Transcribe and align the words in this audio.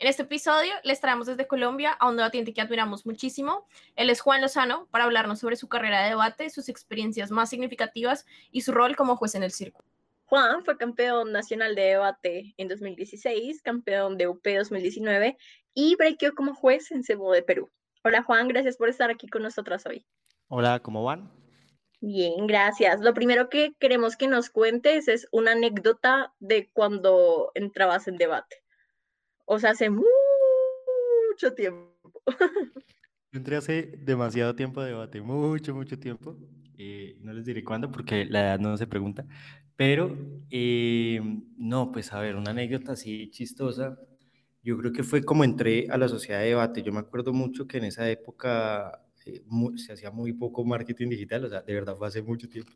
En 0.00 0.06
este 0.06 0.22
episodio 0.22 0.72
les 0.84 1.00
traemos 1.00 1.26
desde 1.26 1.48
Colombia 1.48 1.90
a 1.90 2.08
un 2.08 2.16
debatiente 2.16 2.52
que 2.52 2.60
admiramos 2.60 3.04
muchísimo. 3.04 3.66
Él 3.96 4.10
es 4.10 4.20
Juan 4.20 4.40
Lozano 4.40 4.86
para 4.92 5.02
hablarnos 5.02 5.40
sobre 5.40 5.56
su 5.56 5.68
carrera 5.68 6.04
de 6.04 6.10
debate, 6.10 6.50
sus 6.50 6.68
experiencias 6.68 7.32
más 7.32 7.50
significativas 7.50 8.24
y 8.52 8.60
su 8.60 8.70
rol 8.70 8.94
como 8.94 9.16
juez 9.16 9.34
en 9.34 9.42
el 9.42 9.50
circo. 9.50 9.84
Juan 10.26 10.64
fue 10.64 10.78
campeón 10.78 11.32
nacional 11.32 11.74
de 11.74 11.82
debate 11.82 12.54
en 12.58 12.68
2016, 12.68 13.60
campeón 13.62 14.16
de 14.16 14.28
UP 14.28 14.46
2019 14.46 15.36
y 15.74 15.96
breakeó 15.96 16.32
como 16.32 16.54
juez 16.54 16.92
en 16.92 17.02
Cebo 17.02 17.32
de 17.32 17.42
Perú. 17.42 17.68
Hola 18.04 18.22
Juan, 18.22 18.46
gracias 18.46 18.76
por 18.76 18.88
estar 18.88 19.10
aquí 19.10 19.26
con 19.26 19.42
nosotras 19.42 19.84
hoy. 19.84 20.06
Hola, 20.46 20.78
¿cómo 20.78 21.02
van? 21.02 21.28
Bien, 22.00 22.46
gracias. 22.46 23.00
Lo 23.00 23.14
primero 23.14 23.48
que 23.48 23.74
queremos 23.80 24.16
que 24.16 24.28
nos 24.28 24.48
cuentes 24.48 25.08
es 25.08 25.26
una 25.32 25.52
anécdota 25.52 26.32
de 26.38 26.70
cuando 26.72 27.50
entrabas 27.56 28.06
en 28.06 28.16
debate. 28.16 28.62
O 29.50 29.58
sea, 29.58 29.70
hace 29.70 29.88
mucho 29.88 31.54
tiempo. 31.56 32.12
Yo 33.32 33.38
entré 33.38 33.56
hace 33.56 33.94
demasiado 34.04 34.54
tiempo 34.54 34.82
de 34.82 34.90
debate, 34.90 35.22
mucho, 35.22 35.74
mucho 35.74 35.98
tiempo. 35.98 36.36
Eh, 36.76 37.16
no 37.22 37.32
les 37.32 37.46
diré 37.46 37.64
cuándo 37.64 37.90
porque 37.90 38.26
la 38.26 38.40
edad 38.40 38.58
no 38.58 38.76
se 38.76 38.86
pregunta. 38.86 39.26
Pero, 39.74 40.14
eh, 40.50 41.20
no, 41.56 41.90
pues 41.90 42.12
a 42.12 42.20
ver, 42.20 42.36
una 42.36 42.50
anécdota 42.50 42.92
así 42.92 43.30
chistosa. 43.30 43.98
Yo 44.62 44.76
creo 44.76 44.92
que 44.92 45.02
fue 45.02 45.24
como 45.24 45.44
entré 45.44 45.86
a 45.88 45.96
la 45.96 46.08
sociedad 46.08 46.40
de 46.40 46.48
debate. 46.48 46.82
Yo 46.82 46.92
me 46.92 47.00
acuerdo 47.00 47.32
mucho 47.32 47.66
que 47.66 47.78
en 47.78 47.84
esa 47.84 48.08
época 48.10 49.02
eh, 49.24 49.42
se 49.76 49.94
hacía 49.94 50.10
muy 50.10 50.34
poco 50.34 50.62
marketing 50.62 51.08
digital, 51.08 51.46
o 51.46 51.48
sea, 51.48 51.62
de 51.62 51.72
verdad 51.72 51.96
fue 51.96 52.06
hace 52.06 52.20
mucho 52.20 52.50
tiempo. 52.50 52.72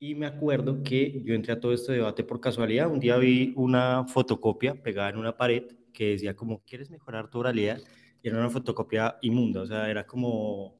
Y 0.00 0.16
me 0.16 0.26
acuerdo 0.26 0.82
que 0.82 1.22
yo 1.24 1.34
entré 1.34 1.52
a 1.52 1.60
todo 1.60 1.72
este 1.72 1.92
debate 1.92 2.24
por 2.24 2.40
casualidad. 2.40 2.90
Un 2.90 2.98
día 2.98 3.16
vi 3.16 3.52
una 3.54 4.06
fotocopia 4.08 4.74
pegada 4.82 5.10
en 5.10 5.18
una 5.18 5.36
pared 5.36 5.64
que 5.94 6.10
decía 6.10 6.36
como, 6.36 6.62
¿quieres 6.64 6.90
mejorar 6.90 7.30
tu 7.30 7.38
oralidad? 7.38 7.80
Y 8.22 8.28
era 8.28 8.38
una 8.38 8.50
fotocopia 8.50 9.16
inmunda, 9.22 9.62
o 9.62 9.66
sea, 9.66 9.90
era 9.90 10.06
como 10.06 10.78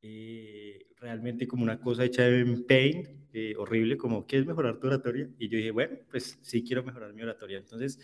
eh, 0.00 0.86
realmente 0.96 1.46
como 1.46 1.62
una 1.62 1.80
cosa 1.80 2.04
hecha 2.04 2.26
en 2.28 2.64
Paint, 2.66 3.08
eh, 3.32 3.54
horrible, 3.58 3.96
como, 3.96 4.26
¿quieres 4.26 4.46
mejorar 4.46 4.78
tu 4.78 4.86
oratoria? 4.86 5.28
Y 5.38 5.48
yo 5.48 5.58
dije, 5.58 5.70
bueno, 5.70 5.98
pues 6.10 6.38
sí 6.40 6.62
quiero 6.62 6.84
mejorar 6.84 7.12
mi 7.12 7.22
oratoria. 7.22 7.58
Entonces, 7.58 7.98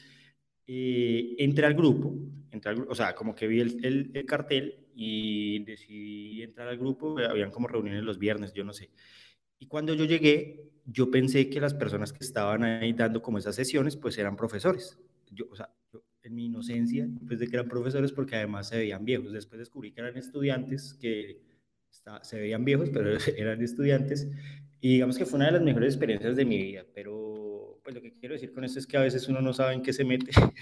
eh, 0.66 1.34
entré 1.38 1.66
al 1.66 1.74
grupo, 1.74 2.14
entré 2.50 2.72
al, 2.72 2.86
o 2.88 2.94
sea, 2.94 3.14
como 3.14 3.34
que 3.34 3.46
vi 3.46 3.60
el, 3.60 3.84
el, 3.84 4.10
el, 4.14 4.26
cartel 4.26 4.88
y 4.94 5.64
decidí 5.64 6.42
entrar 6.42 6.68
al 6.68 6.78
grupo, 6.78 7.18
habían 7.18 7.50
como 7.50 7.68
reuniones 7.68 8.02
los 8.02 8.18
viernes, 8.18 8.52
yo 8.52 8.64
no 8.64 8.72
sé. 8.72 8.90
Y 9.58 9.66
cuando 9.66 9.94
yo 9.94 10.04
llegué, 10.04 10.70
yo 10.86 11.10
pensé 11.10 11.50
que 11.50 11.60
las 11.60 11.74
personas 11.74 12.12
que 12.12 12.24
estaban 12.24 12.64
ahí 12.64 12.92
dando 12.92 13.20
como 13.22 13.38
esas 13.38 13.56
sesiones, 13.56 13.96
pues 13.96 14.16
eran 14.18 14.36
profesores. 14.36 14.98
Yo, 15.30 15.46
o 15.50 15.56
sea, 15.56 15.70
en 16.22 16.34
mi 16.34 16.46
inocencia, 16.46 17.08
pensé 17.28 17.48
que 17.48 17.56
eran 17.56 17.68
profesores 17.68 18.12
porque 18.12 18.36
además 18.36 18.68
se 18.68 18.76
veían 18.76 19.04
viejos. 19.04 19.32
Después 19.32 19.58
descubrí 19.58 19.92
que 19.92 20.00
eran 20.00 20.16
estudiantes 20.16 20.94
que 20.94 21.40
está, 21.90 22.22
se 22.24 22.38
veían 22.38 22.64
viejos, 22.64 22.90
pero 22.90 23.10
eran 23.36 23.62
estudiantes. 23.62 24.28
Y 24.80 24.94
digamos 24.94 25.18
que 25.18 25.26
fue 25.26 25.38
una 25.38 25.46
de 25.46 25.52
las 25.52 25.62
mejores 25.62 25.94
experiencias 25.94 26.36
de 26.36 26.44
mi 26.44 26.62
vida. 26.62 26.84
Pero 26.94 27.80
pues 27.82 27.94
lo 27.94 28.02
que 28.02 28.12
quiero 28.12 28.34
decir 28.34 28.52
con 28.52 28.64
esto 28.64 28.78
es 28.78 28.86
que 28.86 28.96
a 28.96 29.02
veces 29.02 29.28
uno 29.28 29.40
no 29.40 29.52
sabe 29.52 29.74
en 29.74 29.82
qué 29.82 29.92
se 29.92 30.04
mete. 30.04 30.30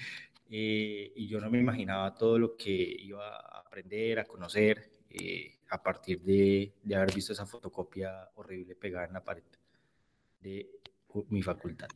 Eh, 0.51 1.13
y 1.15 1.29
yo 1.29 1.43
no 1.43 1.51
me 1.51 1.59
imaginaba 1.59 2.15
todo 2.15 2.39
lo 2.39 2.57
que 2.57 2.73
iba 2.73 3.37
a 3.37 3.61
aprender, 3.61 4.19
a 4.19 4.25
conocer, 4.25 4.91
eh, 5.11 5.59
a 5.69 5.83
partir 5.83 6.23
de, 6.23 6.73
de 6.83 6.95
haber 6.95 7.15
visto 7.15 7.35
esa 7.35 7.45
fotocopia 7.45 8.31
horrible 8.35 8.75
pegada 8.75 9.05
en 9.05 9.13
la 9.13 9.23
pared 9.23 9.43
de 10.41 10.71
mi 11.29 11.43
facultad. 11.43 11.89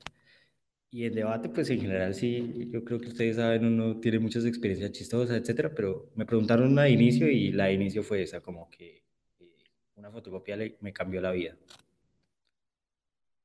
Y 0.94 1.06
el 1.06 1.14
debate, 1.14 1.48
pues 1.48 1.70
en 1.70 1.80
general 1.80 2.14
sí, 2.14 2.68
yo 2.70 2.84
creo 2.84 3.00
que 3.00 3.08
ustedes 3.08 3.36
saben, 3.36 3.64
uno 3.64 3.98
tiene 3.98 4.18
muchas 4.18 4.44
experiencias 4.44 4.92
chistosas, 4.92 5.40
etcétera, 5.40 5.72
pero 5.74 6.10
me 6.14 6.26
preguntaron 6.26 6.70
una 6.70 6.82
de 6.82 6.90
inicio 6.90 7.28
y 7.28 7.50
la 7.50 7.64
de 7.64 7.72
inicio 7.72 8.02
fue 8.02 8.20
esa, 8.22 8.42
como 8.42 8.68
que 8.68 9.02
eh, 9.40 9.54
una 9.94 10.10
fotocopia 10.10 10.54
le, 10.54 10.76
me 10.80 10.92
cambió 10.92 11.22
la 11.22 11.30
vida. 11.32 11.56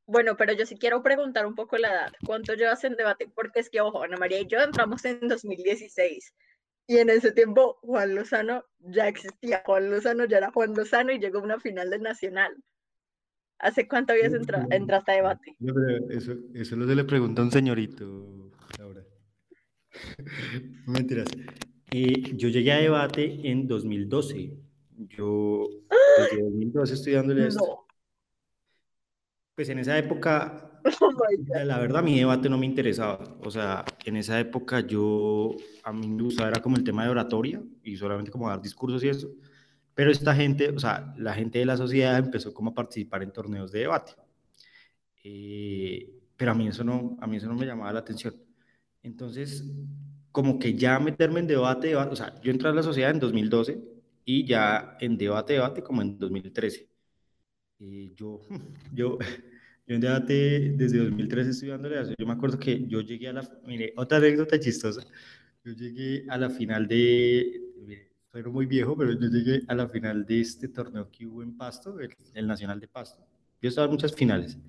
Bueno, 0.05 0.35
pero 0.35 0.51
yo 0.51 0.65
sí 0.65 0.77
quiero 0.77 1.01
preguntar 1.01 1.45
un 1.45 1.55
poco 1.55 1.77
la 1.77 1.87
edad. 1.87 2.13
¿Cuánto 2.25 2.53
llevas 2.53 2.83
en 2.83 2.97
debate? 2.97 3.29
Porque 3.33 3.61
es 3.61 3.69
que, 3.69 3.79
ojo, 3.79 4.03
Ana 4.03 4.17
María 4.17 4.41
y 4.41 4.47
yo 4.47 4.59
entramos 4.59 5.05
en 5.05 5.25
2016 5.29 6.33
y 6.85 6.97
en 6.97 7.09
ese 7.09 7.31
tiempo 7.31 7.79
Juan 7.81 8.13
Lozano 8.13 8.65
ya 8.79 9.07
existía. 9.07 9.63
Juan 9.65 9.89
Lozano 9.89 10.25
ya 10.25 10.39
era 10.39 10.51
Juan 10.51 10.73
Lozano 10.73 11.13
y 11.13 11.19
llegó 11.19 11.39
a 11.39 11.43
una 11.43 11.61
final 11.61 11.89
del 11.91 12.01
Nacional. 12.01 12.57
¿Hace 13.59 13.87
cuánto 13.87 14.13
habías 14.13 14.33
entrado 14.33 14.67
entraste 14.71 15.11
a 15.11 15.15
debate? 15.15 15.55
No, 15.59 15.73
eso, 16.09 16.33
eso 16.53 16.75
lo 16.75 16.87
se 16.87 16.95
le 16.95 17.03
pregunta 17.03 17.41
a 17.41 17.45
un 17.45 17.51
señorito, 17.51 18.51
Laura. 18.77 19.03
Mentiras. 20.85 21.27
Eh, 21.91 22.35
yo 22.35 22.49
llegué 22.49 22.71
a 22.71 22.77
debate 22.77 23.49
en 23.49 23.67
2012. 23.67 24.57
Yo 25.09 25.67
desde 26.19 26.41
2012 26.43 26.93
estudiándole 26.93 27.43
a 27.43 27.47
esto. 27.47 27.65
No. 27.65 27.87
Pues 29.55 29.69
en 29.69 29.79
esa 29.79 29.97
época, 29.97 30.81
oh 31.01 31.11
la 31.65 31.79
verdad, 31.79 32.03
mi 32.03 32.19
debate 32.19 32.49
no 32.49 32.59
me 32.59 32.67
interesaba. 32.67 33.37
O 33.43 33.49
sea, 33.49 33.83
en 34.05 34.17
esa 34.17 34.39
época 34.39 34.81
yo, 34.81 35.55
a 35.83 35.91
mí 35.91 36.07
me 36.07 36.21
gustaba, 36.21 36.49
era 36.49 36.61
como 36.61 36.75
el 36.75 36.83
tema 36.83 37.03
de 37.03 37.09
oratoria 37.09 37.63
y 37.81 37.95
solamente 37.95 38.29
como 38.29 38.49
dar 38.49 38.61
discursos 38.61 39.03
y 39.03 39.09
eso. 39.09 39.31
Pero 39.97 40.11
esta 40.11 40.35
gente, 40.35 40.69
o 40.69 40.79
sea, 40.79 41.11
la 41.17 41.33
gente 41.33 41.57
de 41.57 41.65
la 41.65 41.75
sociedad 41.75 42.19
empezó 42.19 42.53
como 42.53 42.69
a 42.69 42.75
participar 42.75 43.23
en 43.23 43.31
torneos 43.31 43.71
de 43.71 43.79
debate. 43.79 44.11
Eh, 45.23 46.07
pero 46.35 46.51
a 46.51 46.53
mí, 46.53 46.67
eso 46.67 46.83
no, 46.83 47.17
a 47.19 47.25
mí 47.25 47.37
eso 47.37 47.47
no 47.47 47.55
me 47.55 47.65
llamaba 47.65 47.91
la 47.91 48.01
atención. 48.01 48.35
Entonces, 49.01 49.65
como 50.31 50.59
que 50.59 50.75
ya 50.75 50.99
meterme 50.99 51.39
en 51.39 51.47
debate, 51.47 51.87
debate, 51.87 52.11
o 52.11 52.15
sea, 52.15 52.39
yo 52.41 52.51
entré 52.51 52.69
a 52.69 52.73
la 52.73 52.83
sociedad 52.83 53.09
en 53.09 53.19
2012 53.19 53.83
y 54.23 54.45
ya 54.45 54.97
en 54.99 55.17
debate, 55.17 55.53
debate 55.53 55.81
como 55.81 56.03
en 56.03 56.19
2013. 56.19 56.87
Eh, 57.79 58.13
yo, 58.15 58.41
yo, 58.93 59.17
yo 59.87 59.95
en 59.95 60.01
debate 60.01 60.73
desde 60.77 60.99
2013 60.99 61.49
estudiándole, 61.49 61.95
yo 62.19 62.27
me 62.27 62.33
acuerdo 62.33 62.59
que 62.59 62.87
yo 62.87 63.01
llegué 63.01 63.29
a 63.29 63.33
la, 63.33 63.49
mire, 63.65 63.93
otra 63.97 64.19
anécdota 64.19 64.59
chistosa, 64.59 65.03
yo 65.63 65.73
llegué 65.73 66.23
a 66.29 66.37
la 66.37 66.51
final 66.51 66.87
de, 66.87 67.67
pero 68.37 68.51
muy 68.51 68.67
viejo, 68.67 68.95
pero 68.95 69.13
yo 69.13 69.29
llegué 69.29 69.63
a 69.67 69.73
la 69.73 69.89
final 69.89 70.23
de 70.23 70.41
este 70.41 70.67
torneo 70.67 71.09
que 71.09 71.25
hubo 71.25 71.41
en 71.41 71.57
Pasto, 71.57 71.99
el, 71.99 72.15
el 72.35 72.45
Nacional 72.45 72.79
de 72.79 72.87
Pasto. 72.87 73.25
Yo 73.63 73.69
estaba 73.69 73.85
en 73.85 73.93
muchas 73.93 74.13
finales. 74.13 74.59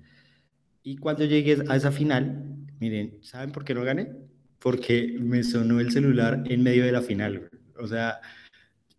Y 0.81 0.97
cuando 0.97 1.23
llegué 1.23 1.63
a 1.67 1.75
esa 1.75 1.91
final, 1.91 2.65
miren, 2.79 3.19
¿saben 3.21 3.51
por 3.51 3.63
qué 3.63 3.75
no 3.75 3.83
gané? 3.83 4.11
Porque 4.57 5.15
me 5.19 5.43
sonó 5.43 5.79
el 5.79 5.91
celular 5.91 6.41
en 6.47 6.63
medio 6.63 6.83
de 6.83 6.91
la 6.91 7.03
final. 7.03 7.47
O 7.77 7.85
sea, 7.85 8.19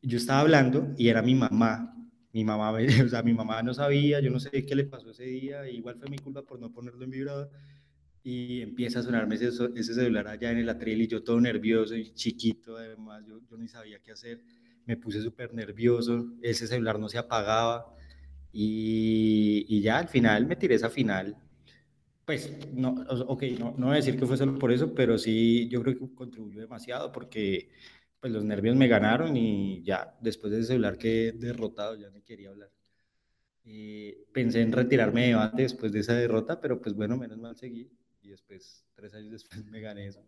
yo 0.02 0.18
estaba 0.18 0.38
hablando 0.38 0.94
y 0.96 1.08
era 1.08 1.20
mi 1.20 1.34
mamá. 1.34 1.92
Mi 2.32 2.44
mamá, 2.44 2.70
o 3.04 3.08
sea, 3.08 3.24
mi 3.24 3.34
mamá 3.34 3.64
no 3.64 3.74
sabía, 3.74 4.20
yo 4.20 4.30
no 4.30 4.38
sé 4.38 4.64
qué 4.64 4.76
le 4.76 4.84
pasó 4.84 5.10
ese 5.10 5.24
día, 5.24 5.68
igual 5.68 5.96
fue 5.96 6.08
mi 6.08 6.18
culpa 6.18 6.42
por 6.42 6.60
no 6.60 6.70
ponerlo 6.70 7.02
en 7.02 7.10
vibrador. 7.10 7.50
Y 8.22 8.60
empieza 8.60 9.00
a 9.00 9.02
sonarme 9.02 9.34
ese, 9.34 9.48
ese 9.74 9.94
celular 9.94 10.28
allá 10.28 10.52
en 10.52 10.58
el 10.58 10.68
atril 10.68 11.02
y 11.02 11.08
yo 11.08 11.24
todo 11.24 11.40
nervioso 11.40 11.96
y 11.96 12.12
chiquito, 12.12 12.76
además, 12.76 13.24
yo, 13.26 13.40
yo 13.50 13.56
ni 13.56 13.66
sabía 13.66 13.98
qué 13.98 14.12
hacer 14.12 14.44
me 14.86 14.96
puse 14.96 15.20
súper 15.22 15.54
nervioso, 15.54 16.32
ese 16.42 16.66
celular 16.66 16.98
no 16.98 17.08
se 17.08 17.18
apagaba 17.18 17.94
y, 18.52 19.66
y, 19.68 19.80
ya 19.82 19.98
al 19.98 20.08
final 20.08 20.46
me 20.46 20.56
tiré 20.56 20.74
esa 20.74 20.90
final. 20.90 21.36
Pues, 22.24 22.52
no, 22.72 23.04
ok, 23.26 23.42
no, 23.58 23.74
no 23.76 23.86
voy 23.86 23.94
a 23.94 23.96
decir 23.96 24.18
que 24.18 24.26
fue 24.26 24.36
solo 24.36 24.58
por 24.58 24.72
eso, 24.72 24.94
pero 24.94 25.18
sí 25.18 25.68
yo 25.68 25.82
creo 25.82 25.98
que 25.98 26.14
contribuyó 26.14 26.60
demasiado 26.60 27.12
porque 27.12 27.70
pues 28.20 28.32
los 28.32 28.44
nervios 28.44 28.76
me 28.76 28.88
ganaron 28.88 29.36
y 29.36 29.82
ya 29.82 30.16
después 30.20 30.52
de 30.52 30.60
ese 30.60 30.68
celular 30.68 30.98
quedé 30.98 31.32
derrotado, 31.32 31.96
ya 31.96 32.10
no 32.10 32.22
quería 32.24 32.50
hablar. 32.50 32.70
Eh, 33.64 34.26
pensé 34.32 34.62
en 34.62 34.72
retirarme 34.72 35.22
de 35.22 35.28
debate 35.28 35.62
después 35.62 35.92
de 35.92 36.00
esa 36.00 36.14
derrota, 36.14 36.60
pero 36.60 36.80
pues 36.80 36.94
bueno, 36.94 37.16
menos 37.16 37.38
mal 37.38 37.56
seguí 37.56 37.90
y 38.22 38.28
después, 38.28 38.84
tres 38.94 39.14
años 39.14 39.32
después 39.32 39.64
me 39.66 39.80
gané 39.80 40.06
eso. 40.06 40.22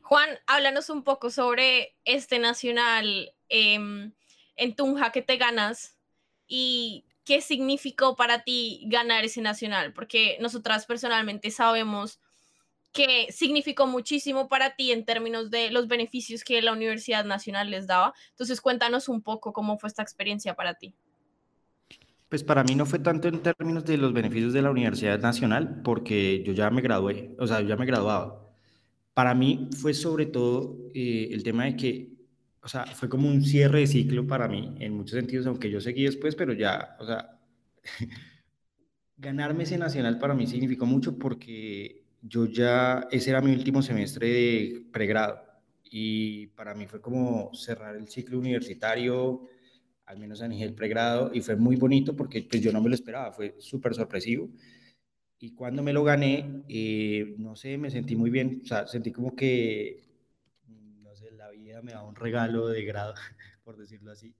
Juan, 0.00 0.30
háblanos 0.46 0.88
un 0.90 1.04
poco 1.04 1.30
sobre 1.30 1.96
este 2.04 2.38
nacional 2.38 3.32
eh, 3.48 4.10
en 4.56 4.76
Tunja 4.76 5.12
que 5.12 5.22
te 5.22 5.36
ganas 5.36 5.98
y 6.46 7.04
qué 7.24 7.40
significó 7.40 8.16
para 8.16 8.42
ti 8.42 8.82
ganar 8.86 9.24
ese 9.24 9.40
nacional, 9.40 9.92
porque 9.92 10.38
nosotras 10.40 10.86
personalmente 10.86 11.50
sabemos 11.50 12.20
que 12.92 13.28
significó 13.32 13.86
muchísimo 13.86 14.48
para 14.48 14.76
ti 14.76 14.92
en 14.92 15.04
términos 15.04 15.50
de 15.50 15.70
los 15.70 15.88
beneficios 15.88 16.44
que 16.44 16.60
la 16.60 16.72
Universidad 16.72 17.24
Nacional 17.24 17.70
les 17.70 17.86
daba. 17.86 18.12
Entonces, 18.30 18.60
cuéntanos 18.60 19.08
un 19.08 19.22
poco 19.22 19.52
cómo 19.52 19.78
fue 19.78 19.88
esta 19.88 20.02
experiencia 20.02 20.54
para 20.54 20.74
ti. 20.74 20.94
Pues 22.28 22.44
para 22.44 22.64
mí 22.64 22.74
no 22.74 22.86
fue 22.86 22.98
tanto 22.98 23.28
en 23.28 23.42
términos 23.42 23.84
de 23.84 23.96
los 23.96 24.12
beneficios 24.12 24.52
de 24.52 24.62
la 24.62 24.70
Universidad 24.70 25.18
Nacional, 25.18 25.80
porque 25.82 26.42
yo 26.44 26.52
ya 26.52 26.70
me 26.70 26.82
gradué, 26.82 27.34
o 27.38 27.46
sea, 27.46 27.60
yo 27.60 27.68
ya 27.68 27.76
me 27.76 27.86
graduaba. 27.86 28.41
Para 29.14 29.34
mí 29.34 29.68
fue 29.76 29.94
sobre 29.94 30.26
todo 30.26 30.78
eh, 30.94 31.28
el 31.32 31.42
tema 31.42 31.64
de 31.66 31.76
que, 31.76 32.12
o 32.62 32.68
sea, 32.68 32.86
fue 32.86 33.08
como 33.08 33.28
un 33.28 33.42
cierre 33.42 33.80
de 33.80 33.86
ciclo 33.86 34.26
para 34.26 34.48
mí, 34.48 34.74
en 34.80 34.94
muchos 34.94 35.16
sentidos, 35.18 35.46
aunque 35.46 35.70
yo 35.70 35.80
seguí 35.80 36.04
después, 36.04 36.34
pero 36.34 36.52
ya, 36.52 36.96
o 36.98 37.06
sea, 37.06 37.38
ganarme 39.16 39.64
ese 39.64 39.78
nacional 39.78 40.18
para 40.18 40.34
mí 40.34 40.46
significó 40.46 40.86
mucho 40.86 41.18
porque 41.18 42.04
yo 42.22 42.46
ya, 42.46 43.06
ese 43.10 43.30
era 43.30 43.40
mi 43.40 43.52
último 43.52 43.82
semestre 43.82 44.28
de 44.28 44.86
pregrado 44.92 45.40
y 45.84 46.46
para 46.48 46.74
mí 46.74 46.86
fue 46.86 47.00
como 47.00 47.50
cerrar 47.52 47.96
el 47.96 48.08
ciclo 48.08 48.38
universitario, 48.38 49.42
al 50.06 50.18
menos 50.18 50.40
a 50.40 50.48
nivel 50.48 50.74
pregrado, 50.74 51.30
y 51.34 51.42
fue 51.42 51.56
muy 51.56 51.76
bonito 51.76 52.16
porque 52.16 52.46
pues, 52.48 52.62
yo 52.62 52.72
no 52.72 52.80
me 52.80 52.88
lo 52.88 52.94
esperaba, 52.94 53.32
fue 53.32 53.56
súper 53.58 53.94
sorpresivo. 53.94 54.48
Y 55.42 55.56
cuando 55.56 55.82
me 55.82 55.92
lo 55.92 56.04
gané, 56.04 56.62
eh, 56.68 57.34
no 57.36 57.56
sé, 57.56 57.76
me 57.76 57.90
sentí 57.90 58.14
muy 58.14 58.30
bien, 58.30 58.60
o 58.62 58.64
sea, 58.64 58.86
sentí 58.86 59.10
como 59.10 59.34
que, 59.34 60.04
no 61.02 61.12
sé, 61.16 61.32
la 61.32 61.50
vida 61.50 61.82
me 61.82 61.90
da 61.90 62.04
un 62.04 62.14
regalo 62.14 62.68
de 62.68 62.84
grado, 62.84 63.14
por 63.64 63.76
decirlo 63.76 64.12
así. 64.12 64.36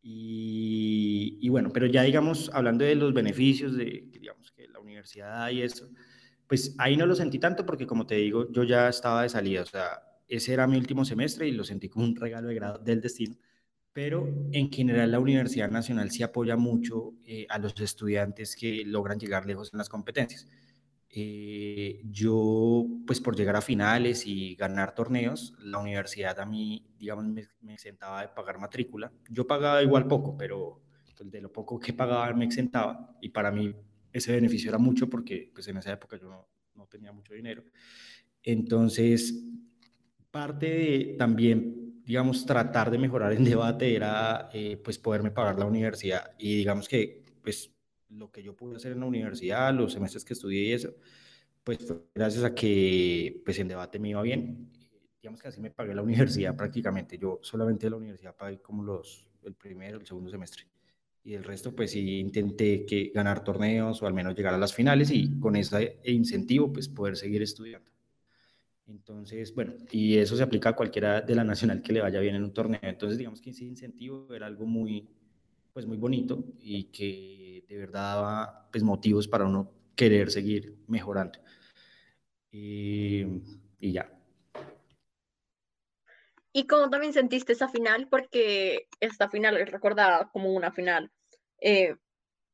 Y, 0.00 1.36
y, 1.42 1.48
bueno, 1.50 1.70
pero 1.74 1.84
ya 1.84 2.04
digamos, 2.04 2.50
hablando 2.54 2.86
de 2.86 2.94
los 2.94 3.12
beneficios 3.12 3.76
de, 3.76 4.08
digamos, 4.10 4.50
que 4.52 4.66
la 4.66 4.78
universidad 4.78 5.50
y 5.50 5.60
eso, 5.60 5.90
pues 6.46 6.74
ahí 6.78 6.96
no 6.96 7.04
lo 7.04 7.14
sentí 7.14 7.38
tanto 7.38 7.66
porque 7.66 7.86
como 7.86 8.06
te 8.06 8.14
digo, 8.14 8.50
yo 8.50 8.64
ya 8.64 8.88
estaba 8.88 9.24
de 9.24 9.28
salida, 9.28 9.60
o 9.60 9.66
sea, 9.66 10.00
ese 10.26 10.54
era 10.54 10.66
mi 10.66 10.78
último 10.78 11.04
semestre 11.04 11.48
y 11.48 11.52
lo 11.52 11.64
sentí 11.64 11.90
como 11.90 12.06
un 12.06 12.16
regalo 12.16 12.48
de 12.48 12.54
grado 12.54 12.78
del 12.78 13.02
destino, 13.02 13.36
pero 13.92 14.28
en 14.52 14.70
general 14.70 15.10
la 15.10 15.20
Universidad 15.20 15.70
Nacional 15.70 16.10
sí 16.10 16.22
apoya 16.22 16.56
mucho 16.56 17.14
eh, 17.24 17.46
a 17.48 17.58
los 17.58 17.78
estudiantes 17.80 18.56
que 18.56 18.84
logran 18.84 19.18
llegar 19.18 19.46
lejos 19.46 19.72
en 19.72 19.78
las 19.78 19.88
competencias. 19.88 20.48
Eh, 21.12 22.00
yo, 22.04 22.86
pues 23.06 23.20
por 23.20 23.36
llegar 23.36 23.56
a 23.56 23.60
finales 23.60 24.26
y 24.26 24.54
ganar 24.54 24.94
torneos, 24.94 25.54
la 25.58 25.78
universidad 25.78 26.38
a 26.38 26.46
mí, 26.46 26.86
digamos, 26.98 27.24
me, 27.24 27.44
me 27.62 27.74
exentaba 27.74 28.22
de 28.22 28.28
pagar 28.28 28.58
matrícula. 28.58 29.12
Yo 29.28 29.46
pagaba 29.46 29.82
igual 29.82 30.06
poco, 30.06 30.36
pero 30.36 30.80
pues, 31.20 31.30
de 31.30 31.40
lo 31.40 31.52
poco 31.52 31.78
que 31.78 31.92
pagaba 31.92 32.32
me 32.32 32.44
exentaba 32.44 33.16
y 33.20 33.28
para 33.28 33.50
mí 33.50 33.74
ese 34.12 34.32
beneficio 34.32 34.70
era 34.70 34.78
mucho 34.78 35.08
porque 35.08 35.50
pues 35.52 35.68
en 35.68 35.76
esa 35.76 35.92
época 35.92 36.16
yo 36.16 36.28
no, 36.28 36.48
no 36.74 36.86
tenía 36.86 37.12
mucho 37.12 37.34
dinero. 37.34 37.64
Entonces, 38.42 39.44
parte 40.30 40.66
de 40.66 41.16
también, 41.18 41.79
digamos, 42.10 42.44
tratar 42.44 42.90
de 42.90 42.98
mejorar 42.98 43.30
el 43.30 43.44
debate 43.44 43.94
era 43.94 44.50
eh, 44.52 44.76
pues 44.82 44.98
poderme 44.98 45.30
pagar 45.30 45.56
la 45.60 45.64
universidad 45.64 46.32
y 46.38 46.56
digamos 46.56 46.88
que 46.88 47.22
pues 47.40 47.72
lo 48.08 48.32
que 48.32 48.42
yo 48.42 48.56
pude 48.56 48.74
hacer 48.74 48.90
en 48.90 48.98
la 48.98 49.06
universidad, 49.06 49.72
los 49.72 49.92
semestres 49.92 50.24
que 50.24 50.32
estudié 50.32 50.62
y 50.64 50.72
eso, 50.72 50.92
pues 51.62 51.78
fue 51.86 52.02
gracias 52.12 52.42
a 52.42 52.52
que 52.52 53.40
pues 53.44 53.60
en 53.60 53.68
debate 53.68 54.00
me 54.00 54.08
iba 54.08 54.22
bien. 54.22 54.72
Digamos 55.22 55.40
que 55.40 55.46
así 55.46 55.60
me 55.60 55.70
pagué 55.70 55.94
la 55.94 56.02
universidad 56.02 56.56
prácticamente. 56.56 57.16
Yo 57.16 57.38
solamente 57.42 57.88
la 57.88 57.94
universidad 57.94 58.34
pagué 58.34 58.60
como 58.60 58.82
los, 58.82 59.24
el 59.44 59.54
primero, 59.54 59.96
el 59.96 60.04
segundo 60.04 60.30
semestre 60.30 60.64
y 61.22 61.34
el 61.34 61.44
resto 61.44 61.76
pues 61.76 61.92
sí 61.92 62.18
intenté 62.18 62.84
que 62.86 63.12
ganar 63.14 63.44
torneos 63.44 64.02
o 64.02 64.08
al 64.08 64.14
menos 64.14 64.34
llegar 64.34 64.54
a 64.54 64.58
las 64.58 64.74
finales 64.74 65.12
y 65.12 65.38
con 65.38 65.54
ese 65.54 66.00
incentivo 66.06 66.72
pues 66.72 66.88
poder 66.88 67.16
seguir 67.16 67.40
estudiando. 67.42 67.88
Entonces, 68.90 69.54
bueno, 69.54 69.74
y 69.92 70.18
eso 70.18 70.36
se 70.36 70.42
aplica 70.42 70.70
a 70.70 70.76
cualquiera 70.76 71.20
de 71.20 71.34
la 71.34 71.44
nacional 71.44 71.80
que 71.80 71.92
le 71.92 72.00
vaya 72.00 72.18
bien 72.20 72.34
en 72.34 72.42
un 72.42 72.52
torneo. 72.52 72.80
Entonces, 72.82 73.18
digamos 73.18 73.40
que 73.40 73.50
ese 73.50 73.64
incentivo 73.64 74.34
era 74.34 74.46
algo 74.46 74.66
muy, 74.66 75.08
pues 75.72 75.86
muy 75.86 75.96
bonito 75.96 76.44
y 76.58 76.84
que 76.84 77.64
de 77.68 77.78
verdad 77.78 78.14
daba 78.14 78.68
pues 78.72 78.82
motivos 78.82 79.28
para 79.28 79.44
uno 79.44 79.70
querer 79.94 80.30
seguir 80.30 80.76
mejorando. 80.88 81.38
Y, 82.50 83.22
y 83.78 83.92
ya. 83.92 84.12
¿Y 86.52 86.66
cómo 86.66 86.90
también 86.90 87.12
sentiste 87.12 87.52
esa 87.52 87.68
final? 87.68 88.08
Porque 88.08 88.88
esta 88.98 89.30
final 89.30 89.56
es 89.56 89.70
recordada 89.70 90.30
como 90.32 90.52
una 90.52 90.72
final 90.72 91.12
eh, 91.60 91.94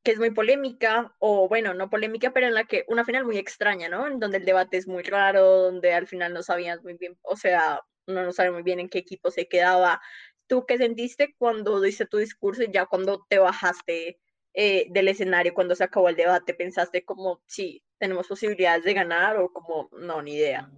que 0.07 0.13
es 0.13 0.19
muy 0.19 0.31
polémica, 0.31 1.13
o 1.19 1.49
bueno, 1.49 1.73
no 1.73 1.89
polémica, 1.89 2.31
pero 2.31 2.47
en 2.47 2.53
la 2.53 2.63
que 2.63 2.85
una 2.87 3.03
final 3.03 3.25
muy 3.25 3.37
extraña, 3.37 3.89
¿no? 3.89 4.07
En 4.07 4.21
donde 4.21 4.37
el 4.37 4.45
debate 4.45 4.77
es 4.77 4.87
muy 4.87 5.03
raro, 5.03 5.63
donde 5.63 5.93
al 5.93 6.07
final 6.07 6.33
no 6.33 6.43
sabías 6.43 6.81
muy 6.81 6.93
bien, 6.93 7.17
o 7.23 7.35
sea, 7.35 7.81
uno 8.07 8.23
no 8.23 8.31
sabe 8.31 8.51
muy 8.51 8.63
bien 8.63 8.79
en 8.79 8.87
qué 8.87 8.99
equipo 8.99 9.31
se 9.31 9.49
quedaba. 9.49 9.99
¿Tú 10.47 10.63
qué 10.65 10.77
sentiste 10.77 11.35
cuando 11.37 11.81
diste 11.81 12.05
tu 12.05 12.19
discurso 12.19 12.63
y 12.63 12.71
ya 12.71 12.85
cuando 12.85 13.25
te 13.27 13.37
bajaste 13.37 14.17
eh, 14.53 14.87
del 14.91 15.09
escenario, 15.09 15.53
cuando 15.53 15.75
se 15.75 15.83
acabó 15.83 16.07
el 16.07 16.15
debate? 16.15 16.53
¿Pensaste 16.53 17.03
como, 17.03 17.41
sí, 17.45 17.83
tenemos 17.97 18.29
posibilidades 18.29 18.85
de 18.85 18.93
ganar 18.93 19.35
o 19.35 19.51
como, 19.51 19.89
no, 19.99 20.21
ni 20.21 20.35
idea? 20.35 20.71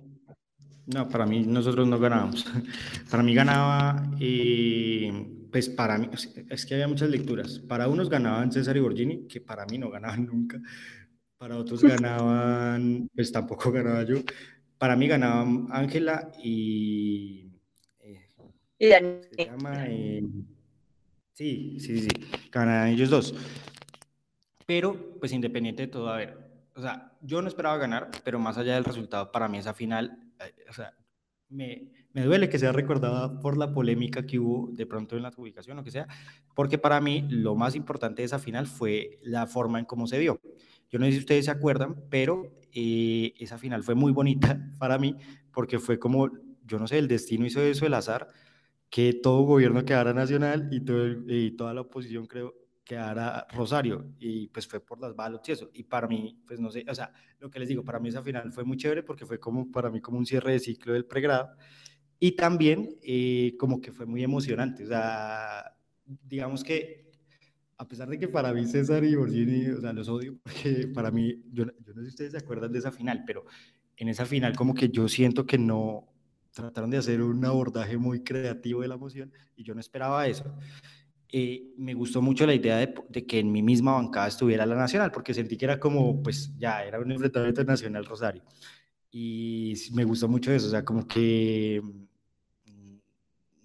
No, 0.88 1.08
para 1.08 1.28
mí 1.28 1.42
nosotros 1.42 1.88
no 1.88 2.00
ganábamos. 2.00 2.52
Para 3.12 3.22
mí 3.22 3.36
ganaba, 3.36 4.02
eh, 4.20 5.14
pues 5.52 5.70
para 5.70 5.98
mí, 5.98 6.10
es 6.50 6.66
que 6.66 6.74
había 6.74 6.88
muchas 6.88 7.10
lecturas. 7.10 7.60
Para 7.60 7.88
unos 7.88 8.10
ganaban 8.10 8.52
César 8.52 8.78
y 8.78 8.80
Borgini, 8.80 9.28
que 9.28 9.42
para 9.42 9.66
mí 9.66 9.78
no 9.78 9.90
ganaban 9.90 10.26
nunca. 10.32 10.62
Para 11.38 11.58
otros 11.58 11.84
ganaban, 11.84 13.10
pues 13.14 13.32
tampoco 13.32 13.72
ganaba 13.72 14.04
yo. 14.04 14.18
Para 14.78 14.96
mí 14.96 15.08
ganaban 15.08 15.68
Ángela 15.72 16.32
y... 16.42 17.52
Eh, 18.00 18.30
y 18.78 18.88
Se 18.88 19.46
llama... 19.46 19.86
Eh, 19.88 20.24
sí, 21.34 21.80
sí, 21.80 22.02
sí, 22.02 22.10
ganaban 22.52 22.90
ellos 22.90 23.10
dos. 23.10 23.36
Pero, 24.66 25.18
pues 25.20 25.32
independiente 25.32 25.84
de 25.84 25.88
todo, 25.88 26.10
a 26.10 26.18
ver, 26.18 26.38
o 26.76 26.82
sea, 26.82 27.14
yo 27.22 27.42
no 27.42 27.48
esperaba 27.48 27.78
ganar, 27.78 28.12
pero 28.24 28.40
más 28.40 28.58
allá 28.58 28.76
del 28.76 28.86
resultado, 28.86 29.32
para 29.32 29.48
mí 29.48 29.58
esa 29.58 29.74
final 29.74 30.30
o 30.70 30.74
sea, 30.74 30.94
me, 31.50 31.92
me, 32.20 32.26
duele 32.26 32.50
que 32.50 32.60
sea 32.60 32.72
recordada 32.72 33.40
por 33.40 33.58
la 33.58 33.72
polémica 33.72 34.26
que 34.26 34.40
hubo 34.40 34.70
de 34.72 34.86
pronto 34.86 35.16
en 35.16 35.24
la 35.24 35.32
publicación 35.32 35.80
o 35.80 35.84
que 35.84 35.92
sea, 35.92 36.08
porque 36.56 36.78
para 36.78 37.00
mí 37.02 37.26
lo 37.30 37.56
más 37.56 37.76
importante 37.76 38.22
de 38.22 38.26
esa 38.26 38.40
final 38.40 38.68
fue 38.68 39.20
la 39.24 39.48
forma 39.48 39.80
en 39.80 39.86
cómo 39.86 40.08
se 40.08 40.20
dio. 40.20 40.40
Yo 40.90 41.00
no 41.00 41.06
sé 41.06 41.14
si 41.14 41.20
ustedes 41.20 41.46
se 41.46 41.52
acuerdan, 41.52 41.96
pero 42.10 42.52
eh, 42.74 43.34
esa 43.40 43.58
final 43.58 43.84
fue 43.84 43.96
muy 43.96 44.12
bonita 44.12 44.60
para 44.80 44.98
mí 44.98 45.16
porque 45.52 45.80
fue 45.80 46.00
como, 46.00 46.30
yo 46.66 46.80
no 46.80 46.88
sé, 46.88 46.98
el 46.98 47.08
destino 47.08 47.46
hizo 47.46 47.62
eso, 47.62 47.86
el 47.86 47.94
azar, 47.94 48.28
que 48.90 49.14
todo 49.14 49.44
gobierno 49.44 49.86
quedara 49.86 50.14
nacional 50.14 50.70
y, 50.72 50.82
todo 50.82 51.08
y 51.28 51.52
toda 51.52 51.74
la 51.74 51.82
oposición, 51.82 52.26
creo, 52.26 52.56
quedara 52.90 53.46
Rosario 53.52 54.14
y 54.18 54.48
pues 54.48 54.68
fue 54.68 54.80
por 54.80 55.00
las 55.00 55.16
balas 55.16 55.42
y 55.48 55.52
eso. 55.52 55.70
Y 55.74 55.84
para 55.84 56.08
mí, 56.08 56.42
pues 56.48 56.60
no 56.60 56.72
sé, 56.72 56.84
o 56.90 56.96
sea, 56.96 57.14
lo 57.40 57.52
que 57.52 57.60
les 57.60 57.70
digo, 57.70 57.84
para 57.84 58.00
mí 58.00 58.10
esa 58.10 58.24
final 58.24 58.52
fue 58.52 58.64
muy 58.64 58.78
chévere 58.78 59.04
porque 59.04 59.28
fue 59.28 59.40
como 59.40 59.72
para 59.72 59.92
mí 59.92 60.02
como 60.02 60.18
un 60.18 60.26
cierre 60.26 60.54
de 60.54 60.60
ciclo 60.60 60.94
del 60.94 61.06
pregrado 61.06 61.52
y 62.20 62.34
también 62.34 62.98
eh, 63.02 63.56
como 63.58 63.82
que 63.82 63.92
fue 63.92 64.06
muy 64.06 64.24
emocionante, 64.24 64.84
o 64.84 64.88
sea, 64.88 65.76
digamos 66.06 66.64
que 66.64 67.10
a 67.78 67.88
pesar 67.88 68.10
de 68.10 68.20
que 68.20 68.28
para 68.28 68.54
mí 68.54 68.66
César 68.68 69.04
y 69.06 69.16
Borgini, 69.16 69.70
o 69.70 69.80
sea, 69.80 69.94
los 69.94 70.10
odio 70.10 70.38
porque 70.44 70.88
para 70.94 71.12
mí, 71.12 71.42
yo, 71.52 71.66
yo 71.66 71.94
no 71.94 72.02
sé 72.02 72.04
si 72.04 72.10
ustedes 72.10 72.32
se 72.34 72.38
acuerdan 72.38 72.72
de 72.72 72.80
esa 72.80 72.92
final, 72.92 73.24
pero 73.26 73.46
en 73.96 74.10
esa 74.10 74.26
final 74.26 74.56
como 74.56 74.74
que 74.74 74.90
yo 74.90 75.08
siento 75.08 75.46
que 75.46 75.58
no 75.58 76.10
trataron 76.52 76.90
de 76.90 76.98
hacer 76.98 77.22
un 77.22 77.44
abordaje 77.46 77.98
muy 77.98 78.24
creativo 78.24 78.82
de 78.82 78.88
la 78.88 78.96
emoción 78.96 79.32
y 79.56 79.64
yo 79.64 79.74
no 79.74 79.80
esperaba 79.80 80.28
eso. 80.28 80.46
Eh, 81.32 81.74
me 81.78 81.94
gustó 81.94 82.22
mucho 82.22 82.46
la 82.48 82.56
idea 82.56 82.78
de, 82.78 83.26
que 83.26 83.40
en 83.40 83.52
mi 83.52 83.62
misma 83.62 83.94
bancada 83.94 84.28
estuviera 84.28 84.66
la 84.66 84.76
Nacional, 84.76 85.12
porque 85.12 85.34
sentí 85.34 85.58
que 85.58 85.66
era 85.66 85.80
como, 85.80 86.24
pues 86.24 86.58
ya, 86.58 86.84
era 86.84 87.00
un 87.00 87.12
enfrentamiento 87.12 87.64
nacional 87.64 88.06
Rosario. 88.06 88.44
Y 89.12 89.76
me 89.94 90.04
gustó 90.04 90.28
mucho 90.28 90.52
eso, 90.52 90.68
o 90.68 90.70
sea, 90.72 90.84
como 90.84 91.08
que, 91.08 91.82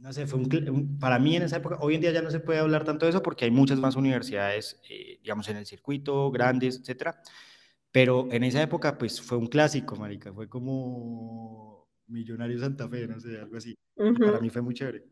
no 0.04 0.12
sé, 0.12 0.26
fue 0.26 0.38
un, 0.38 0.98
para 1.00 1.18
mí 1.18 1.34
en 1.34 1.44
esa 1.44 1.56
época, 1.56 1.78
hoy 1.80 1.94
en 1.94 2.02
día 2.02 2.12
ya 2.12 2.20
no 2.20 2.30
se 2.30 2.38
puede 2.38 2.58
hablar 2.58 2.84
tanto 2.84 3.06
de 3.06 3.10
eso 3.10 3.22
porque 3.22 3.46
hay 3.46 3.50
muchas 3.50 3.78
más 3.78 3.96
universidades, 3.96 4.78
eh, 4.86 5.18
digamos, 5.22 5.48
en 5.48 5.56
el 5.56 5.64
circuito, 5.64 6.30
grandes, 6.30 6.78
etcétera. 6.78 7.22
Pero 7.90 8.28
en 8.30 8.44
esa 8.44 8.60
época, 8.60 8.98
pues 8.98 9.18
fue 9.18 9.38
un 9.38 9.46
clásico, 9.46 9.96
marica, 9.96 10.30
fue 10.30 10.46
como 10.46 11.88
Millonario 12.06 12.58
Santa 12.58 12.86
Fe, 12.86 13.06
no 13.06 13.18
sé, 13.18 13.38
algo 13.38 13.56
así. 13.56 13.78
Para 13.96 14.40
mí 14.40 14.50
fue 14.50 14.60
muy 14.60 14.74
chévere. 14.74 15.06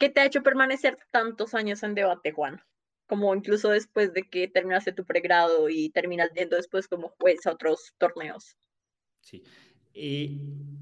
¿Qué 0.00 0.08
te 0.08 0.20
ha 0.20 0.26
hecho 0.26 0.42
permanecer 0.42 0.98
tantos 1.12 1.54
años 1.54 1.84
en 1.84 1.94
debate, 1.94 2.32
Juan? 2.32 2.60
Como 3.06 3.32
incluso 3.36 3.70
después 3.70 4.12
de 4.12 4.24
que 4.24 4.48
terminaste 4.48 4.90
tu 4.90 5.04
pregrado 5.04 5.68
y 5.68 5.90
terminas 5.90 6.30
viendo 6.34 6.56
después 6.56 6.88
como 6.88 7.10
juez 7.20 7.46
a 7.46 7.52
otros 7.52 7.94
torneos. 7.98 8.56
Sí. 9.20 9.44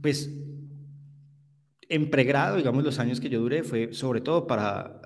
pues 0.00 0.30
en 1.92 2.08
pregrado, 2.08 2.56
digamos, 2.56 2.82
los 2.82 2.98
años 2.98 3.20
que 3.20 3.28
yo 3.28 3.38
duré 3.40 3.62
fue 3.62 3.92
sobre 3.92 4.22
todo 4.22 4.46
para... 4.46 4.98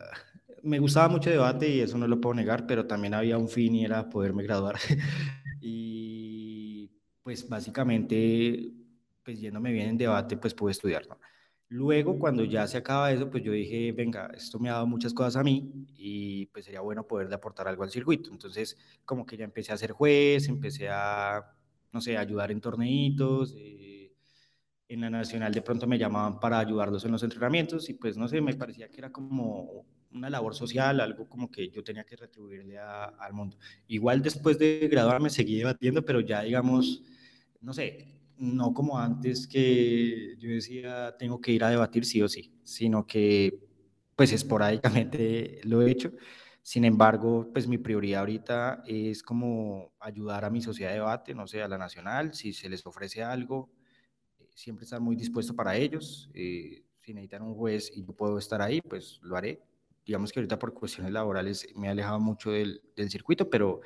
Me 0.63 0.79
gustaba 0.79 1.09
mucho 1.09 1.31
debate 1.31 1.69
y 1.69 1.81
eso 1.81 1.99
no 1.99 2.07
lo 2.07 2.21
puedo 2.21 2.35
negar, 2.35 2.65
pero 2.67 2.87
también 2.87 3.15
había 3.15 3.39
un 3.39 3.49
fin 3.49 3.75
y 3.75 3.85
era 3.85 4.09
poderme 4.09 4.45
graduar. 4.45 4.77
y 5.61 6.89
pues 7.25 7.49
básicamente, 7.49 8.73
pues 9.25 9.41
yéndome 9.41 9.73
bien 9.73 9.89
en 9.91 9.97
debate, 9.99 10.37
pues 10.37 10.55
pude 10.55 10.73
estudiar, 10.73 11.09
¿no? 11.09 11.19
Luego, 11.69 12.21
cuando 12.21 12.45
ya 12.45 12.69
se 12.69 12.77
acaba 12.79 13.11
eso, 13.11 13.29
pues 13.29 13.43
yo 13.43 13.51
dije, 13.51 13.91
venga, 13.91 14.31
esto 14.33 14.61
me 14.61 14.69
ha 14.69 14.75
dado 14.75 14.87
muchas 14.87 15.13
cosas 15.13 15.35
a 15.35 15.43
mí 15.43 15.73
y 15.97 16.47
pues 16.47 16.65
sería 16.67 16.81
bueno 16.83 17.05
poderle 17.05 17.35
aportar 17.35 17.67
algo 17.67 17.83
al 17.83 17.91
circuito. 17.91 18.31
Entonces, 18.31 18.79
como 19.05 19.27
que 19.27 19.37
ya 19.37 19.45
empecé 19.45 19.73
a 19.73 19.77
ser 19.77 19.91
juez, 19.91 20.49
empecé 20.49 20.89
a, 20.89 21.45
no 21.93 22.01
sé, 22.01 22.17
ayudar 22.17 22.53
en 22.53 22.61
torneitos. 22.61 23.55
Eh, 23.57 23.86
en 24.89 25.01
la 25.01 25.11
nacional 25.11 25.53
de 25.53 25.63
pronto 25.63 25.87
me 25.87 25.99
llamaban 25.99 26.39
para 26.39 26.59
ayudarlos 26.59 27.05
en 27.05 27.13
los 27.13 27.23
entrenamientos 27.23 27.89
y 27.89 27.95
pues 27.95 28.17
no 28.17 28.29
sé, 28.29 28.41
me 28.41 28.55
parecía 28.55 28.89
que 28.89 28.99
era 28.99 29.11
como 29.11 29.85
una 30.13 30.31
labor 30.31 30.55
social, 30.55 31.01
algo 31.01 31.29
como 31.29 31.51
que 31.51 31.69
yo 31.71 31.83
tenía 31.83 32.05
que 32.05 32.17
retribuirle 32.17 32.79
al 32.79 33.33
mundo. 33.33 33.59
Igual 33.89 34.23
después 34.23 34.59
de 34.59 34.89
graduarme 34.91 35.31
seguí 35.31 35.57
debatiendo, 35.57 36.05
pero 36.05 36.21
ya 36.21 36.43
digamos, 36.43 37.03
no 37.61 37.73
sé, 37.73 38.21
no 38.39 38.73
como 38.73 38.99
antes 38.99 39.47
que 39.49 40.37
yo 40.39 40.51
decía 40.51 41.17
tengo 41.19 41.41
que 41.41 41.53
ir 41.53 41.65
a 41.65 41.71
debatir 41.71 42.05
sí 42.05 42.23
o 42.23 42.29
sí, 42.29 42.53
sino 42.65 43.07
que 43.07 43.59
pues 44.15 44.33
esporádicamente 44.33 45.61
lo 45.65 45.83
he 45.83 45.91
hecho. 45.91 46.13
Sin 46.63 46.85
embargo, 46.85 47.49
pues 47.53 47.69
mi 47.69 47.79
prioridad 47.79 48.21
ahorita 48.21 48.83
es 48.87 49.23
como 49.23 49.93
ayudar 50.01 50.45
a 50.45 50.51
mi 50.51 50.61
sociedad 50.61 50.91
de 50.91 50.97
debate, 50.97 51.35
no 51.35 51.47
sé, 51.47 51.63
a 51.63 51.69
la 51.69 51.79
nacional, 51.79 52.35
si 52.35 52.53
se 52.53 52.69
les 52.69 52.85
ofrece 52.87 53.23
algo, 53.23 53.71
siempre 54.57 54.85
estar 54.85 55.01
muy 55.01 55.15
dispuesto 55.15 55.55
para 55.55 55.77
ellos. 55.77 56.29
Eh, 56.35 56.83
si 57.03 57.15
necesitan 57.15 57.43
un 57.43 57.55
juez 57.55 57.93
y 57.95 58.05
yo 58.05 58.13
puedo 58.15 58.39
estar 58.39 58.61
ahí, 58.63 58.81
pues 58.81 59.21
lo 59.23 59.37
haré. 59.37 59.63
Digamos 60.05 60.33
que 60.33 60.41
ahorita 60.41 60.59
por 60.59 60.73
cuestiones 60.73 61.13
laborales 61.13 61.69
me 61.77 61.87
he 61.87 61.91
alejado 61.91 62.19
mucho 62.19 62.51
del, 62.51 62.81
del 62.97 63.11
circuito, 63.11 63.49
pero 63.51 63.83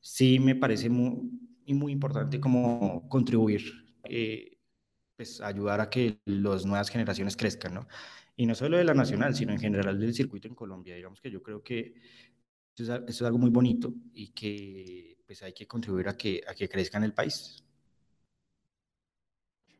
sí 0.00 0.38
me 0.38 0.54
parece 0.54 0.90
muy, 0.90 1.30
muy 1.66 1.92
importante 1.92 2.40
como 2.40 3.08
contribuir 3.08 3.62
eh, 4.04 4.58
pues 5.16 5.40
ayudar 5.40 5.80
a 5.80 5.88
que 5.88 6.18
las 6.24 6.66
nuevas 6.66 6.90
generaciones 6.90 7.36
crezcan, 7.36 7.74
¿no? 7.74 7.88
Y 8.36 8.46
no 8.46 8.54
solo 8.54 8.76
de 8.76 8.84
la 8.84 8.94
nacional, 8.94 9.34
sino 9.34 9.52
en 9.52 9.58
general 9.58 9.98
del 9.98 10.14
circuito 10.14 10.46
en 10.46 10.54
Colombia. 10.54 10.94
Digamos 10.94 11.20
que 11.20 11.30
yo 11.30 11.42
creo 11.42 11.62
que 11.62 11.94
eso 12.76 13.04
es, 13.06 13.22
algo 13.22 13.38
muy 13.38 13.50
bonito 13.50 13.92
y 14.14 14.28
que 14.28 15.18
pues 15.26 15.42
hay 15.42 15.52
que 15.52 15.66
contribuir 15.66 16.08
a 16.08 16.16
que, 16.16 16.40
a 16.46 16.54
que 16.54 16.68
crezca 16.68 16.98
en 16.98 17.04
el 17.04 17.14
país. 17.14 17.64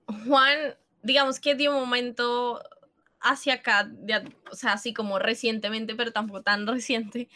Juan, 0.09 0.77
digamos 1.03 1.39
que 1.41 1.55
de 1.55 1.69
un 1.69 1.75
momento 1.75 2.63
hacia 3.21 3.55
acá, 3.55 3.91
o 4.51 4.55
sea, 4.55 4.73
así 4.75 4.93
como 4.95 5.19
recientemente, 5.19 5.95
pero 5.95 6.13
tampoco 6.13 6.43
tan 6.43 6.67
reciente, 6.67 7.29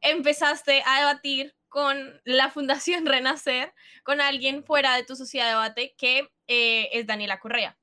empezaste 0.00 0.82
a 0.86 1.00
debatir 1.00 1.54
con 1.68 2.20
la 2.24 2.50
Fundación 2.50 3.06
Renacer, 3.06 3.72
con 4.04 4.20
alguien 4.20 4.64
fuera 4.64 4.96
de 4.96 5.04
tu 5.04 5.16
sociedad 5.16 5.46
de 5.46 5.50
debate 5.50 5.94
que 5.98 6.30
eh, 6.46 6.88
es 6.92 7.06
Daniela 7.06 7.40
Correa. 7.40 7.78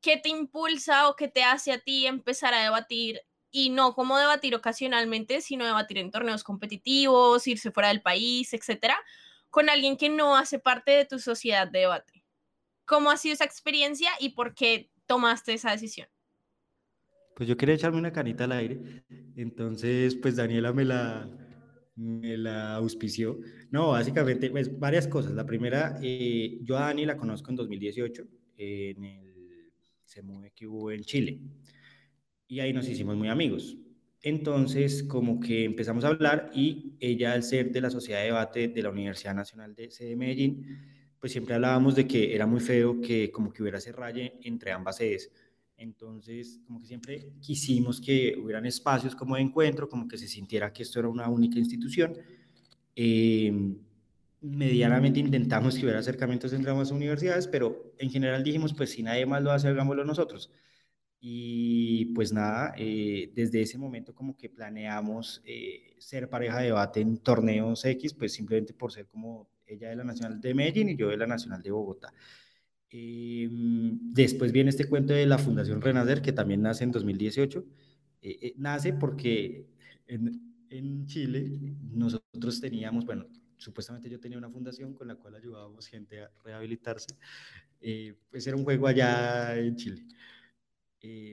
¿Qué 0.00 0.16
te 0.16 0.30
impulsa 0.30 1.08
o 1.08 1.16
qué 1.16 1.28
te 1.28 1.44
hace 1.44 1.72
a 1.72 1.78
ti 1.78 2.06
empezar 2.06 2.54
a 2.54 2.62
debatir 2.62 3.22
y 3.52 3.70
no 3.70 3.94
como 3.94 4.18
debatir 4.18 4.54
ocasionalmente, 4.56 5.42
sino 5.42 5.66
debatir 5.66 5.98
en 5.98 6.10
torneos 6.10 6.42
competitivos, 6.42 7.46
irse 7.46 7.70
fuera 7.70 7.90
del 7.90 8.02
país, 8.02 8.52
etcétera, 8.54 8.98
con 9.50 9.68
alguien 9.70 9.96
que 9.96 10.08
no 10.08 10.36
hace 10.36 10.58
parte 10.58 10.92
de 10.92 11.04
tu 11.04 11.18
sociedad 11.18 11.68
de 11.68 11.80
debate? 11.80 12.21
¿Cómo 12.84 13.10
ha 13.10 13.16
sido 13.16 13.34
esa 13.34 13.44
experiencia 13.44 14.10
y 14.20 14.30
por 14.30 14.54
qué 14.54 14.90
tomaste 15.06 15.54
esa 15.54 15.70
decisión? 15.70 16.08
Pues 17.34 17.48
yo 17.48 17.56
quería 17.56 17.74
echarme 17.74 17.98
una 17.98 18.12
canita 18.12 18.44
al 18.44 18.52
aire, 18.52 19.04
entonces 19.36 20.14
pues 20.16 20.36
Daniela 20.36 20.72
me 20.72 20.84
la, 20.84 21.28
me 21.96 22.36
la 22.36 22.74
auspició. 22.74 23.38
No, 23.70 23.90
básicamente, 23.90 24.50
pues 24.50 24.78
varias 24.78 25.06
cosas. 25.08 25.32
La 25.32 25.46
primera, 25.46 25.98
eh, 26.02 26.58
yo 26.62 26.76
a 26.76 26.82
Dani 26.82 27.06
la 27.06 27.16
conozco 27.16 27.50
en 27.50 27.56
2018, 27.56 28.24
en 28.56 29.04
el 29.04 29.72
CEMUE 30.04 30.52
que 30.54 30.66
hubo 30.66 30.90
en 30.90 31.02
Chile. 31.02 31.40
Y 32.46 32.60
ahí 32.60 32.72
nos 32.72 32.88
hicimos 32.88 33.16
muy 33.16 33.28
amigos. 33.28 33.76
Entonces, 34.20 35.02
como 35.02 35.40
que 35.40 35.64
empezamos 35.64 36.04
a 36.04 36.08
hablar 36.08 36.50
y 36.54 36.96
ella, 37.00 37.32
al 37.32 37.42
ser 37.42 37.72
de 37.72 37.80
la 37.80 37.90
Sociedad 37.90 38.20
de 38.20 38.26
Debate 38.26 38.68
de 38.68 38.82
la 38.82 38.90
Universidad 38.90 39.34
Nacional 39.34 39.74
de, 39.74 39.88
de 39.88 40.16
Medellín, 40.16 40.66
pues 41.22 41.32
siempre 41.32 41.54
hablábamos 41.54 41.94
de 41.94 42.06
que 42.06 42.34
era 42.34 42.46
muy 42.46 42.60
feo 42.60 43.00
que 43.00 43.32
como 43.32 43.50
que 43.50 43.62
hubiera 43.62 43.78
ese 43.78 43.92
raye 43.92 44.38
entre 44.42 44.72
ambas 44.72 44.98
sedes 44.98 45.30
entonces, 45.82 46.60
como 46.64 46.80
que 46.80 46.86
siempre 46.86 47.32
quisimos 47.40 48.00
que 48.00 48.36
hubieran 48.38 48.66
espacios 48.66 49.16
como 49.16 49.34
de 49.34 49.42
encuentro, 49.42 49.88
como 49.88 50.06
que 50.06 50.16
se 50.16 50.28
sintiera 50.28 50.72
que 50.72 50.84
esto 50.84 51.00
era 51.00 51.08
una 51.08 51.28
única 51.28 51.58
institución. 51.58 52.16
Eh, 52.94 53.52
medianamente 54.40 55.18
intentamos 55.20 55.74
que 55.74 55.82
hubiera 55.82 55.98
acercamientos 55.98 56.52
entre 56.52 56.70
ambas 56.70 56.92
universidades, 56.92 57.48
pero 57.48 57.94
en 57.98 58.10
general 58.10 58.44
dijimos, 58.44 58.74
pues 58.74 58.90
si 58.90 59.02
nadie 59.02 59.26
más 59.26 59.42
lo 59.42 59.50
hace, 59.50 59.68
hagámoslo 59.68 60.04
nosotros. 60.04 60.52
Y 61.20 62.06
pues 62.14 62.32
nada, 62.32 62.74
eh, 62.76 63.32
desde 63.34 63.62
ese 63.62 63.78
momento 63.78 64.14
como 64.14 64.36
que 64.36 64.50
planeamos 64.50 65.42
eh, 65.44 65.94
ser 65.98 66.28
pareja 66.28 66.60
de 66.60 66.66
debate 66.66 67.00
en 67.00 67.18
torneos 67.18 67.84
X, 67.84 68.14
pues 68.14 68.32
simplemente 68.32 68.72
por 68.74 68.92
ser 68.92 69.06
como 69.08 69.48
ella 69.66 69.90
de 69.90 69.96
la 69.96 70.04
Nacional 70.04 70.40
de 70.40 70.54
Medellín 70.54 70.90
y 70.90 70.96
yo 70.96 71.08
de 71.08 71.16
la 71.16 71.26
Nacional 71.26 71.62
de 71.62 71.70
Bogotá. 71.70 72.12
Em, 72.94 73.98
después 74.12 74.52
viene 74.52 74.68
este 74.68 74.84
cuento 74.86 75.14
de 75.14 75.24
la 75.24 75.38
Fundación 75.38 75.80
Renacer, 75.80 76.20
que 76.20 76.32
también 76.32 76.60
nace 76.60 76.84
en 76.84 76.92
2018. 76.92 77.64
Eh, 78.20 78.38
eh, 78.42 78.54
nace 78.58 78.92
porque 78.92 79.66
en, 80.06 80.66
en, 80.68 81.06
Chile 81.06 81.74
nosotros 81.90 82.60
teníamos, 82.60 83.06
bueno, 83.06 83.26
supuestamente 83.56 84.10
yo 84.10 84.20
tenía 84.20 84.36
una 84.36 84.50
fundación 84.50 84.92
con 84.92 85.08
la 85.08 85.14
cual 85.16 85.36
ayudábamos 85.36 85.86
gente 85.86 86.22
a 86.22 86.30
rehabilitarse. 86.44 87.16
Eh, 87.80 88.14
pues 88.30 88.46
era 88.46 88.56
un 88.56 88.64
juego 88.64 88.86
allá 88.86 89.56
en 89.58 89.74
Chile. 89.76 90.06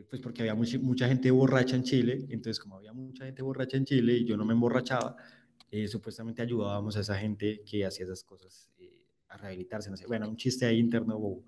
pues 0.10 0.22
porque 0.22 0.42
había 0.42 0.56
mucha, 0.56 0.80
mucha 0.80 1.08
gente 1.08 1.30
borracha 1.30 1.76
en 1.76 1.84
Chile, 1.84 2.26
entonces 2.30 2.60
como 2.60 2.78
había 2.78 2.94
mucha 2.94 3.26
gente 3.26 3.42
borracha 3.42 3.78
en 3.78 3.86
Chile 3.86 4.14
y 4.14 4.26
yo 4.26 4.38
no 4.38 4.46
me 4.46 4.54
emborrachaba, 4.54 5.16
supuestamente 5.88 6.42
ayudábamos 6.42 6.98
a 6.98 7.02
esa 7.02 7.16
gente 7.16 7.62
que 7.66 7.86
hacía 7.86 8.06
esas 8.06 8.24
cosas 8.24 8.70
a 9.30 9.38
rehabilitarse, 9.38 9.90
no 9.90 9.98
sé, 9.98 10.08
bueno, 10.08 10.28
un 10.28 10.36
chiste 10.36 10.66
ahí 10.66 10.80
interno 10.80 11.18
bobo. 11.18 11.46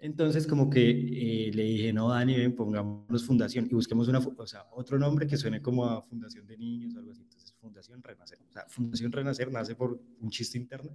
Entonces, 0.00 0.46
como 0.46 0.70
que 0.70 0.90
eh, 0.90 1.50
le 1.52 1.62
dije, 1.62 1.92
no, 1.92 2.08
Dani, 2.08 2.36
ven, 2.36 2.56
pongámonos 2.56 3.24
fundación 3.24 3.68
y 3.70 3.74
busquemos 3.74 4.08
una, 4.08 4.18
o 4.18 4.46
sea, 4.46 4.64
otro 4.72 4.98
nombre 4.98 5.26
que 5.26 5.36
suene 5.36 5.60
como 5.60 5.84
a 5.84 6.00
fundación 6.02 6.46
de 6.46 6.56
niños 6.56 6.94
o 6.94 6.98
algo 6.98 7.12
así. 7.12 7.20
Entonces, 7.22 7.54
Fundación 7.60 8.02
Renacer. 8.02 8.38
O 8.48 8.52
sea, 8.52 8.64
Fundación 8.68 9.12
Renacer 9.12 9.52
nace 9.52 9.74
por 9.74 10.00
un 10.20 10.30
chiste 10.30 10.56
interno. 10.56 10.90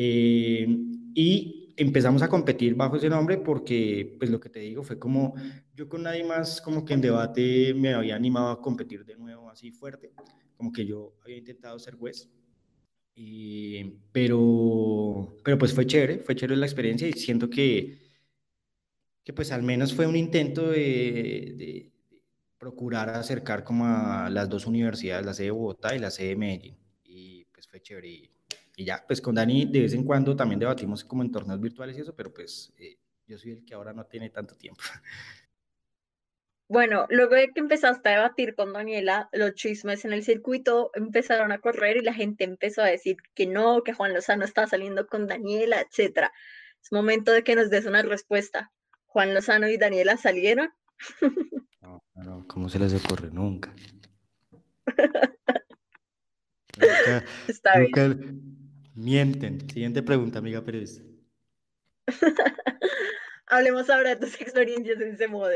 Eh, 0.00 0.66
y 1.14 1.74
empezamos 1.76 2.22
a 2.22 2.28
competir 2.28 2.76
bajo 2.76 2.96
ese 2.96 3.08
nombre 3.08 3.38
porque, 3.38 4.14
pues 4.18 4.30
lo 4.30 4.38
que 4.38 4.48
te 4.48 4.60
digo, 4.60 4.84
fue 4.84 4.98
como, 4.98 5.34
yo 5.74 5.88
con 5.88 6.04
nadie 6.04 6.24
más 6.24 6.60
como 6.60 6.84
que 6.84 6.94
en 6.94 7.00
debate 7.00 7.74
me 7.74 7.94
había 7.94 8.14
animado 8.14 8.50
a 8.50 8.60
competir 8.60 9.04
de 9.04 9.16
nuevo 9.16 9.50
así 9.50 9.72
fuerte, 9.72 10.12
como 10.56 10.72
que 10.72 10.86
yo 10.86 11.16
había 11.24 11.38
intentado 11.38 11.78
ser 11.78 11.96
juez 11.96 12.30
pero, 14.12 15.36
pero 15.44 15.58
pues 15.58 15.74
fue 15.74 15.86
chévere, 15.86 16.18
fue 16.18 16.36
chévere 16.36 16.56
la 16.56 16.66
experiencia 16.66 17.08
y 17.08 17.12
siento 17.12 17.50
que, 17.50 17.98
que 19.24 19.32
pues 19.32 19.50
al 19.50 19.62
menos 19.62 19.94
fue 19.94 20.06
un 20.06 20.16
intento 20.16 20.70
de, 20.70 21.54
de, 21.56 21.92
procurar 22.58 23.10
acercar 23.10 23.64
como 23.64 23.86
a 23.86 24.28
las 24.30 24.48
dos 24.48 24.66
universidades, 24.66 25.24
la 25.24 25.34
sede 25.34 25.46
de 25.46 25.52
Bogotá 25.52 25.94
y 25.94 25.98
la 26.00 26.10
sede 26.10 26.28
de 26.28 26.36
Medellín. 26.36 26.76
Y 27.04 27.44
pues 27.46 27.68
fue 27.68 27.80
chévere. 27.80 28.30
Y, 28.78 28.84
ya, 28.84 29.04
pues 29.04 29.20
con 29.20 29.34
Dani 29.34 29.66
de 29.66 29.80
vez 29.80 29.92
en 29.92 30.04
cuando 30.04 30.36
también 30.36 30.60
debatimos 30.60 31.04
como 31.04 31.24
en 31.24 31.32
torneos 31.32 31.60
virtuales 31.60 31.98
y 31.98 32.02
eso, 32.02 32.14
pero 32.14 32.32
pues 32.32 32.72
eh, 32.78 32.96
yo 33.26 33.36
soy 33.36 33.50
el 33.50 33.64
que 33.64 33.74
ahora 33.74 33.92
no 33.92 34.06
tiene 34.06 34.30
tanto 34.30 34.54
tiempo. 34.54 34.84
Bueno, 36.68 37.06
luego 37.08 37.34
de 37.34 37.48
que 37.48 37.58
empezaste 37.58 38.08
a 38.08 38.12
debatir 38.12 38.54
con 38.54 38.72
Daniela, 38.72 39.28
los 39.32 39.54
chismes 39.54 40.04
en 40.04 40.12
el 40.12 40.22
circuito 40.22 40.92
empezaron 40.94 41.50
a 41.50 41.58
correr 41.58 41.96
y 41.96 42.02
la 42.02 42.14
gente 42.14 42.44
empezó 42.44 42.82
a 42.82 42.86
decir 42.86 43.16
que 43.34 43.46
no, 43.46 43.82
que 43.82 43.94
Juan 43.94 44.12
Lozano 44.12 44.44
está 44.44 44.66
saliendo 44.66 45.08
con 45.08 45.26
Daniela, 45.26 45.80
etc. 45.80 46.30
Es 46.80 46.92
momento 46.92 47.32
de 47.32 47.42
que 47.42 47.56
nos 47.56 47.70
des 47.70 47.86
una 47.86 48.02
respuesta. 48.02 48.70
¿Juan 49.06 49.34
Lozano 49.34 49.68
y 49.68 49.76
Daniela 49.76 50.16
salieron? 50.16 50.70
No, 51.80 52.02
no, 52.16 52.44
¿cómo 52.48 52.68
se 52.68 52.78
les 52.78 52.92
ocurre? 52.92 53.30
Nunca. 53.30 53.72
está 57.46 57.78
bien. 57.78 58.57
Mienten. 58.98 59.60
Siguiente 59.70 60.02
pregunta, 60.02 60.40
amiga 60.40 60.60
periodista. 60.64 61.04
Hablemos 63.46 63.88
ahora 63.88 64.16
de 64.16 64.26
tus 64.26 64.34
experiencias 64.40 65.00
en 65.00 65.14
ese 65.14 65.28
modo. 65.28 65.50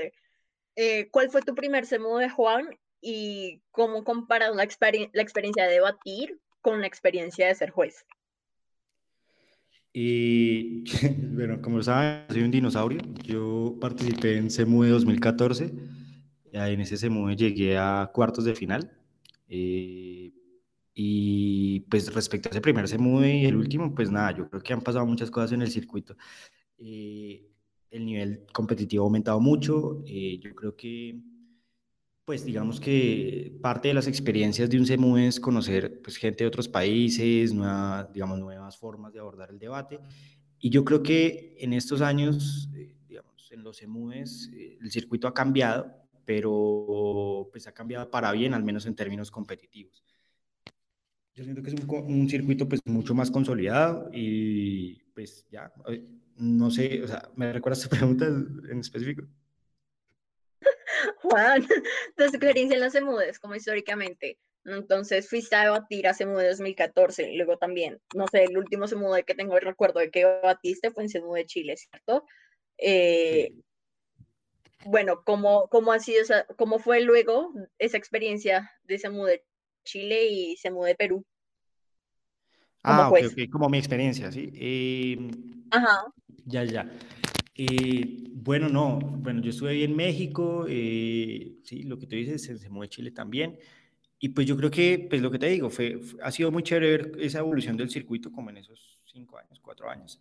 Eh, 0.76 1.08
¿cuál 1.10 1.28
fue 1.28 1.42
tu 1.42 1.54
primer 1.54 1.84
semo 1.84 2.18
de 2.18 2.30
Juan 2.30 2.68
y 3.00 3.60
cómo 3.72 4.04
comparas 4.04 4.54
la, 4.54 4.64
la 5.12 5.22
experiencia 5.22 5.64
de 5.66 5.72
debatir 5.72 6.38
con 6.60 6.80
la 6.80 6.86
experiencia 6.86 7.48
de 7.48 7.54
ser 7.56 7.70
juez? 7.70 8.06
Y 9.92 10.84
bueno, 11.34 11.60
como 11.60 11.82
saben, 11.82 12.24
soy 12.30 12.42
un 12.42 12.52
dinosaurio. 12.52 13.00
Yo 13.24 13.76
participé 13.80 14.36
en 14.36 14.52
CEMUE 14.52 14.88
2014. 14.88 15.72
En 16.52 16.80
ese 16.80 16.96
CEMUE 16.96 17.34
llegué 17.34 17.76
a 17.76 18.08
cuartos 18.14 18.44
de 18.44 18.54
final. 18.54 18.96
Eh, 19.48 20.32
Y 20.94 21.80
pues 21.80 22.12
respecto 22.12 22.48
a 22.48 22.50
ese 22.50 22.60
primer 22.60 22.86
SEMUDE 22.86 23.36
y 23.38 23.46
el 23.46 23.56
último, 23.56 23.94
pues 23.94 24.10
nada, 24.10 24.32
yo 24.36 24.48
creo 24.48 24.62
que 24.62 24.72
han 24.72 24.82
pasado 24.82 25.06
muchas 25.06 25.30
cosas 25.30 25.52
en 25.52 25.62
el 25.62 25.70
circuito. 25.70 26.16
Eh, 26.78 27.48
el 27.90 28.04
nivel 28.04 28.46
competitivo 28.52 29.04
ha 29.04 29.06
aumentado 29.06 29.40
mucho. 29.40 30.02
Eh, 30.06 30.38
yo 30.38 30.54
creo 30.54 30.76
que, 30.76 31.18
pues 32.24 32.44
digamos 32.44 32.78
que 32.80 33.58
parte 33.62 33.88
de 33.88 33.94
las 33.94 34.06
experiencias 34.06 34.68
de 34.68 34.78
un 34.78 34.86
SEMUDE 34.86 35.28
es 35.28 35.40
conocer 35.40 36.00
pues, 36.02 36.16
gente 36.16 36.44
de 36.44 36.48
otros 36.48 36.68
países, 36.68 37.54
nuevas, 37.54 38.12
digamos, 38.12 38.38
nuevas 38.38 38.76
formas 38.76 39.12
de 39.12 39.20
abordar 39.20 39.50
el 39.50 39.58
debate. 39.58 39.98
Y 40.58 40.70
yo 40.70 40.84
creo 40.84 41.02
que 41.02 41.56
en 41.58 41.72
estos 41.72 42.02
años, 42.02 42.68
eh, 42.74 42.94
digamos, 43.08 43.50
en 43.50 43.62
los 43.62 43.78
SEMUDES, 43.78 44.50
el 44.80 44.90
circuito 44.90 45.26
ha 45.26 45.34
cambiado, 45.34 45.90
pero 46.24 47.48
pues 47.50 47.66
ha 47.66 47.72
cambiado 47.72 48.10
para 48.10 48.30
bien, 48.32 48.54
al 48.54 48.62
menos 48.62 48.86
en 48.86 48.94
términos 48.94 49.30
competitivos. 49.30 50.04
Yo 51.34 51.44
siento 51.44 51.62
que 51.62 51.70
es 51.70 51.74
un, 51.74 52.28
circuito 52.28 52.68
pues 52.68 52.80
mucho 52.84 53.14
más 53.14 53.30
consolidado 53.30 54.10
y 54.12 55.02
pues 55.14 55.46
ya, 55.50 55.72
no 56.36 56.70
sé, 56.70 57.02
o 57.02 57.06
sea, 57.06 57.30
¿me 57.36 57.52
recuerdas 57.52 57.82
tu 57.82 57.88
pregunta 57.96 58.26
en 58.26 58.80
específico? 58.80 59.22
Juan, 61.16 61.66
tu 62.16 62.24
experiencia 62.24 62.76
en 62.76 62.82
los 62.82 62.92
CEMUDES, 62.92 63.38
como 63.38 63.54
históricamente. 63.54 64.38
Entonces 64.64 65.28
fuiste 65.28 65.56
a 65.56 65.64
debatir 65.64 66.06
a 66.06 66.14
CEMUDE 66.14 66.50
2014, 66.50 67.32
luego 67.34 67.56
también, 67.56 68.00
no 68.14 68.26
sé, 68.28 68.44
el 68.44 68.56
último 68.56 68.86
CEMUDE 68.86 69.24
que 69.24 69.34
tengo 69.34 69.56
el 69.56 69.62
recuerdo 69.62 70.00
de 70.00 70.10
que 70.10 70.20
debatiste 70.20 70.90
fue 70.90 71.04
en 71.04 71.08
CEMUDE 71.08 71.46
Chile, 71.46 71.76
¿cierto? 71.76 72.24
Eh, 72.78 73.54
bueno, 74.84 75.22
¿cómo, 75.24 75.68
cómo, 75.68 75.92
ha 75.92 75.98
sido 75.98 76.24
¿cómo 76.56 76.78
fue 76.78 77.00
luego 77.00 77.52
esa 77.78 77.96
experiencia 77.96 78.70
de 78.84 78.98
CEMUDE 78.98 79.44
Chile 79.84 80.26
y 80.26 80.56
se 80.56 80.70
mudó 80.70 80.86
de 80.86 80.94
Perú. 80.94 81.24
Ah, 82.84 83.08
ok, 83.08 83.18
ok, 83.26 83.50
como 83.50 83.68
mi 83.68 83.78
experiencia, 83.78 84.32
¿sí? 84.32 84.50
Em, 84.54 85.30
Ajá. 85.70 86.12
Ya, 86.44 86.64
ya. 86.64 86.90
Eh, 87.54 88.24
bueno, 88.32 88.68
no, 88.68 88.98
bueno, 88.98 89.40
yo 89.40 89.50
estuve 89.50 89.84
en 89.84 89.94
México, 89.94 90.66
eh, 90.68 91.58
sí, 91.62 91.84
lo 91.84 91.98
que 91.98 92.06
tú 92.06 92.16
dices, 92.16 92.42
se, 92.42 92.58
se 92.58 92.68
mueve 92.68 92.88
Chile 92.88 93.10
también, 93.12 93.58
y 94.18 94.30
pues 94.30 94.46
yo 94.46 94.56
creo 94.56 94.70
que, 94.70 95.06
pues 95.08 95.20
lo 95.20 95.30
que 95.30 95.38
te 95.38 95.46
digo, 95.48 95.68
fue, 95.70 96.00
ha 96.22 96.30
sido 96.30 96.50
muy 96.50 96.62
chévere 96.62 96.90
ver 96.90 97.12
esa 97.20 97.40
evolución 97.40 97.76
del 97.76 97.90
circuito 97.90 98.32
como 98.32 98.50
en 98.50 98.56
esos 98.58 99.00
cinco 99.04 99.38
años, 99.38 99.60
cuatro 99.60 99.88
años. 99.88 100.18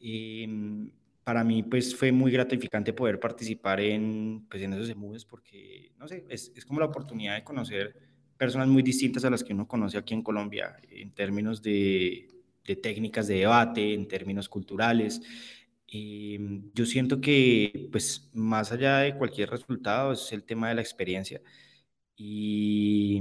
Em, 0.00 0.90
para 1.22 1.44
mí, 1.44 1.62
pues 1.62 1.94
fue 1.94 2.12
muy 2.12 2.30
gratificante 2.32 2.92
poder 2.92 3.18
participar 3.18 3.80
en, 3.80 4.46
pues, 4.50 4.62
en 4.62 4.74
esos 4.74 4.88
emudes 4.90 5.24
porque, 5.24 5.92
no 5.98 6.08
sé, 6.08 6.24
es, 6.28 6.52
es 6.54 6.64
como 6.64 6.80
la 6.80 6.86
oportunidad 6.86 7.36
de 7.36 7.44
conocer 7.44 8.13
personas 8.36 8.68
muy 8.68 8.82
distintas 8.82 9.24
a 9.24 9.30
las 9.30 9.44
que 9.44 9.52
uno 9.52 9.66
conoce 9.68 9.98
aquí 9.98 10.14
en 10.14 10.22
Colombia 10.22 10.76
en 10.90 11.12
términos 11.12 11.62
de, 11.62 12.28
técnicas 12.82 13.26
de 13.28 13.40
debate, 13.40 13.94
en 13.94 14.08
términos 14.08 14.48
culturales. 14.48 15.20
Em, 15.88 16.70
yo 16.74 16.86
siento 16.86 17.20
que, 17.20 17.88
pues, 17.92 18.30
más 18.34 18.72
allá 18.72 18.98
de 18.98 19.16
cualquier 19.16 19.50
resultado, 19.50 20.12
es 20.12 20.32
el 20.32 20.44
tema 20.44 20.68
de 20.68 20.74
la 20.76 20.80
experiencia 20.80 21.40
y, 22.16 23.20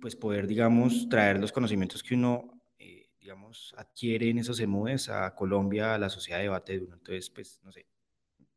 pues, 0.00 0.16
poder, 0.16 0.46
digamos, 0.46 1.08
traer 1.08 1.38
los 1.40 1.52
conocimientos 1.52 2.02
que 2.02 2.14
uno, 2.14 2.62
eh, 2.78 3.08
digamos, 3.20 3.74
adquiere 3.76 4.30
en 4.30 4.38
esos 4.38 4.60
emudes 4.60 5.08
a 5.08 5.34
Colombia, 5.34 5.94
a 5.94 5.98
la 5.98 6.08
sociedad 6.10 6.38
de 6.38 6.44
debate 6.44 6.72
de 6.74 6.84
uno. 6.86 6.96
Entonces, 6.96 7.30
pues, 7.30 7.60
no 7.64 7.72
sé, 7.72 7.86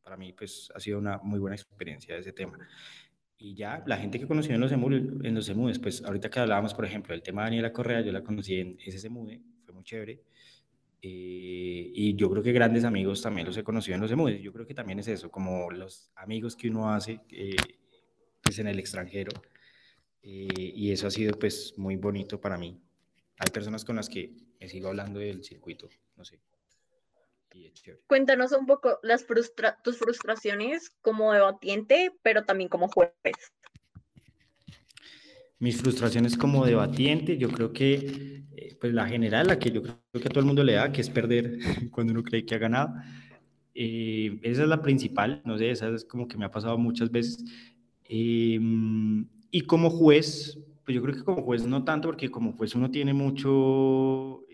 para 0.04 0.18
mí, 0.18 0.34
pues, 0.34 0.72
ha 0.76 0.80
sido 0.80 1.00
una 1.00 1.18
muy 1.20 1.40
buena 1.40 1.56
experiencia 1.56 2.18
ese 2.18 2.34
tema. 2.34 2.58
Y 3.42 3.56
ya, 3.56 3.82
la 3.88 3.98
gente 3.98 4.20
que 4.20 4.28
conocí 4.28 4.52
en 4.52 4.60
los, 4.60 4.72
en 4.74 5.34
los 5.34 5.48
emudes, 5.48 5.80
pues 5.80 6.04
ahorita 6.04 6.30
que 6.30 6.42
hablábamos, 6.42 6.74
por 6.74 6.84
ejemplo, 6.84 7.14
del 7.14 7.24
tema 7.24 7.42
de 7.42 7.46
Daniela 7.46 7.72
Correa, 7.72 8.02
yo 8.02 8.12
la 8.12 8.22
conocí 8.22 8.60
en 8.60 8.78
ese 8.86 9.08
emude, 9.08 9.42
fue 9.64 9.74
muy 9.74 9.84
chévere. 9.86 10.22
Eh, 11.02 11.92
y 11.96 12.16
yo 12.16 12.30
creo 12.30 12.44
que 12.44 12.52
grandes 12.52 12.84
amigos 12.84 13.22
también 13.22 13.48
los 13.48 13.56
he 13.56 13.64
conocido 13.64 13.96
en 13.96 14.02
los 14.02 14.12
emudes. 14.12 14.42
Yo 14.42 14.52
creo 14.52 14.68
que 14.68 14.74
también 14.74 15.00
es 15.00 15.08
eso, 15.08 15.32
como 15.32 15.72
los 15.72 16.12
amigos 16.16 16.58
que 16.58 16.70
uno 16.70 16.92
hace 16.92 17.22
eh, 17.32 17.56
pues 18.42 18.60
en 18.60 18.68
el 18.68 18.78
extranjero. 18.78 19.32
Eh, 20.22 20.74
y 20.76 20.92
eso 20.92 21.08
ha 21.08 21.12
sido 21.12 21.40
pues 21.40 21.74
muy 21.78 21.96
bonito 21.96 22.42
para 22.42 22.58
mí. 22.58 22.78
Hay 23.38 23.52
personas 23.54 23.86
con 23.86 23.96
las 23.96 24.10
que 24.10 24.34
me 24.60 24.68
sigo 24.68 24.90
hablando 24.90 25.18
del 25.20 25.46
circuito, 25.46 25.88
no 26.18 26.26
sé. 26.26 26.42
Cuéntanos 28.08 28.52
un 28.52 28.66
poco 28.66 29.00
las 29.04 29.26
tus 29.84 29.98
frustraciones 29.98 30.92
como 31.02 31.34
debatiente, 31.34 32.12
pero 32.22 32.44
también 32.44 32.70
como 32.70 32.88
juez. 32.88 33.14
Mis 35.60 35.82
frustraciones 35.82 36.38
como 36.38 36.66
debatiente, 36.66 37.38
yo 37.38 37.50
creo 37.50 37.74
que, 37.74 38.44
eh, 38.56 38.78
pues 38.80 38.94
la 38.94 39.08
general, 39.08 39.48
la 39.48 39.60
que 39.60 39.72
yo 39.72 39.82
creo 39.82 40.00
que 40.14 40.28
a 40.28 40.32
todo 40.32 40.40
el 40.40 40.46
mundo 40.46 40.64
le 40.64 40.74
da, 40.74 40.92
que 40.92 41.02
es 41.02 41.10
perder 41.10 41.60
cuando 41.92 42.14
uno 42.14 42.24
cree 42.24 42.46
que 42.46 42.56
ha 42.56 42.60
ganado. 42.60 42.94
Eh, 43.76 44.40
esa 44.42 44.64
es 44.64 44.68
la 44.68 44.82
principal, 44.82 45.42
no 45.46 45.58
sé, 45.58 45.72
esa 45.72 45.90
es 45.90 46.06
como 46.06 46.28
que 46.28 46.38
me 46.38 46.46
ha 46.46 46.52
pasado 46.52 46.78
muchas 46.78 47.12
veces. 47.12 47.44
Em, 48.06 49.28
y 49.52 49.62
como 49.62 49.90
juez, 49.90 50.58
pues 50.86 50.96
yo 50.96 51.02
creo 51.02 51.16
que 51.16 51.24
como 51.24 51.44
juez 51.44 51.66
no 51.66 51.84
tanto, 51.84 52.08
porque 52.08 52.32
como 52.32 52.54
juez 52.54 52.74
uno 52.76 52.90
tiene 52.90 53.14
mucho 53.14 54.46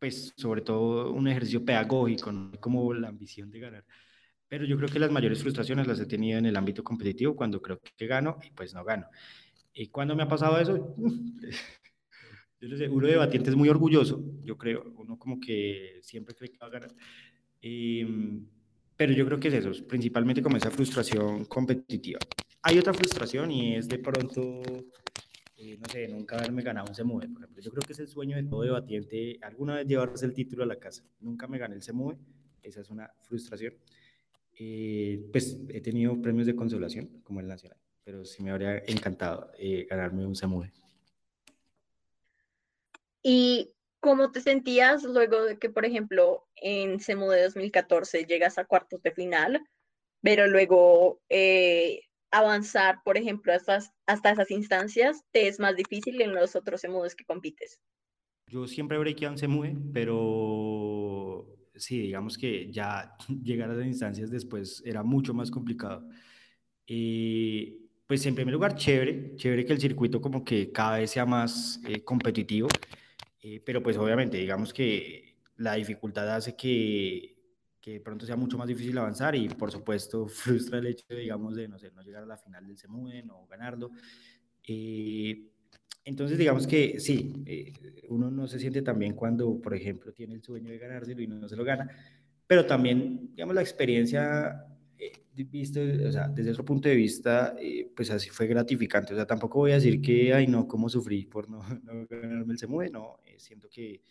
pues 0.00 0.32
sobre 0.36 0.62
todo 0.62 1.12
un 1.12 1.28
ejercicio 1.28 1.64
pedagógico, 1.64 2.32
¿no? 2.32 2.50
como 2.58 2.92
la 2.94 3.08
ambición 3.08 3.50
de 3.50 3.60
ganar. 3.60 3.84
Pero 4.48 4.64
yo 4.64 4.76
creo 4.78 4.88
que 4.88 4.98
las 4.98 5.12
mayores 5.12 5.40
frustraciones 5.42 5.86
las 5.86 6.00
he 6.00 6.06
tenido 6.06 6.38
en 6.38 6.46
el 6.46 6.56
ámbito 6.56 6.82
competitivo, 6.82 7.36
cuando 7.36 7.60
creo 7.60 7.78
que 7.96 8.06
gano 8.06 8.38
y 8.42 8.50
pues 8.50 8.74
no 8.74 8.82
gano. 8.82 9.06
¿Y 9.72 9.88
cuando 9.88 10.16
me 10.16 10.24
ha 10.24 10.28
pasado 10.28 10.58
eso? 10.58 10.96
yo 12.60 12.68
no 12.68 12.76
sé, 12.76 12.88
uno 12.88 13.06
debatiente 13.06 13.50
es 13.50 13.56
muy 13.56 13.68
orgulloso, 13.68 14.24
yo 14.42 14.56
creo, 14.56 14.92
uno 14.96 15.18
como 15.18 15.38
que 15.38 16.00
siempre 16.02 16.34
cree 16.34 16.50
que 16.50 16.58
va 16.58 16.66
a 16.66 16.70
ganar. 16.70 16.94
Em, 17.60 18.46
pero 18.96 19.12
yo 19.12 19.26
creo 19.26 19.38
que 19.38 19.48
es 19.48 19.54
eso, 19.54 19.86
principalmente 19.86 20.42
como 20.42 20.56
esa 20.56 20.70
frustración 20.70 21.44
competitiva. 21.44 22.18
Hay 22.62 22.78
otra 22.78 22.94
frustración 22.94 23.50
y 23.50 23.76
es 23.76 23.86
de 23.86 23.98
pronto 23.98 24.62
eh, 25.62 25.76
no 25.78 25.86
sé, 25.90 26.08
nunca 26.08 26.38
haberme 26.38 26.62
ganado 26.62 26.86
un 26.88 26.94
SEMUVE, 26.94 27.28
por 27.28 27.42
ejemplo. 27.42 27.62
Yo 27.62 27.70
creo 27.70 27.82
que 27.82 27.92
es 27.92 27.98
el 27.98 28.08
sueño 28.08 28.36
de 28.36 28.44
todo 28.44 28.62
debatiente, 28.62 29.38
alguna 29.42 29.74
vez 29.76 29.86
llevarse 29.86 30.24
el 30.24 30.32
título 30.32 30.62
a 30.62 30.66
la 30.66 30.76
casa. 30.76 31.04
Nunca 31.20 31.46
me 31.46 31.58
gané 31.58 31.74
el 31.74 31.82
SEMUVE, 31.82 32.16
esa 32.62 32.80
es 32.80 32.88
una 32.88 33.12
frustración. 33.20 33.74
Eh, 34.58 35.28
pues 35.30 35.58
he 35.68 35.82
tenido 35.82 36.18
premios 36.22 36.46
de 36.46 36.56
consolación, 36.56 37.20
como 37.24 37.40
el 37.40 37.46
Nacional, 37.46 37.76
pero 38.02 38.24
sí 38.24 38.42
me 38.42 38.50
habría 38.50 38.78
encantado 38.86 39.50
eh, 39.58 39.86
ganarme 39.88 40.24
un 40.24 40.34
SEMUVE. 40.34 40.72
¿Y 43.22 43.70
cómo 44.00 44.32
te 44.32 44.40
sentías 44.40 45.04
luego 45.04 45.44
de 45.44 45.58
que, 45.58 45.68
por 45.68 45.84
ejemplo, 45.84 46.46
en 46.56 47.00
SEMUVE 47.00 47.42
2014 47.42 48.24
llegas 48.24 48.56
a 48.56 48.64
cuartos 48.64 49.02
de 49.02 49.12
final, 49.12 49.62
pero 50.22 50.46
luego 50.46 51.20
avanzar, 52.30 53.02
por 53.04 53.16
ejemplo, 53.16 53.52
hasta, 53.52 53.80
hasta 54.06 54.30
esas 54.30 54.50
instancias, 54.50 55.24
te 55.30 55.48
es 55.48 55.58
más 55.58 55.76
difícil 55.76 56.20
en 56.20 56.34
los 56.34 56.56
otros 56.56 56.84
emudes 56.84 57.14
que 57.14 57.24
compites? 57.24 57.80
Yo 58.46 58.66
siempre 58.66 58.98
breakeado 58.98 59.34
en 59.34 59.38
Semue, 59.38 59.76
pero 59.92 61.46
sí, 61.74 62.00
digamos 62.00 62.36
que 62.36 62.70
ya 62.72 63.16
llegar 63.42 63.70
a 63.70 63.74
esas 63.74 63.86
instancias 63.86 64.30
después 64.30 64.82
era 64.84 65.02
mucho 65.02 65.34
más 65.34 65.50
complicado. 65.50 66.08
y 66.86 67.86
pues 68.10 68.26
en 68.26 68.34
primer 68.34 68.52
lugar, 68.52 68.74
chévere, 68.74 69.36
chévere 69.36 69.64
que 69.64 69.72
el 69.72 69.80
circuito 69.80 70.20
como 70.20 70.44
que 70.44 70.72
cada 70.72 70.98
vez 70.98 71.12
sea 71.12 71.24
más 71.24 71.80
eh, 71.86 72.02
competitivo, 72.02 72.66
eh, 73.40 73.62
pero 73.64 73.80
pues 73.84 73.96
obviamente 73.98 74.36
digamos 74.36 74.72
que 74.72 75.36
la 75.56 75.74
dificultad 75.74 76.28
hace 76.34 76.56
que 76.56 77.29
que 77.80 78.00
pronto 78.00 78.26
sea 78.26 78.36
mucho 78.36 78.58
más 78.58 78.68
difícil 78.68 78.96
avanzar 78.98 79.34
y 79.34 79.48
por 79.48 79.70
supuesto 79.70 80.26
frustra 80.28 80.78
el 80.78 80.86
hecho, 80.86 81.06
digamos, 81.08 81.56
de 81.56 81.68
no, 81.68 81.78
sé, 81.78 81.90
no 81.92 82.02
llegar 82.02 82.22
a 82.22 82.26
la 82.26 82.36
final 82.36 82.66
del 82.66 82.76
Semuden 82.76 83.30
o 83.30 83.46
ganarlo. 83.46 83.90
Eh, 84.66 85.46
entonces, 86.04 86.38
digamos 86.38 86.66
que 86.66 86.98
sí, 87.00 87.42
eh, 87.46 87.72
uno 88.08 88.30
no 88.30 88.46
se 88.46 88.58
siente 88.58 88.82
tan 88.82 88.98
bien 88.98 89.14
cuando, 89.14 89.60
por 89.60 89.74
ejemplo, 89.74 90.12
tiene 90.12 90.34
el 90.34 90.42
sueño 90.42 90.70
de 90.70 90.78
ganárselo 90.78 91.22
y 91.22 91.26
no, 91.26 91.48
se 91.48 91.56
lo 91.56 91.64
gana, 91.64 91.88
pero 92.46 92.66
también, 92.66 93.30
digamos, 93.34 93.54
la 93.54 93.60
experiencia, 93.60 94.66
eh, 94.98 95.12
visto, 95.34 95.80
o 95.80 96.12
sea, 96.12 96.28
desde 96.28 96.50
otro 96.50 96.64
punto 96.64 96.88
de 96.88 96.96
vista, 96.96 97.54
pues 97.94 98.10
así 98.10 98.30
fue 98.30 98.46
gratificante. 98.46 99.14
O 99.14 99.16
sea, 99.16 99.26
tampoco 99.26 99.60
voy 99.60 99.72
a 99.72 99.74
decir 99.74 100.00
que, 100.00 100.34
ay, 100.34 100.46
no, 100.46 100.66
cómo 100.66 100.88
sufrí 100.88 101.26
por 101.26 101.48
no, 101.48 101.62
no 101.84 102.06
ganarme 102.08 102.52
el 102.52 102.58
Semuden, 102.58 102.92
no, 102.92 103.18
siento 103.38 103.68
que 103.70 104.02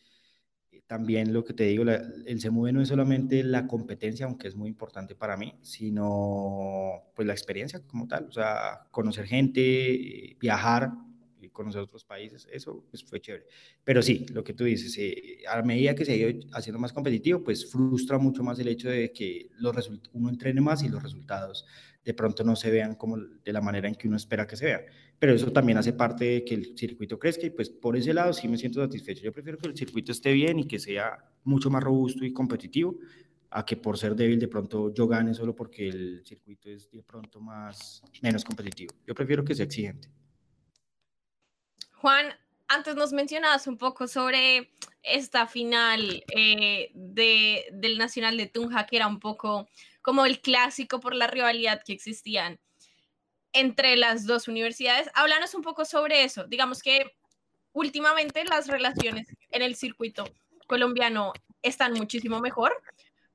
también 0.88 1.34
lo 1.34 1.44
que 1.44 1.54
te 1.54 1.66
digo, 1.66 1.84
el 1.84 2.42
SEMUVE 2.42 2.72
no 2.72 2.82
es 2.82 2.88
solamente 2.88 3.44
la 3.44 3.68
competencia, 3.68 4.26
aunque 4.26 4.48
es 4.48 4.56
muy 4.56 4.70
importante 4.70 5.16
para 5.16 5.38
mí, 5.38 5.54
sino 5.62 7.12
pues 7.16 7.28
la 7.28 7.34
experiencia 7.34 7.82
como 7.86 8.08
tal, 8.08 8.26
o 8.26 8.32
sea, 8.32 8.88
conocer 8.92 9.26
gente, 9.26 10.36
viajar, 10.40 10.92
y 11.42 11.50
conocer 11.50 11.82
otros 11.82 12.04
países, 12.04 12.48
eso 12.52 12.86
pues, 12.90 13.04
fue 13.04 13.22
chévere. 13.22 13.46
Pero 13.84 14.02
sí, 14.02 14.26
lo 14.32 14.44
que 14.44 14.54
tú 14.54 14.66
dices, 14.66 14.96
eh, 14.98 15.40
a 15.48 15.62
medida 15.62 15.96
que 15.96 16.06
se 16.06 16.12
ha 16.12 16.16
ido 16.16 16.48
haciendo 16.54 16.80
más 16.80 16.94
competitivo, 16.94 17.44
pues 17.44 17.72
frustra 17.72 18.18
mucho 18.18 18.44
más 18.44 18.60
el 18.60 18.68
hecho 18.68 18.90
de 18.90 19.12
que 19.12 19.50
los 19.58 19.90
uno 20.14 20.30
entrene 20.30 20.62
más 20.62 20.84
y 20.84 20.90
los 20.90 21.02
resultados 21.02 21.66
de 22.04 22.14
pronto 22.14 22.44
no 22.44 22.56
se 22.56 22.72
vean 22.72 22.96
como 22.96 23.18
de 23.18 23.54
la 23.54 23.62
manera 23.62 23.88
en 23.88 23.96
que 23.96 24.08
uno 24.08 24.18
espera 24.18 24.48
que 24.48 24.56
se 24.56 24.66
vean. 24.66 24.82
Pero 25.20 25.34
eso 25.34 25.52
también 25.52 25.78
hace 25.78 25.92
parte 25.92 26.26
de 26.26 26.46
que 26.46 26.56
el 26.56 26.78
circuito 26.78 27.20
crezca 27.20 27.46
y 27.46 27.50
pues 27.50 27.70
por 27.70 27.98
ese 27.98 28.14
lado 28.14 28.32
sí 28.32 28.48
me 28.48 28.58
siento 28.58 28.82
satisfecho. 28.82 29.24
Yo 29.24 29.34
prefiero 29.34 29.58
que 29.58 29.68
el 29.68 29.76
circuito 29.76 30.14
esté 30.14 30.32
bien 30.32 30.60
y 30.60 30.68
que 30.68 30.80
sea 30.80 31.18
mucho 31.44 31.70
más 31.70 31.84
robusto 31.84 32.24
y 32.24 32.32
competitivo 32.32 32.98
a 33.52 33.66
que 33.66 33.76
por 33.76 33.98
ser 33.98 34.16
débil 34.16 34.40
de 34.40 34.48
pronto 34.48 34.94
yo 34.94 35.08
gane 35.08 35.34
solo 35.34 35.56
porque 35.56 35.88
el 35.88 36.24
circuito 36.26 36.70
es 36.70 36.90
de 36.92 37.04
pronto 37.04 37.42
más 37.42 38.02
menos 38.22 38.46
competitivo. 38.46 38.94
Yo 39.06 39.14
prefiero 39.14 39.44
que 39.44 39.56
sea 39.56 39.66
exigente. 39.66 40.10
Juan, 41.96 42.28
antes 42.70 42.96
nos 42.96 43.12
mencionabas 43.12 43.68
un 43.68 43.78
poco 43.78 44.08
sobre 44.08 44.72
esta 45.04 45.48
final 45.48 46.24
eh, 46.36 46.92
de, 46.94 47.66
del 47.74 47.98
Nacional 47.98 48.38
de 48.38 48.48
Tunja, 48.48 48.86
que 48.86 48.96
era 48.96 49.08
un 49.08 49.20
poco 49.20 49.68
como 50.02 50.26
el 50.26 50.40
clásico 50.40 51.00
por 51.00 51.16
la 51.16 51.28
rivalidad 51.28 51.82
que 51.84 51.94
existían 51.94 52.60
entre 53.54 53.96
las 53.96 54.26
dos 54.26 54.48
universidades. 54.48 55.10
Háblanos 55.14 55.54
un 55.56 55.62
poco 55.62 55.86
sobre 55.86 56.24
eso. 56.24 56.46
Digamos 56.46 56.82
que 56.82 57.12
últimamente 57.74 58.44
las 58.46 58.68
relaciones 58.68 59.28
en 59.52 59.62
el 59.62 59.76
circuito 59.76 60.26
colombiano 60.68 61.34
están 61.62 61.94
muchísimo 61.94 62.40
mejor, 62.40 62.74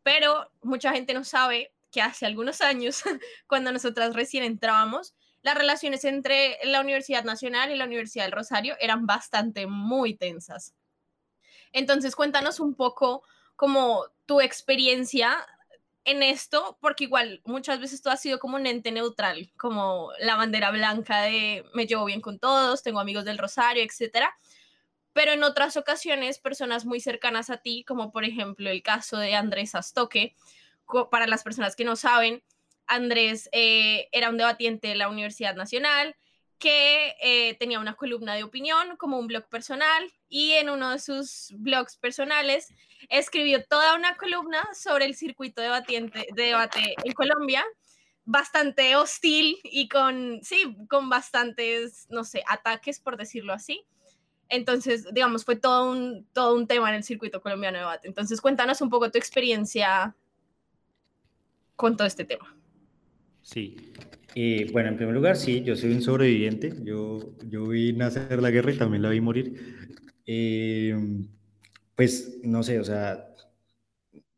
pero 0.02 0.50
mucha 0.62 0.92
gente 0.92 1.14
no 1.14 1.24
sabe 1.24 1.72
que 1.90 2.02
hace 2.02 2.26
algunos 2.26 2.60
años, 2.60 3.02
cuando 3.46 3.72
nosotras 3.72 4.14
recién 4.14 4.44
entrábamos, 4.44 5.14
las 5.42 5.56
relaciones 5.56 6.04
entre 6.04 6.58
la 6.64 6.80
Universidad 6.80 7.24
Nacional 7.24 7.70
y 7.70 7.76
la 7.76 7.84
Universidad 7.84 8.24
del 8.24 8.32
Rosario 8.32 8.76
eran 8.80 9.06
bastante 9.06 9.66
muy 9.66 10.14
tensas. 10.14 10.74
Entonces, 11.72 12.16
cuéntanos 12.16 12.60
un 12.60 12.74
poco 12.74 13.24
como 13.56 14.06
tu 14.26 14.40
experiencia 14.40 15.46
en 16.04 16.22
esto, 16.22 16.78
porque 16.80 17.04
igual 17.04 17.40
muchas 17.44 17.80
veces 17.80 18.02
tú 18.02 18.10
has 18.10 18.20
sido 18.20 18.38
como 18.38 18.56
un 18.56 18.66
ente 18.66 18.92
neutral, 18.92 19.50
como 19.56 20.10
la 20.18 20.36
bandera 20.36 20.70
blanca 20.70 21.22
de 21.22 21.64
me 21.74 21.86
llevo 21.86 22.04
bien 22.04 22.20
con 22.20 22.38
todos, 22.38 22.82
tengo 22.82 23.00
amigos 23.00 23.24
del 23.24 23.38
Rosario, 23.38 23.82
etcétera. 23.82 24.34
Pero 25.12 25.32
en 25.32 25.44
otras 25.44 25.76
ocasiones, 25.76 26.38
personas 26.38 26.84
muy 26.84 27.00
cercanas 27.00 27.48
a 27.48 27.58
ti, 27.58 27.84
como 27.84 28.12
por 28.12 28.24
ejemplo 28.24 28.68
el 28.68 28.82
caso 28.82 29.16
de 29.16 29.34
Andrés 29.34 29.74
Astoque, 29.74 30.34
para 31.10 31.26
las 31.26 31.42
personas 31.42 31.76
que 31.76 31.84
no 31.84 31.96
saben, 31.96 32.42
Andrés 32.86 33.48
eh, 33.52 34.08
era 34.12 34.28
un 34.28 34.36
debatiente 34.36 34.88
de 34.88 34.96
la 34.96 35.08
Universidad 35.08 35.54
Nacional, 35.54 36.16
que 36.58 37.14
eh, 37.20 37.54
tenía 37.58 37.78
una 37.78 37.94
columna 37.94 38.34
de 38.34 38.44
opinión 38.44 38.96
como 38.96 39.18
un 39.18 39.26
blog 39.26 39.48
personal 39.48 40.10
y 40.28 40.52
en 40.52 40.70
uno 40.70 40.90
de 40.90 40.98
sus 40.98 41.52
blogs 41.56 41.96
personales 41.96 42.72
escribió 43.08 43.64
toda 43.64 43.94
una 43.94 44.16
columna 44.16 44.66
sobre 44.74 45.04
el 45.04 45.14
circuito 45.14 45.60
debatiente, 45.60 46.26
de 46.34 46.42
debate 46.42 46.94
en 47.02 47.12
Colombia, 47.12 47.64
bastante 48.24 48.96
hostil 48.96 49.58
y 49.64 49.88
con, 49.88 50.40
sí, 50.42 50.76
con 50.88 51.08
bastantes, 51.08 52.06
no 52.10 52.24
sé, 52.24 52.42
ataques, 52.48 53.00
por 53.00 53.16
decirlo 53.16 53.52
así. 53.52 53.84
Entonces, 54.48 55.06
digamos, 55.12 55.44
fue 55.44 55.56
todo 55.56 55.90
un, 55.90 56.26
todo 56.32 56.54
un 56.54 56.66
tema 56.66 56.88
en 56.90 56.96
el 56.96 57.04
circuito 57.04 57.40
colombiano 57.40 57.78
de 57.78 57.84
debate. 57.84 58.08
Entonces, 58.08 58.40
cuéntanos 58.40 58.80
un 58.80 58.90
poco 58.90 59.10
tu 59.10 59.18
experiencia 59.18 60.14
con 61.76 61.96
todo 61.96 62.06
este 62.06 62.24
tema. 62.24 62.56
Sí, 63.42 63.92
y 64.34 64.64
bueno, 64.72 64.88
en 64.88 64.96
primer 64.96 65.14
lugar, 65.14 65.36
sí, 65.36 65.62
yo 65.62 65.76
soy 65.76 65.92
un 65.92 66.02
sobreviviente. 66.02 66.74
Yo, 66.82 67.36
yo 67.48 67.68
vi 67.68 67.92
nacer 67.92 68.42
la 68.42 68.50
guerra 68.50 68.72
y 68.72 68.78
también 68.78 69.02
la 69.02 69.10
vi 69.10 69.20
morir. 69.20 69.54
Em, 70.26 71.28
pues, 71.94 72.40
no 72.42 72.62
sé, 72.62 72.80
o 72.80 72.84
sea, 72.84 73.28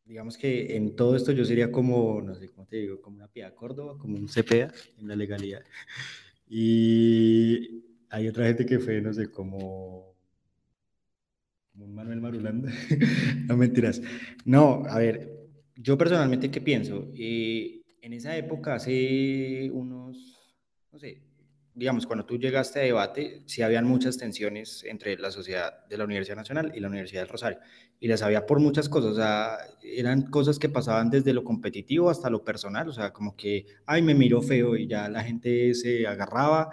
digamos 0.05 0.37
que 0.37 0.77
en 0.77 0.95
todo 0.97 1.17
esto 1.17 1.33
yo 1.33 1.45
sería 1.45 1.73
como, 1.73 2.21
no 2.21 2.35
sé 2.35 2.51
cómo 2.51 2.67
te 2.67 2.77
digo, 2.77 3.01
como 3.01 3.17
una 3.17 3.29
Pia 3.29 3.55
Córdoba, 3.55 3.97
como 3.99 4.17
un 4.17 4.29
CPA 4.29 4.73
en 4.99 5.09
la 5.09 5.17
legalidad. 5.17 5.63
Y 6.49 7.85
hay 8.11 8.29
otra 8.29 8.47
gente 8.47 8.67
que 8.67 8.79
fue, 8.79 9.01
no 9.01 9.15
sé, 9.15 9.31
como, 9.31 10.15
como 11.73 11.87
un 11.87 11.95
Manuel 11.95 12.21
Marulanda. 12.21 12.71
no 13.47 13.57
mentiras. 13.57 14.03
No, 14.45 14.85
a 14.87 14.99
ver, 14.99 15.31
yo 15.75 15.97
personalmente, 15.97 16.51
¿qué 16.51 16.61
pienso? 16.61 17.11
Eh, 17.15 17.83
en 18.03 18.13
esa 18.13 18.37
época, 18.37 18.75
hace 18.75 19.71
unos, 19.73 20.57
no 20.93 20.99
sé, 20.99 21.23
digamos, 21.77 22.07
cuando 22.07 22.25
tú 22.25 22.39
llegaste 22.39 22.81
a 22.81 22.83
debate, 22.85 23.43
sí 23.45 23.61
habían 23.61 23.87
muchas 23.87 24.17
tensiones 24.17 24.83
entre 24.85 25.19
la 25.19 25.31
sociedad 25.31 25.87
de 25.87 25.99
la 25.99 26.05
Universidad 26.05 26.37
Nacional 26.37 26.73
y 26.75 26.81
la 26.81 26.89
Universidad 26.89 27.21
del 27.21 27.29
Rosario. 27.29 27.59
Y 28.01 28.09
las 28.09 28.23
había 28.23 28.47
por 28.47 28.61
muchas 28.61 28.89
cosas, 28.89 29.13
o 29.13 29.15
sea, 29.17 29.59
eran 29.83 30.23
cosas 30.31 30.59
que 30.59 30.71
pasaban 30.71 31.11
desde 31.11 31.35
lo 31.35 31.45
competitivo 31.45 32.09
hasta 32.09 32.31
lo 32.31 32.43
personal, 32.43 32.89
o 32.89 32.93
sea, 32.93 33.13
como 33.13 33.37
que, 33.37 33.67
ay, 33.85 34.01
me 34.01 34.15
miró 34.15 34.41
feo 34.41 34.75
y 34.75 34.87
ya 34.87 35.09
la 35.11 35.23
gente 35.23 35.75
se 35.75 36.07
agarraba. 36.07 36.71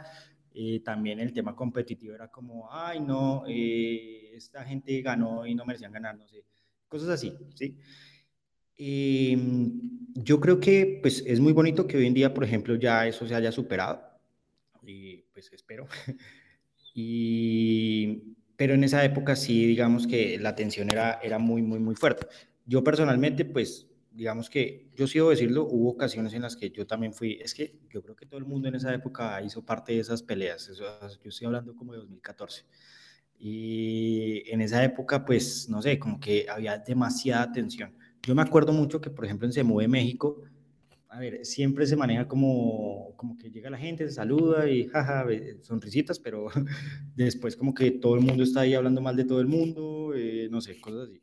y 0.55 0.81
también 0.81 1.19
el 1.19 1.33
tema 1.33 1.55
competitivo 1.55 2.13
era 2.13 2.29
como, 2.29 2.71
ay, 2.71 2.99
no, 2.99 3.43
eh, 3.47 4.31
esta 4.36 4.63
gente 4.63 5.01
ganó 5.01 5.47
y 5.47 5.55
no 5.55 5.65
merecían 5.65 5.91
ganar, 5.91 6.15
no 6.15 6.27
sé, 6.27 6.45
cosas 6.88 7.09
así, 7.09 7.36
¿sí? 7.55 7.77
Y 8.77 9.38
yo 10.15 10.39
creo 10.39 10.59
que 10.59 10.99
pues, 11.01 11.23
es 11.25 11.39
muy 11.39 11.53
bonito 11.53 11.88
que 11.88 11.97
hoy 11.97 12.07
en 12.07 12.13
día, 12.13 12.33
por 12.33 12.43
ejemplo, 12.43 12.75
ya 12.75 13.07
eso 13.07 13.27
se 13.27 13.36
haya 13.36 13.51
superado. 13.51 14.01
Y 14.86 15.23
pues 15.33 15.51
espero. 15.53 15.88
y, 16.93 18.36
pero 18.55 18.73
en 18.73 18.83
esa 18.83 19.03
época 19.03 19.36
sí, 19.36 19.65
digamos 19.65 20.07
que 20.07 20.38
la 20.39 20.55
tensión 20.55 20.89
era, 20.91 21.19
era 21.23 21.39
muy, 21.39 21.62
muy, 21.62 21.79
muy 21.79 21.95
fuerte. 21.95 22.27
Yo 22.65 22.83
personalmente, 22.83 23.45
pues, 23.45 23.88
digamos 24.12 24.49
que 24.49 24.89
yo 24.95 25.05
debo 25.07 25.31
decirlo, 25.31 25.65
hubo 25.65 25.89
ocasiones 25.89 26.33
en 26.33 26.43
las 26.43 26.55
que 26.55 26.69
yo 26.69 26.86
también 26.86 27.13
fui, 27.13 27.39
es 27.41 27.53
que 27.53 27.79
yo 27.89 28.03
creo 28.03 28.15
que 28.15 28.25
todo 28.25 28.38
el 28.38 28.45
mundo 28.45 28.67
en 28.67 28.75
esa 28.75 28.93
época 28.93 29.41
hizo 29.41 29.65
parte 29.65 29.93
de 29.93 29.99
esas 29.99 30.21
peleas, 30.21 30.71
yo 30.77 31.29
estoy 31.29 31.47
hablando 31.47 31.75
como 31.75 31.93
de 31.93 31.99
2014. 31.99 32.65
Y 33.39 34.43
en 34.49 34.62
esa 34.62 34.83
época, 34.83 35.25
pues, 35.25 35.67
no 35.67 35.81
sé, 35.81 35.99
como 35.99 36.19
que 36.19 36.45
había 36.47 36.77
demasiada 36.77 37.51
tensión 37.51 37.97
yo 38.25 38.36
me 38.36 38.41
acuerdo 38.41 38.73
mucho 38.73 39.01
que, 39.01 39.09
por 39.09 39.25
ejemplo, 39.25 39.45
en 39.47 39.53
Semue 39.53 39.88
México, 39.88 40.41
a 41.09 41.19
ver, 41.19 41.45
siempre 41.45 41.86
se 41.86 41.95
maneja 41.95 42.27
como, 42.27 43.13
como 43.17 43.38
que 43.38 43.51
llega 43.51 43.69
la 43.69 43.77
gente, 43.77 44.07
se 44.07 44.13
saluda 44.13 44.67
y 44.69 44.88
jaja, 44.88 45.25
sonrisitas, 45.62 46.19
pero 46.19 46.47
después 47.15 47.55
como 47.55 47.73
que 47.73 47.91
todo 47.91 48.15
el 48.15 48.21
mundo 48.21 48.43
está 48.43 48.62
ahí 48.62 48.73
hablando 48.73 49.01
mal 49.01 49.15
de 49.15 49.25
todo 49.25 49.39
el 49.39 49.47
mundo, 49.47 50.13
eh, 50.15 50.47
no 50.49 50.62
sé, 50.62 50.79
cosas 50.81 51.09
así. 51.09 51.21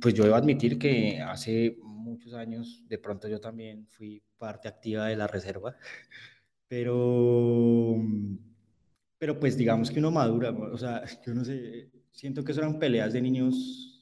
Pues 0.00 0.14
yo 0.14 0.24
debo 0.24 0.36
admitir 0.36 0.78
que 0.78 1.20
hace 1.20 1.76
muchos 1.82 2.34
años, 2.34 2.82
de 2.88 2.98
pronto 2.98 3.28
yo 3.28 3.40
también 3.40 3.86
fui 3.88 4.22
parte 4.38 4.68
activa 4.68 5.06
de 5.06 5.16
la 5.16 5.26
reserva, 5.26 5.76
pero, 6.68 7.96
pero 9.18 9.38
pues 9.40 9.56
digamos 9.56 9.90
que 9.90 9.98
uno 9.98 10.10
madura, 10.10 10.50
o 10.50 10.78
sea, 10.78 11.04
yo 11.26 11.34
no 11.34 11.44
sé, 11.44 11.90
siento 12.12 12.44
que 12.44 12.52
eso 12.52 12.60
eran 12.60 12.78
peleas 12.78 13.12
de 13.12 13.22
niños 13.22 13.93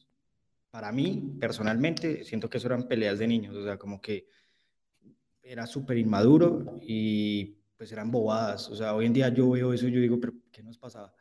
para 0.72 0.90
mí, 0.90 1.36
personalmente, 1.38 2.24
siento 2.24 2.48
que 2.48 2.56
eso 2.56 2.66
eran 2.66 2.88
peleas 2.88 3.18
de 3.18 3.26
niños, 3.28 3.54
o 3.54 3.62
sea, 3.62 3.76
como 3.76 4.00
que 4.00 4.26
era 5.42 5.66
súper 5.66 5.98
inmaduro 5.98 6.78
y 6.80 7.58
pues 7.76 7.92
eran 7.92 8.10
bobadas, 8.10 8.70
o 8.70 8.74
sea, 8.74 8.94
hoy 8.94 9.04
en 9.04 9.12
día 9.12 9.28
yo 9.28 9.50
veo 9.50 9.74
eso 9.74 9.86
y 9.86 9.92
yo 9.92 10.00
digo, 10.00 10.18
pero 10.18 10.32
¿qué 10.50 10.62
nos 10.62 10.78
pasaba? 10.78 11.14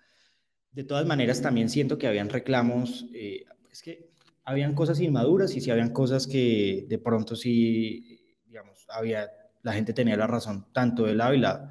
De 0.71 0.85
todas 0.85 1.05
maneras, 1.05 1.41
también 1.41 1.67
siento 1.67 1.97
que 1.97 2.07
habían 2.07 2.29
reclamos, 2.29 3.07
eh, 3.13 3.43
es 3.69 3.81
que 3.81 4.11
habían 4.45 4.73
cosas 4.73 5.01
inmaduras 5.01 5.53
y 5.53 5.59
sí 5.59 5.69
habían 5.69 5.91
cosas 5.91 6.27
que 6.27 6.85
de 6.87 6.97
pronto 6.97 7.35
sí, 7.35 8.37
digamos, 8.45 8.87
había, 8.87 9.29
la 9.63 9.73
gente 9.73 9.91
tenía 9.91 10.15
la 10.15 10.27
razón, 10.27 10.67
tanto 10.71 11.03
de 11.03 11.15
lado 11.15 11.33
y 11.33 11.39
lado. 11.39 11.69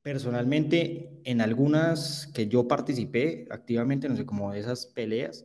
Personalmente, 0.00 1.22
en 1.24 1.40
algunas 1.40 2.28
que 2.28 2.46
yo 2.46 2.68
participé 2.68 3.48
activamente, 3.50 4.08
no 4.08 4.14
sé, 4.14 4.24
como 4.24 4.52
de 4.52 4.60
esas 4.60 4.86
peleas, 4.86 5.44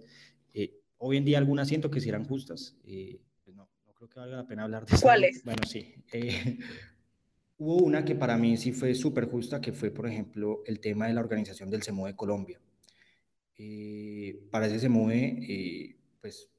Hoy 1.00 1.18
en 1.18 1.26
día 1.26 1.38
algunas 1.38 1.68
siento 1.68 1.90
que 1.90 2.02
si 2.02 2.10
eran 2.10 2.26
justas. 2.26 2.76
Eh, 2.86 3.20
pues 3.44 3.56
no, 3.56 3.70
no, 3.86 3.94
creo 3.94 4.10
que 4.10 4.20
valga 4.20 4.38
la 4.38 4.48
pena 4.48 4.64
hablar 4.64 4.86
de 4.86 4.96
eso. 4.96 5.02
¿Cuáles? 5.02 5.44
Bueno, 5.44 5.64
sí. 5.66 5.96
Eh, 6.12 6.60
hubo 7.58 7.78
una 7.78 8.04
que 8.04 8.16
para 8.16 8.38
mí 8.38 8.58
sí 8.58 8.74
fue 8.74 8.94
súper 8.94 9.26
justa, 9.26 9.62
que 9.62 9.72
fue, 9.72 9.92
por 9.92 10.08
ejemplo, 10.08 10.62
el 10.66 10.80
tema 10.80 11.08
de 11.08 11.14
la 11.14 11.22
organización 11.22 11.70
del 11.70 11.84
CEMOE 11.84 12.12
de 12.12 12.16
Colombia. 12.18 12.60
Eh, 13.58 14.42
para 14.52 14.68
ese 14.68 14.80
CEMOE, 14.80 15.96
pues 16.22 16.50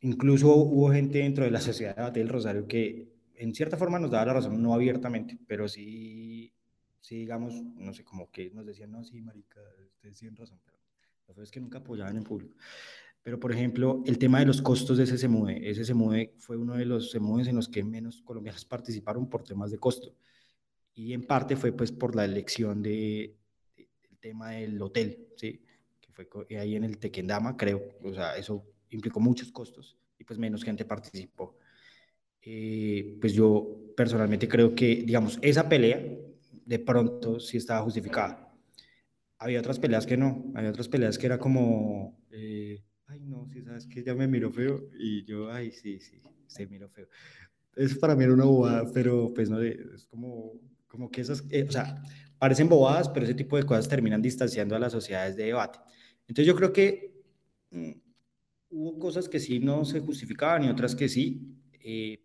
incluso 0.00 0.54
hubo 0.54 0.90
gente 0.92 1.18
dentro 1.18 1.44
de 1.44 1.50
la 1.50 1.60
sociedad 1.60 2.12
del 2.12 2.28
Rosario 2.28 2.66
que 2.66 3.08
en 3.34 3.54
cierta 3.54 3.76
forma 3.76 3.98
nos 3.98 4.10
daba 4.10 4.26
la 4.26 4.34
razón, 4.34 4.62
no 4.62 4.74
abiertamente, 4.74 5.38
pero 5.46 5.66
sí, 5.66 6.52
sí 7.00 7.16
digamos, 7.16 7.54
no 7.76 7.92
sé, 7.92 8.04
como 8.04 8.30
que 8.30 8.50
nos 8.50 8.66
decían, 8.66 8.92
no, 8.92 9.02
sí, 9.02 9.20
marica, 9.20 9.60
ustedes 9.94 10.18
tienen 10.18 10.36
razón, 10.36 10.60
pero 10.64 10.78
lo 11.26 11.34
que 11.34 11.42
es 11.42 11.50
que 11.50 11.60
nunca 11.60 11.78
apoyaban 11.78 12.16
en 12.16 12.24
público. 12.24 12.54
Pero, 13.22 13.38
por 13.38 13.52
ejemplo, 13.52 14.02
el 14.06 14.18
tema 14.18 14.40
de 14.40 14.46
los 14.46 14.62
costos 14.62 14.96
de 14.96 15.04
ese 15.04 15.18
SEMUDE, 15.18 15.70
ese 15.70 15.84
SEMUDE 15.84 16.34
fue 16.38 16.56
uno 16.56 16.74
de 16.76 16.86
los 16.86 17.10
SEMUDES 17.10 17.48
en 17.48 17.56
los 17.56 17.68
que 17.68 17.84
menos 17.84 18.22
colombianos 18.22 18.64
participaron 18.64 19.28
por 19.28 19.44
temas 19.44 19.70
de 19.70 19.78
costo. 19.78 20.14
y 20.94 21.12
en 21.12 21.22
parte 21.26 21.56
fue 21.56 21.72
pues 21.72 21.92
por 21.92 22.16
la 22.16 22.24
elección 22.24 22.82
de, 22.82 23.36
del 23.76 24.18
tema 24.20 24.50
del 24.50 24.80
hotel, 24.82 25.28
¿sí? 25.36 25.62
que 26.00 26.12
fue 26.12 26.28
ahí 26.58 26.76
en 26.76 26.84
el 26.84 26.98
Tequendama, 26.98 27.56
creo, 27.56 27.80
o 28.02 28.12
sea, 28.12 28.36
eso 28.36 28.64
implicó 28.90 29.20
muchos 29.20 29.52
costos 29.52 29.96
y 30.18 30.24
pues 30.24 30.38
menos 30.38 30.64
gente 30.64 30.84
participó. 30.84 31.56
Eh, 32.42 33.18
pues 33.20 33.34
yo 33.34 33.92
personalmente 33.96 34.48
creo 34.48 34.74
que, 34.74 35.02
digamos, 35.04 35.38
esa 35.42 35.68
pelea 35.68 36.02
de 36.64 36.78
pronto 36.78 37.40
sí 37.40 37.56
estaba 37.56 37.82
justificada. 37.82 38.52
Había 39.38 39.60
otras 39.60 39.78
peleas 39.78 40.06
que 40.06 40.16
no, 40.16 40.52
había 40.54 40.70
otras 40.70 40.88
peleas 40.88 41.18
que 41.18 41.26
era 41.26 41.38
como, 41.38 42.18
eh, 42.30 42.82
no, 43.30 43.48
si 43.48 43.62
sabes 43.62 43.86
que 43.86 44.02
ya 44.02 44.14
me 44.14 44.26
miró 44.26 44.50
feo 44.50 44.90
y 44.98 45.24
yo, 45.24 45.50
ay 45.50 45.70
sí, 45.70 46.00
sí, 46.00 46.20
se 46.46 46.66
miró 46.66 46.88
feo. 46.88 47.06
Eso 47.76 47.98
para 48.00 48.16
mí 48.16 48.24
era 48.24 48.34
una 48.34 48.44
bobada, 48.44 48.90
pero 48.92 49.32
pues 49.32 49.48
no, 49.48 49.62
es 49.62 50.04
como, 50.06 50.54
como 50.88 51.10
que 51.10 51.20
esas, 51.20 51.44
eh, 51.50 51.64
o 51.68 51.70
sea, 51.70 52.02
parecen 52.38 52.68
bobadas, 52.68 53.08
pero 53.08 53.24
ese 53.24 53.34
tipo 53.34 53.56
de 53.56 53.62
cosas 53.62 53.88
terminan 53.88 54.20
distanciando 54.20 54.74
a 54.74 54.80
las 54.80 54.92
sociedades 54.92 55.36
de 55.36 55.44
debate. 55.44 55.78
Entonces 56.26 56.46
yo 56.46 56.56
creo 56.56 56.72
que 56.72 57.22
mm, 57.70 57.92
hubo 58.70 58.98
cosas 58.98 59.28
que 59.28 59.38
sí 59.38 59.60
no 59.60 59.84
se 59.84 60.00
justificaban 60.00 60.64
y 60.64 60.68
otras 60.68 60.96
que 60.96 61.08
sí. 61.08 61.56
Eh, 61.84 62.24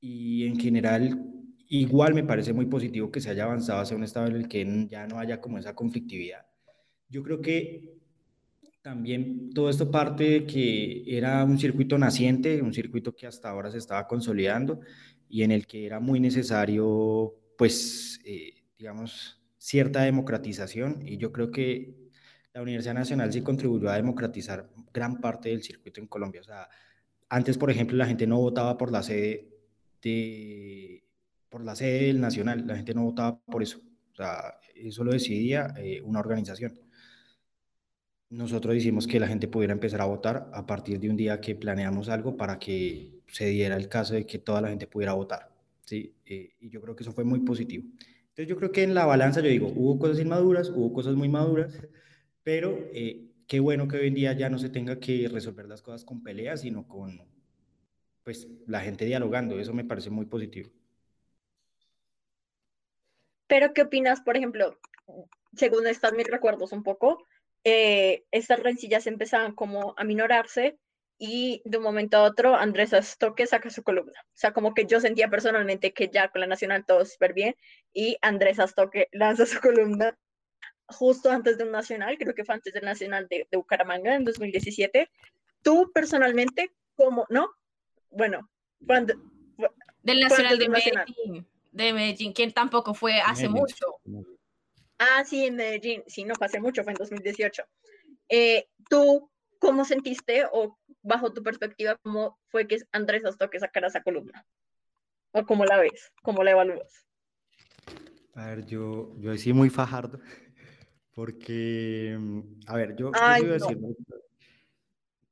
y 0.00 0.44
en 0.44 0.58
general, 0.58 1.24
igual 1.68 2.14
me 2.14 2.24
parece 2.24 2.52
muy 2.52 2.66
positivo 2.66 3.10
que 3.12 3.20
se 3.20 3.30
haya 3.30 3.44
avanzado 3.44 3.80
hacia 3.80 3.96
un 3.96 4.04
estado 4.04 4.26
en 4.26 4.36
el 4.36 4.48
que 4.48 4.88
ya 4.90 5.06
no 5.06 5.18
haya 5.18 5.40
como 5.40 5.58
esa 5.58 5.74
conflictividad. 5.74 6.46
Yo 7.08 7.22
creo 7.22 7.40
que 7.40 7.99
también 8.82 9.50
todo 9.52 9.68
esto 9.70 9.90
parte 9.90 10.24
de 10.24 10.46
que 10.46 11.04
era 11.06 11.44
un 11.44 11.58
circuito 11.58 11.98
naciente, 11.98 12.62
un 12.62 12.72
circuito 12.72 13.14
que 13.14 13.26
hasta 13.26 13.50
ahora 13.50 13.70
se 13.70 13.78
estaba 13.78 14.06
consolidando 14.06 14.80
y 15.28 15.42
en 15.42 15.52
el 15.52 15.66
que 15.66 15.86
era 15.86 16.00
muy 16.00 16.20
necesario, 16.20 17.34
pues, 17.56 18.20
eh, 18.24 18.64
digamos, 18.78 19.40
cierta 19.58 20.02
democratización. 20.02 21.02
Y 21.06 21.18
yo 21.18 21.32
creo 21.32 21.50
que 21.50 21.94
la 22.52 22.62
Universidad 22.62 22.94
Nacional 22.94 23.32
sí 23.32 23.42
contribuyó 23.42 23.90
a 23.90 23.96
democratizar 23.96 24.70
gran 24.92 25.20
parte 25.20 25.50
del 25.50 25.62
circuito 25.62 26.00
en 26.00 26.08
Colombia. 26.08 26.40
O 26.40 26.44
sea, 26.44 26.68
antes, 27.28 27.58
por 27.58 27.70
ejemplo, 27.70 27.96
la 27.96 28.06
gente 28.06 28.26
no 28.26 28.38
votaba 28.38 28.76
por 28.76 28.90
la 28.90 29.02
sede 29.02 29.48
de, 30.02 31.04
por 31.48 31.64
la 31.64 31.76
sede 31.76 32.06
del 32.06 32.20
Nacional, 32.20 32.66
la 32.66 32.76
gente 32.76 32.94
no 32.94 33.04
votaba 33.04 33.38
por 33.44 33.62
eso. 33.62 33.80
O 34.12 34.16
sea, 34.16 34.58
eso 34.74 35.04
lo 35.04 35.12
decidía 35.12 35.74
eh, 35.76 36.00
una 36.02 36.20
organización. 36.20 36.89
Nosotros 38.30 38.76
hicimos 38.76 39.08
que 39.08 39.18
la 39.18 39.26
gente 39.26 39.48
pudiera 39.48 39.72
empezar 39.72 40.00
a 40.00 40.04
votar 40.04 40.48
a 40.54 40.64
partir 40.64 41.00
de 41.00 41.10
un 41.10 41.16
día 41.16 41.40
que 41.40 41.56
planeamos 41.56 42.08
algo 42.08 42.36
para 42.36 42.60
que 42.60 43.20
se 43.26 43.46
diera 43.46 43.76
el 43.76 43.88
caso 43.88 44.14
de 44.14 44.24
que 44.24 44.38
toda 44.38 44.60
la 44.60 44.68
gente 44.68 44.86
pudiera 44.86 45.14
votar. 45.14 45.50
¿sí? 45.84 46.14
Eh, 46.24 46.54
y 46.60 46.70
yo 46.70 46.80
creo 46.80 46.94
que 46.94 47.02
eso 47.02 47.12
fue 47.12 47.24
muy 47.24 47.40
positivo. 47.40 47.84
Entonces 48.28 48.46
yo 48.46 48.56
creo 48.56 48.70
que 48.70 48.84
en 48.84 48.94
la 48.94 49.04
balanza, 49.04 49.40
yo 49.40 49.48
digo, 49.48 49.72
hubo 49.74 49.98
cosas 49.98 50.20
inmaduras, 50.20 50.70
hubo 50.70 50.92
cosas 50.92 51.16
muy 51.16 51.28
maduras, 51.28 51.76
pero 52.44 52.78
eh, 52.92 53.26
qué 53.48 53.58
bueno 53.58 53.88
que 53.88 53.96
hoy 53.96 54.06
en 54.06 54.14
día 54.14 54.32
ya 54.32 54.48
no 54.48 54.58
se 54.58 54.68
tenga 54.68 55.00
que 55.00 55.28
resolver 55.28 55.66
las 55.66 55.82
cosas 55.82 56.04
con 56.04 56.22
peleas, 56.22 56.60
sino 56.60 56.86
con 56.86 57.20
pues 58.22 58.46
la 58.68 58.80
gente 58.80 59.06
dialogando. 59.06 59.58
Eso 59.58 59.74
me 59.74 59.84
parece 59.84 60.08
muy 60.10 60.26
positivo. 60.26 60.70
Pero, 63.48 63.74
¿qué 63.74 63.82
opinas, 63.82 64.20
por 64.20 64.36
ejemplo, 64.36 64.78
según 65.56 65.88
están 65.88 66.16
mis 66.16 66.28
recuerdos 66.28 66.70
un 66.70 66.84
poco, 66.84 67.26
eh, 67.64 68.24
estas 68.30 68.60
rencillas 68.60 69.06
empezaban 69.06 69.54
como 69.54 69.94
a 69.96 70.04
minorarse 70.04 70.78
y 71.18 71.60
de 71.66 71.76
un 71.76 71.84
momento 71.84 72.16
a 72.16 72.22
otro 72.22 72.56
Andrés 72.56 72.94
Astoque 72.94 73.46
saca 73.46 73.68
su 73.68 73.82
columna. 73.82 74.18
O 74.20 74.36
sea, 74.36 74.52
como 74.52 74.72
que 74.72 74.86
yo 74.86 75.00
sentía 75.00 75.28
personalmente 75.28 75.92
que 75.92 76.08
ya 76.08 76.28
con 76.28 76.40
la 76.40 76.46
Nacional 76.46 76.86
todo 76.86 77.04
súper 77.04 77.34
bien 77.34 77.54
y 77.92 78.16
Andrés 78.22 78.58
Astoque 78.58 79.08
lanza 79.12 79.44
su 79.44 79.60
columna 79.60 80.16
justo 80.86 81.30
antes 81.30 81.58
de 81.58 81.64
un 81.64 81.72
Nacional, 81.72 82.16
creo 82.18 82.34
que 82.34 82.44
fue 82.44 82.54
antes 82.54 82.72
del 82.72 82.84
Nacional 82.84 83.28
de, 83.28 83.46
de 83.50 83.56
Bucaramanga 83.56 84.14
en 84.14 84.24
2017. 84.24 85.10
Tú 85.62 85.90
personalmente, 85.92 86.72
¿cómo, 86.96 87.26
no? 87.28 87.50
Bueno, 88.10 88.50
cuando... 88.86 89.14
Del 90.02 90.20
Nacional 90.20 90.58
de 90.58 90.68
Medellín, 90.68 91.46
de 91.70 91.92
Medellín, 91.92 92.32
quien 92.32 92.52
tampoco 92.52 92.94
fue 92.94 93.20
hace 93.20 93.48
mucho. 93.48 94.00
Ah, 95.02 95.24
sí, 95.24 95.46
en 95.46 95.56
Medellín, 95.56 96.04
sí, 96.06 96.24
no 96.24 96.34
fue 96.34 96.46
hace 96.46 96.60
mucho, 96.60 96.84
fue 96.84 96.92
en 96.92 96.98
2018. 96.98 97.64
Eh, 98.28 98.68
¿Tú 98.90 99.30
cómo 99.58 99.86
sentiste 99.86 100.44
o 100.52 100.78
bajo 101.00 101.32
tu 101.32 101.42
perspectiva, 101.42 101.96
cómo 102.02 102.38
fue 102.48 102.66
que 102.66 102.76
Andrés 102.92 103.24
Astoque 103.24 103.58
sacara 103.58 103.86
esa 103.86 104.02
columna? 104.02 104.46
¿O 105.32 105.46
cómo 105.46 105.64
la 105.64 105.78
ves? 105.78 106.12
¿Cómo 106.22 106.44
la 106.44 106.50
evalúas? 106.50 107.06
A 108.34 108.48
ver, 108.48 108.66
yo, 108.66 109.14
yo 109.16 109.34
sí 109.38 109.54
muy 109.54 109.70
fajardo, 109.70 110.20
porque, 111.14 112.18
a 112.66 112.76
ver, 112.76 112.94
yo, 112.94 113.10
Ay, 113.14 113.40
yo 113.40 113.48
no. 113.48 113.54
decir, 113.54 113.78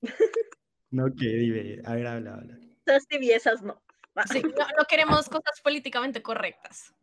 no, 0.91 1.15
que 1.15 1.27
dime, 1.27 1.83
a 1.85 1.95
ver, 1.95 2.07
habla, 2.07 2.35
habla. 2.37 2.59
Esas 2.87 3.07
tibiezas 3.07 3.61
no. 3.61 3.83
Sí, 4.33 4.43
no, 4.43 4.67
no 4.79 4.85
queremos 4.89 5.29
cosas 5.29 5.61
políticamente 5.63 6.23
correctas. 6.23 6.95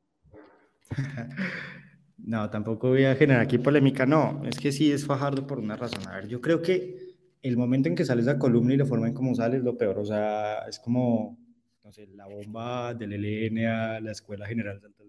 No, 2.18 2.50
tampoco 2.50 2.90
voy 2.90 3.06
a 3.06 3.16
generar 3.16 3.42
aquí 3.42 3.58
polémica, 3.58 4.06
no, 4.06 4.42
es 4.46 4.58
que 4.58 4.72
sí 4.72 4.92
es 4.92 5.06
fajardo 5.06 5.46
por 5.46 5.60
una 5.60 5.76
razón. 5.76 6.08
A 6.08 6.16
ver, 6.16 6.28
yo 6.28 6.42
creo 6.42 6.62
que 6.62 7.16
el 7.42 7.58
momento 7.58 7.90
en 7.90 7.96
que 7.96 8.06
sale 8.06 8.22
esa 8.22 8.40
columna 8.40 8.74
y 8.74 8.78
la 8.78 8.86
forma 8.86 9.08
en 9.08 9.14
cómo 9.14 9.36
sale 9.36 9.58
es 9.58 9.64
lo 9.64 9.78
peor, 9.78 10.00
o 10.00 10.06
sea, 10.06 10.60
es 10.68 10.80
como, 10.80 11.38
no 11.84 11.92
sé, 11.92 12.08
la 12.08 12.28
bomba 12.28 12.94
del 12.94 13.14
ELN 13.14 13.68
a 13.68 14.00
la 14.00 14.12
Escuela 14.12 14.48
General 14.48 14.80
Santander. 14.80 15.06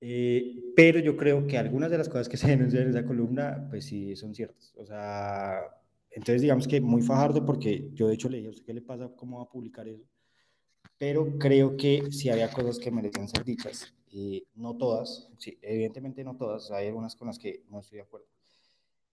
Eh, 0.00 0.72
pero 0.76 1.00
yo 1.00 1.16
creo 1.16 1.46
que 1.46 1.58
algunas 1.58 1.90
de 1.90 1.98
las 1.98 2.08
cosas 2.08 2.28
que 2.28 2.36
se 2.36 2.48
denuncian 2.48 2.84
en 2.84 2.90
esa 2.90 3.04
columna, 3.04 3.66
pues 3.68 3.84
sí 3.84 4.14
son 4.16 4.34
ciertas. 4.34 4.72
O 4.76 4.86
sea, 4.86 5.60
entonces 6.10 6.42
digamos 6.42 6.68
que 6.68 6.80
muy 6.80 7.02
fajardo 7.02 7.44
porque 7.44 7.90
yo 7.94 8.08
de 8.08 8.14
hecho 8.14 8.28
le 8.28 8.38
dije 8.38 8.48
a 8.48 8.50
usted 8.50 8.64
qué 8.64 8.74
le 8.74 8.82
pasa, 8.82 9.10
cómo 9.16 9.38
va 9.38 9.44
a 9.44 9.48
publicar 9.48 9.88
eso. 9.88 10.04
Pero 10.98 11.38
creo 11.38 11.76
que 11.76 12.10
sí 12.10 12.28
había 12.28 12.50
cosas 12.50 12.78
que 12.78 12.90
merecían 12.90 13.28
ser 13.28 13.44
dichas. 13.44 13.94
Eh, 14.12 14.44
no 14.54 14.76
todas, 14.76 15.28
sí, 15.38 15.58
evidentemente 15.62 16.24
no 16.24 16.36
todas, 16.36 16.70
hay 16.70 16.88
algunas 16.88 17.14
con 17.14 17.28
las 17.28 17.38
que 17.38 17.62
no 17.70 17.80
estoy 17.80 17.96
de 17.98 18.02
acuerdo. 18.02 18.26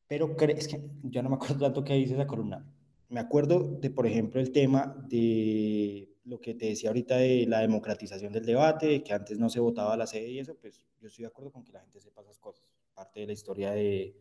Pero 0.08 0.36
es 0.40 0.68
que 0.68 0.82
yo 1.04 1.22
no 1.24 1.30
me 1.30 1.36
acuerdo 1.36 1.60
tanto 1.60 1.84
que 1.84 1.94
dice 1.94 2.14
esa 2.14 2.28
columna. 2.28 2.66
Me 3.10 3.20
acuerdo 3.20 3.60
de, 3.82 3.90
por 3.90 4.08
ejemplo, 4.08 4.40
el 4.42 4.52
tema 4.52 4.96
de 5.10 6.10
lo 6.24 6.40
que 6.40 6.56
te 6.56 6.68
decía 6.68 6.90
ahorita 6.90 7.18
de 7.18 7.46
la 7.48 7.60
democratización 7.60 8.34
del 8.34 8.46
debate, 8.46 8.88
de 8.88 9.04
que 9.04 9.14
antes 9.14 9.38
no 9.38 9.50
se 9.50 9.60
votaba 9.60 9.96
la 9.96 10.08
sede 10.08 10.30
y 10.30 10.40
eso, 10.40 10.56
pues 10.60 10.86
yo 11.00 11.08
estoy 11.08 11.24
de 11.24 11.28
acuerdo 11.28 11.52
con 11.52 11.64
que 11.64 11.72
la 11.72 11.82
gente 11.82 12.00
sepa 12.00 12.22
esas 12.22 12.40
cosas, 12.40 12.66
parte 12.94 13.20
de 13.20 13.28
la 13.28 13.34
historia 13.34 13.72
de 13.72 14.16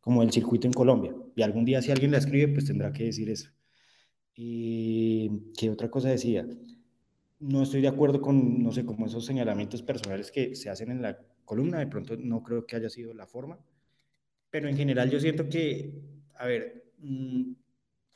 como 0.00 0.22
el 0.22 0.30
circuito 0.30 0.66
en 0.66 0.72
Colombia. 0.72 1.14
Y 1.34 1.42
algún 1.42 1.64
día 1.64 1.82
si 1.82 1.90
alguien 1.90 2.10
la 2.10 2.18
escribe, 2.18 2.48
pues 2.48 2.66
tendrá 2.66 2.92
que 2.92 3.04
decir 3.04 3.30
eso. 3.30 3.50
Y 4.34 5.52
qué 5.56 5.70
otra 5.70 5.90
cosa 5.90 6.10
decía, 6.10 6.46
no 7.40 7.62
estoy 7.62 7.80
de 7.80 7.88
acuerdo 7.88 8.20
con, 8.20 8.62
no 8.62 8.72
sé, 8.72 8.84
como 8.84 9.06
esos 9.06 9.24
señalamientos 9.24 9.82
personales 9.82 10.30
que 10.30 10.54
se 10.54 10.70
hacen 10.70 10.90
en 10.90 11.02
la 11.02 11.18
columna, 11.44 11.78
de 11.78 11.86
pronto 11.86 12.16
no 12.16 12.42
creo 12.42 12.66
que 12.66 12.76
haya 12.76 12.90
sido 12.90 13.14
la 13.14 13.26
forma, 13.26 13.58
pero 14.50 14.68
en 14.68 14.76
general 14.76 15.10
yo 15.10 15.20
siento 15.20 15.48
que, 15.48 15.92
a 16.34 16.46
ver, 16.46 16.92
mmm, 16.98 17.52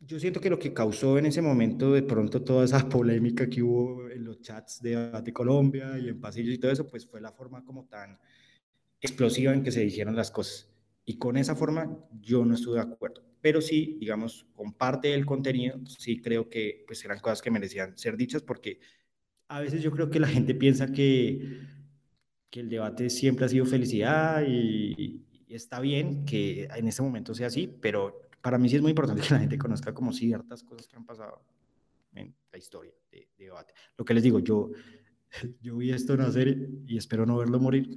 yo 0.00 0.18
siento 0.18 0.40
que 0.40 0.50
lo 0.50 0.58
que 0.58 0.74
causó 0.74 1.18
en 1.18 1.26
ese 1.26 1.42
momento 1.42 1.92
de 1.92 2.02
pronto 2.02 2.42
toda 2.42 2.64
esa 2.64 2.88
polémica 2.88 3.48
que 3.48 3.62
hubo 3.62 4.10
en 4.10 4.24
los 4.24 4.40
chats 4.40 4.82
de 4.82 5.32
Colombia 5.32 5.98
y 5.98 6.08
en 6.08 6.20
pasillos 6.20 6.54
y 6.54 6.58
todo 6.58 6.72
eso, 6.72 6.88
pues 6.88 7.06
fue 7.06 7.20
la 7.20 7.32
forma 7.32 7.64
como 7.64 7.86
tan 7.86 8.18
explosiva 9.00 9.52
en 9.52 9.62
que 9.62 9.72
se 9.72 9.80
dijeron 9.80 10.16
las 10.16 10.30
cosas. 10.30 10.70
Y 11.04 11.18
con 11.18 11.36
esa 11.36 11.56
forma 11.56 11.98
yo 12.20 12.44
no 12.44 12.54
estuve 12.54 12.76
de 12.76 12.82
acuerdo. 12.82 13.22
Pero 13.40 13.60
sí, 13.60 13.96
digamos, 14.00 14.46
con 14.54 14.72
parte 14.74 15.08
del 15.08 15.26
contenido, 15.26 15.80
sí 15.86 16.20
creo 16.20 16.48
que 16.48 16.84
pues 16.86 17.04
eran 17.04 17.18
cosas 17.20 17.42
que 17.42 17.50
merecían 17.50 17.98
ser 17.98 18.16
dichas 18.16 18.42
porque 18.42 18.80
a 19.52 19.60
veces 19.60 19.82
yo 19.82 19.90
creo 19.90 20.08
que 20.08 20.18
la 20.18 20.28
gente 20.28 20.54
piensa 20.54 20.90
que, 20.90 21.60
que 22.48 22.60
el 22.60 22.70
debate 22.70 23.10
siempre 23.10 23.44
ha 23.44 23.48
sido 23.48 23.66
felicidad 23.66 24.42
y, 24.46 25.26
y 25.46 25.54
está 25.54 25.78
bien 25.78 26.24
que 26.24 26.64
en 26.74 26.88
este 26.88 27.02
momento 27.02 27.34
sea 27.34 27.48
así, 27.48 27.66
pero 27.66 28.30
para 28.40 28.56
mí 28.56 28.70
sí 28.70 28.76
es 28.76 28.82
muy 28.82 28.90
importante 28.90 29.20
que 29.28 29.34
la 29.34 29.40
gente 29.40 29.58
conozca 29.58 29.92
como 29.92 30.12
ciertas 30.12 30.62
cosas 30.62 30.88
que 30.88 30.96
han 30.96 31.04
pasado 31.04 31.42
en 32.14 32.34
la 32.50 32.58
historia 32.58 32.92
de, 33.10 33.28
de 33.36 33.44
debate. 33.44 33.74
Lo 33.98 34.06
que 34.06 34.14
les 34.14 34.22
digo, 34.22 34.38
yo, 34.38 34.70
yo 35.60 35.76
vi 35.76 35.90
esto 35.90 36.16
nacer 36.16 36.70
y 36.86 36.96
espero 36.96 37.26
no 37.26 37.36
verlo 37.36 37.60
morir. 37.60 37.90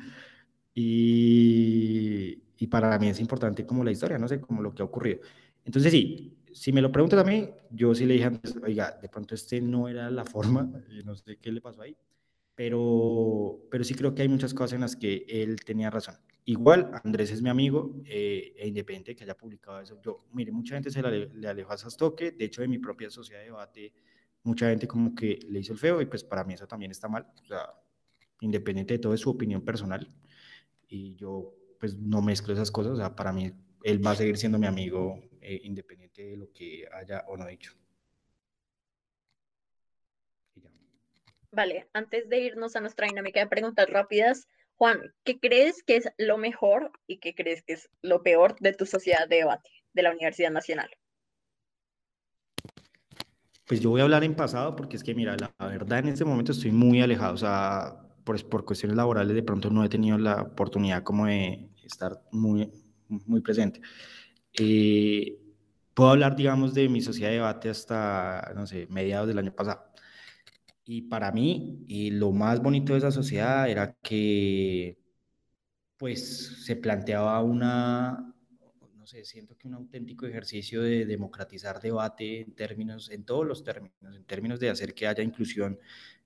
Y, 0.74 2.44
y, 2.58 2.68
para 2.68 3.00
mí 3.00 3.08
es 3.08 3.22
importante 3.22 3.66
como 3.66 3.86
la 3.86 3.92
historia, 3.92 4.18
no 4.18 4.28
sé, 4.28 4.42
como 4.42 4.62
lo 4.62 4.76
que 4.76 4.82
ha 4.82 4.86
ocurrido. 4.86 5.22
Entonces 5.64 5.90
sí, 5.94 6.38
si 6.56 6.72
me 6.72 6.82
lo 6.82 6.92
preguntas 6.92 7.20
a 7.20 7.24
mí, 7.24 7.50
yo 7.70 7.94
sí 7.94 8.06
le 8.06 8.14
dije 8.14 8.26
antes, 8.26 8.56
oiga, 8.64 8.98
de 9.02 9.10
pronto 9.10 9.36
este 9.36 9.60
no 9.60 9.90
era 9.90 10.10
la 10.10 10.24
forma, 10.24 10.72
y 10.90 11.04
no 11.06 11.16
sé 11.16 11.38
qué 11.38 11.52
le 11.52 11.60
pasó 11.60 11.82
ahí, 11.82 11.96
pero, 12.56 13.60
pero 13.70 13.84
sí 13.84 13.94
creo 13.94 14.16
que 14.16 14.22
hay 14.22 14.30
muchas 14.30 14.54
cosas 14.54 14.74
en 14.74 14.82
las 14.82 14.96
que 14.96 15.26
él 15.28 15.60
tenía 15.66 15.90
razón. 15.90 16.16
Igual, 16.46 16.92
Andrés 17.04 17.32
es 17.32 17.42
mi 17.42 17.50
amigo, 17.50 18.02
eh, 18.06 18.54
e 18.58 18.68
independiente 18.68 19.16
que 19.16 19.24
haya 19.26 19.36
publicado 19.36 19.82
eso. 19.82 20.00
Yo, 20.02 20.28
mire, 20.32 20.52
mucha 20.52 20.76
gente 20.76 20.92
se 20.92 21.02
le, 21.02 21.28
le 21.28 21.48
alejó 21.48 21.74
a 21.74 21.78
Sastoque, 21.78 22.32
de 22.32 22.46
hecho, 22.46 22.62
de 22.62 22.68
mi 22.70 22.78
propia 22.78 23.10
sociedad 23.10 23.42
de 23.42 23.48
debate, 23.48 23.94
mucha 24.44 24.70
gente 24.70 24.88
como 24.88 25.14
que 25.14 25.40
le 25.50 25.60
hizo 25.60 25.74
el 25.74 25.80
feo, 25.80 26.02
y 26.02 26.06
pues 26.06 26.24
para 26.24 26.46
mí 26.46 26.54
eso 26.54 26.68
también 26.68 26.92
está 26.92 27.10
mal. 27.10 27.28
O 27.44 27.46
sea, 27.46 27.68
independiente 28.40 28.94
de 28.94 29.00
todo 29.00 29.14
es 29.14 29.22
su 29.22 29.30
opinión 29.30 29.62
personal 29.64 30.12
y 30.88 31.16
yo 31.16 31.54
pues 31.80 31.98
no 31.98 32.22
mezclo 32.22 32.54
esas 32.54 32.72
cosas, 32.72 32.94
o 32.94 32.96
sea, 32.96 33.16
para 33.16 33.32
mí 33.34 33.52
él 33.84 34.06
va 34.06 34.12
a 34.12 34.16
seguir 34.16 34.38
siendo 34.38 34.58
mi 34.58 34.68
amigo 34.68 35.22
eh, 35.48 35.62
independiente 35.64 36.26
de 36.26 36.38
lo 36.38 36.52
que 36.52 36.88
haya 36.92 37.24
o 37.28 37.38
no 37.38 37.46
dicho. 37.46 37.72
Vale, 41.52 41.88
antes 41.94 42.28
de 42.30 42.40
irnos 42.40 42.76
a 42.76 42.82
nuestra 42.82 43.08
dinámica 43.08 43.40
de 43.40 43.48
preguntas 43.48 43.88
rápidas, 43.88 44.48
Juan, 44.76 45.14
¿qué 45.24 45.40
crees 45.40 45.84
que 45.84 45.98
es 45.98 46.10
lo 46.18 46.40
mejor 46.40 46.92
y 47.06 47.20
qué 47.20 47.36
crees 47.36 47.62
que 47.62 47.74
es 47.74 47.90
lo 48.02 48.24
peor 48.24 48.56
de 48.60 48.74
tu 48.74 48.88
sociedad 48.88 49.28
de 49.28 49.38
debate 49.38 49.70
de 49.94 50.02
la 50.02 50.12
Universidad 50.12 50.50
Nacional? 50.50 50.90
Pues 53.68 53.80
yo 53.80 53.92
voy 53.92 54.02
a 54.02 54.06
hablar 54.06 54.24
en 54.24 54.36
pasado 54.36 54.76
porque 54.76 54.98
es 54.98 55.04
que, 55.04 55.14
mira, 55.14 55.38
la, 55.38 55.68
verdad 55.68 56.00
en 56.00 56.08
este 56.08 56.26
momento 56.26 56.54
estoy 56.54 56.72
muy 56.72 57.02
alejado, 57.02 57.36
o 57.36 57.38
sea, 57.38 58.02
por, 58.24 58.50
por, 58.50 58.66
cuestiones 58.66 58.98
laborales 58.98 59.36
de 59.36 59.44
pronto 59.44 59.70
no 59.70 59.84
he 59.84 59.90
tenido 59.90 60.18
la 60.18 60.42
oportunidad 60.42 61.04
como 61.04 61.28
de 61.28 61.70
estar 61.84 62.20
muy, 62.32 62.72
muy 63.08 63.42
presente. 63.42 63.80
Eh, 64.60 65.38
puedo 65.94 66.12
hablar, 66.12 66.36
digamos, 66.36 66.74
de 66.74 66.90
mi 66.90 67.02
sociedad 67.02 67.30
de 67.30 67.36
debate 67.36 67.70
hasta, 67.70 68.52
no 68.56 68.66
sé, 68.68 68.88
mediados 68.90 69.28
del 69.28 69.40
año 69.40 69.54
pasado. 69.56 69.92
Y 70.86 71.04
para 71.04 71.32
mí, 71.32 71.84
y 71.88 72.12
lo 72.12 72.32
más 72.32 72.62
bonito 72.62 72.94
de 72.94 73.00
esa 73.00 73.12
sociedad 73.12 73.70
era 73.70 73.94
que, 74.04 75.00
pues, 75.98 76.64
se 76.66 76.76
planteaba 76.76 77.42
una, 77.42 78.34
no 78.96 79.08
sé, 79.08 79.24
siento 79.26 79.58
que 79.58 79.68
un 79.68 79.76
auténtico 79.76 80.26
ejercicio 80.28 80.82
de 80.82 81.06
democratizar 81.06 81.82
debate 81.82 82.42
en 82.42 82.54
términos, 82.56 83.10
en 83.12 83.26
todos 83.26 83.46
los 83.46 83.64
términos, 83.64 84.16
en 84.16 84.26
términos 84.26 84.60
de 84.60 84.70
hacer 84.70 84.94
que 84.94 85.08
haya 85.08 85.24
inclusión 85.24 85.80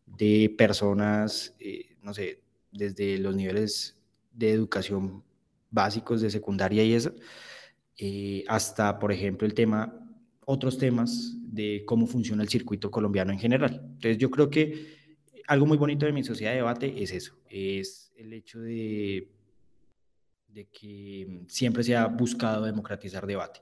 de 0.06 0.54
personas, 0.58 1.56
eh, 1.60 1.98
no 2.02 2.14
sé, 2.14 2.42
desde 2.72 3.18
los 3.20 3.36
niveles 3.36 3.98
de 4.34 4.52
educación 4.54 5.24
básicos 5.72 6.22
de 6.22 6.32
secundaria 6.32 6.84
y 6.84 6.94
eso, 6.94 7.14
eh, 8.02 8.46
hasta, 8.48 8.98
por 8.98 9.12
ejemplo, 9.12 9.46
el 9.46 9.54
tema, 9.54 9.94
otros 10.46 10.78
temas 10.78 11.36
de 11.42 11.84
cómo 11.86 12.08
funciona 12.08 12.42
el 12.42 12.48
circuito 12.48 12.90
colombiano 12.90 13.34
en 13.34 13.40
general. 13.40 13.82
Entonces, 13.84 14.18
yo 14.18 14.32
creo 14.32 14.50
que 14.50 14.98
algo 15.48 15.66
muy 15.66 15.78
bonito 15.78 16.06
de 16.06 16.14
mi 16.14 16.24
sociedad 16.24 16.52
de 16.52 16.58
debate 16.58 17.04
es 17.04 17.12
eso, 17.12 17.38
es 17.50 18.14
el 18.16 18.32
hecho 18.32 18.62
de, 18.62 19.30
de 20.48 20.66
que 20.68 21.44
siempre 21.48 21.84
se 21.84 21.98
ha 21.98 22.06
buscado 22.08 22.64
democratizar 22.64 23.28
debate. 23.28 23.60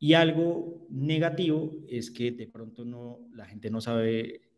Y 0.00 0.14
algo 0.14 0.86
negativo 0.90 1.70
es 1.88 2.10
que 2.10 2.32
de 2.32 2.48
pronto 2.48 2.84
no, 2.84 3.20
la 3.34 3.46
gente 3.46 3.70
no 3.70 3.80
sabe 3.80 4.50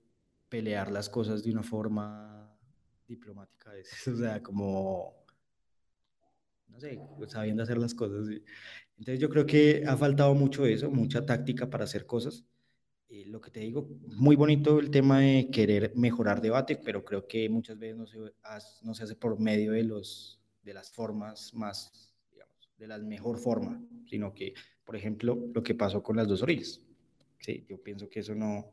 pelear 0.48 0.90
las 0.90 1.10
cosas 1.10 1.42
de 1.42 1.50
una 1.50 1.62
forma 1.62 2.50
diplomática 3.06 3.72
a 3.72 3.74
veces, 3.74 4.08
o 4.08 4.16
sea, 4.16 4.42
como 4.42 5.22
no 6.68 6.80
sé, 6.80 6.98
sabiendo 7.28 7.62
hacer 7.62 7.78
las 7.78 7.94
cosas. 7.94 8.26
Entonces 9.02 9.18
yo 9.18 9.28
creo 9.30 9.44
que 9.46 9.82
ha 9.84 9.96
faltado 9.96 10.32
mucho 10.32 10.64
eso, 10.64 10.88
mucha 10.88 11.26
táctica 11.26 11.68
para 11.68 11.82
hacer 11.82 12.06
cosas. 12.06 12.44
Eh, 13.08 13.24
lo 13.26 13.40
que 13.40 13.50
te 13.50 13.58
digo, 13.58 13.88
muy 14.06 14.36
bonito 14.36 14.78
el 14.78 14.92
tema 14.92 15.18
de 15.18 15.48
querer 15.50 15.92
mejorar 15.96 16.40
debate, 16.40 16.76
pero 16.76 17.04
creo 17.04 17.26
que 17.26 17.48
muchas 17.48 17.80
veces 17.80 17.96
no 17.96 18.06
se, 18.06 18.18
no 18.82 18.94
se 18.94 19.02
hace 19.02 19.16
por 19.16 19.40
medio 19.40 19.72
de, 19.72 19.82
los, 19.82 20.40
de 20.62 20.74
las 20.74 20.92
formas 20.92 21.52
más, 21.52 22.14
digamos, 22.30 22.70
de 22.78 22.86
la 22.86 22.98
mejor 22.98 23.38
forma, 23.38 23.84
sino 24.06 24.32
que, 24.32 24.54
por 24.84 24.94
ejemplo, 24.94 25.50
lo 25.52 25.64
que 25.64 25.74
pasó 25.74 26.00
con 26.00 26.16
las 26.16 26.28
dos 26.28 26.44
orillas. 26.44 26.80
Sí, 27.40 27.66
yo 27.68 27.82
pienso 27.82 28.08
que 28.08 28.20
eso 28.20 28.36
no, 28.36 28.70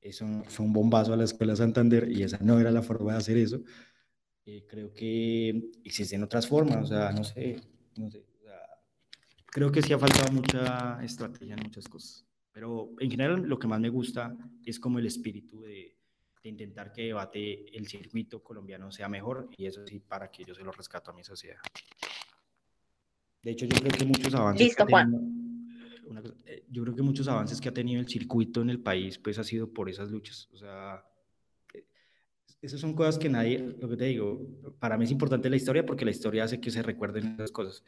eso 0.00 0.28
fue 0.46 0.64
un 0.64 0.72
bombazo 0.72 1.12
a 1.12 1.16
la 1.16 1.24
Escuela 1.24 1.56
Santander 1.56 2.08
y 2.08 2.22
esa 2.22 2.38
no 2.38 2.60
era 2.60 2.70
la 2.70 2.82
forma 2.82 3.14
de 3.14 3.18
hacer 3.18 3.36
eso. 3.36 3.64
Eh, 4.46 4.64
creo 4.68 4.94
que 4.94 5.72
existen 5.82 6.22
otras 6.22 6.46
formas, 6.46 6.84
o 6.84 6.86
sea, 6.86 7.10
no 7.10 7.24
sé, 7.24 7.56
no 7.96 8.08
sé 8.12 8.29
creo 9.50 9.70
que 9.70 9.82
sí 9.82 9.92
ha 9.92 9.98
faltado 9.98 10.32
mucha 10.32 11.02
estrategia 11.02 11.54
en 11.54 11.62
muchas 11.62 11.88
cosas, 11.88 12.24
pero 12.52 12.90
en 12.98 13.10
general 13.10 13.42
lo 13.42 13.58
que 13.58 13.68
más 13.68 13.80
me 13.80 13.88
gusta 13.88 14.36
es 14.64 14.78
como 14.78 14.98
el 14.98 15.06
espíritu 15.06 15.62
de, 15.62 15.96
de 16.42 16.48
intentar 16.48 16.92
que 16.92 17.02
debate 17.02 17.76
el 17.76 17.86
circuito 17.86 18.42
colombiano 18.42 18.90
sea 18.90 19.08
mejor 19.08 19.48
y 19.56 19.66
eso 19.66 19.86
sí 19.86 20.00
para 20.00 20.30
que 20.30 20.44
yo 20.44 20.54
se 20.54 20.62
lo 20.62 20.72
rescato 20.72 21.10
a 21.10 21.14
mi 21.14 21.24
sociedad. 21.24 21.60
De 23.42 23.52
hecho, 23.52 23.66
yo 23.66 23.78
creo 23.78 23.92
que 23.92 24.04
muchos 24.04 24.34
avances... 24.34 24.66
Listo, 24.66 24.86
Juan. 24.86 25.40
Eh, 26.44 26.64
yo 26.70 26.82
creo 26.82 26.94
que 26.94 27.02
muchos 27.02 27.28
avances 27.28 27.60
que 27.60 27.68
ha 27.68 27.74
tenido 27.74 28.00
el 28.00 28.08
circuito 28.08 28.60
en 28.60 28.70
el 28.70 28.80
país, 28.80 29.18
pues 29.18 29.38
ha 29.38 29.44
sido 29.44 29.72
por 29.72 29.88
esas 29.88 30.10
luchas. 30.10 30.48
O 30.52 30.58
sea, 30.58 31.04
esas 32.60 32.80
son 32.80 32.94
cosas 32.94 33.18
que 33.18 33.28
nadie, 33.28 33.76
lo 33.80 33.88
que 33.88 33.96
te 33.96 34.04
digo, 34.06 34.46
para 34.78 34.98
mí 34.98 35.04
es 35.04 35.10
importante 35.10 35.48
la 35.48 35.56
historia 35.56 35.86
porque 35.86 36.04
la 36.04 36.10
historia 36.10 36.44
hace 36.44 36.60
que 36.60 36.70
se 36.70 36.82
recuerden 36.82 37.34
esas 37.34 37.52
cosas. 37.52 37.84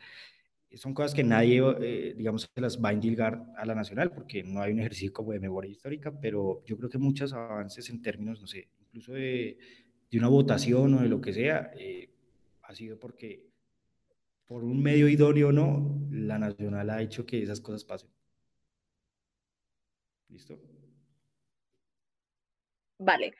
Son 0.75 0.95
cosas 0.95 1.15
que 1.15 1.23
nadie, 1.23 1.63
eh, 1.81 2.15
digamos, 2.17 2.51
se 2.55 2.61
las 2.61 2.83
va 2.83 2.91
a 2.91 2.93
indilgar 2.93 3.45
a 3.57 3.67
la 3.67 3.75
nacional 3.75 4.11
porque 4.13 4.43
no 4.43 4.63
hay 4.63 4.73
un 4.73 4.81
ejercicio 4.81 5.13
como 5.13 5.33
de 5.33 5.41
memoria 5.41 5.71
histórica, 5.71 6.13
pero 6.21 6.63
yo 6.65 6.77
creo 6.77 6.89
que 6.89 6.99
muchos 6.99 7.33
avances 7.33 7.91
en 7.91 8.01
términos, 8.01 8.41
no 8.41 8.47
sé, 8.47 8.69
incluso 8.81 9.13
de, 9.13 9.59
de 10.11 10.19
una 10.19 10.29
votación 10.29 10.95
o 10.95 11.03
de 11.03 11.09
lo 11.09 11.21
que 11.21 11.33
sea, 11.33 11.71
eh, 11.75 12.11
ha 12.63 12.75
sido 12.75 12.99
porque 12.99 13.47
por 14.47 14.65
un 14.65 14.83
medio 14.83 15.09
idóneo 15.09 15.49
o 15.49 15.53
no, 15.53 15.99
la 16.11 16.39
nacional 16.39 16.91
ha 16.91 17.01
hecho 17.01 17.25
que 17.25 17.43
esas 17.43 17.61
cosas 17.61 17.85
pasen. 17.85 18.11
¿Listo? 20.29 20.59
Vale. 22.99 23.35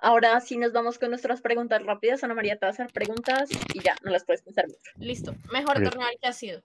Ahora 0.00 0.38
sí 0.40 0.56
nos 0.56 0.72
vamos 0.72 0.98
con 0.98 1.10
nuestras 1.10 1.40
preguntas 1.40 1.82
rápidas. 1.82 2.22
Ana 2.22 2.34
María 2.34 2.56
te 2.56 2.66
va 2.66 2.68
a 2.68 2.72
hacer 2.72 2.92
preguntas 2.92 3.50
y 3.74 3.80
ya, 3.80 3.96
no 4.04 4.10
las 4.10 4.24
puedes 4.24 4.42
pensar 4.42 4.66
mucho. 4.66 4.92
Listo. 4.96 5.34
Mejor 5.52 5.82
torneo 5.82 6.08
que 6.20 6.28
ha 6.28 6.32
sido. 6.32 6.62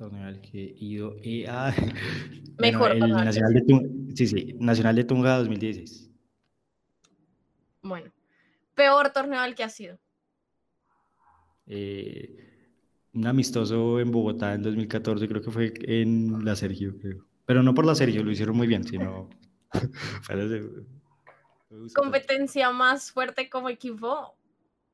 Torneo 0.00 0.26
al 0.26 0.40
que 0.40 0.64
he 0.64 0.74
ido. 0.82 1.14
Ah, 1.46 1.74
Mejor 2.58 2.98
bueno, 2.98 3.18
el 3.18 3.24
Nacional 3.24 3.52
de 3.52 3.60
Tunga, 3.60 3.88
Sí, 4.14 4.26
sí, 4.26 4.56
Nacional 4.58 4.96
de 4.96 5.04
Tunga 5.04 5.36
2016. 5.36 6.10
Bueno. 7.82 8.10
Peor 8.74 9.10
torneo 9.10 9.40
al 9.40 9.54
que 9.54 9.62
ha 9.62 9.68
sido. 9.68 9.98
Eh, 11.66 12.34
un 13.12 13.26
amistoso 13.26 14.00
en 14.00 14.10
Bogotá 14.10 14.54
en 14.54 14.62
2014, 14.62 15.28
creo 15.28 15.42
que 15.42 15.50
fue 15.50 15.74
en 15.82 16.46
la 16.46 16.56
Sergio, 16.56 16.96
creo. 16.98 17.26
Pero 17.44 17.62
no 17.62 17.74
por 17.74 17.84
la 17.84 17.94
Sergio, 17.94 18.24
lo 18.24 18.30
hicieron 18.30 18.56
muy 18.56 18.66
bien, 18.66 18.84
sino. 18.84 19.28
competencia 21.94 22.70
más 22.70 23.12
fuerte 23.12 23.50
como 23.50 23.68
equipo 23.68 24.34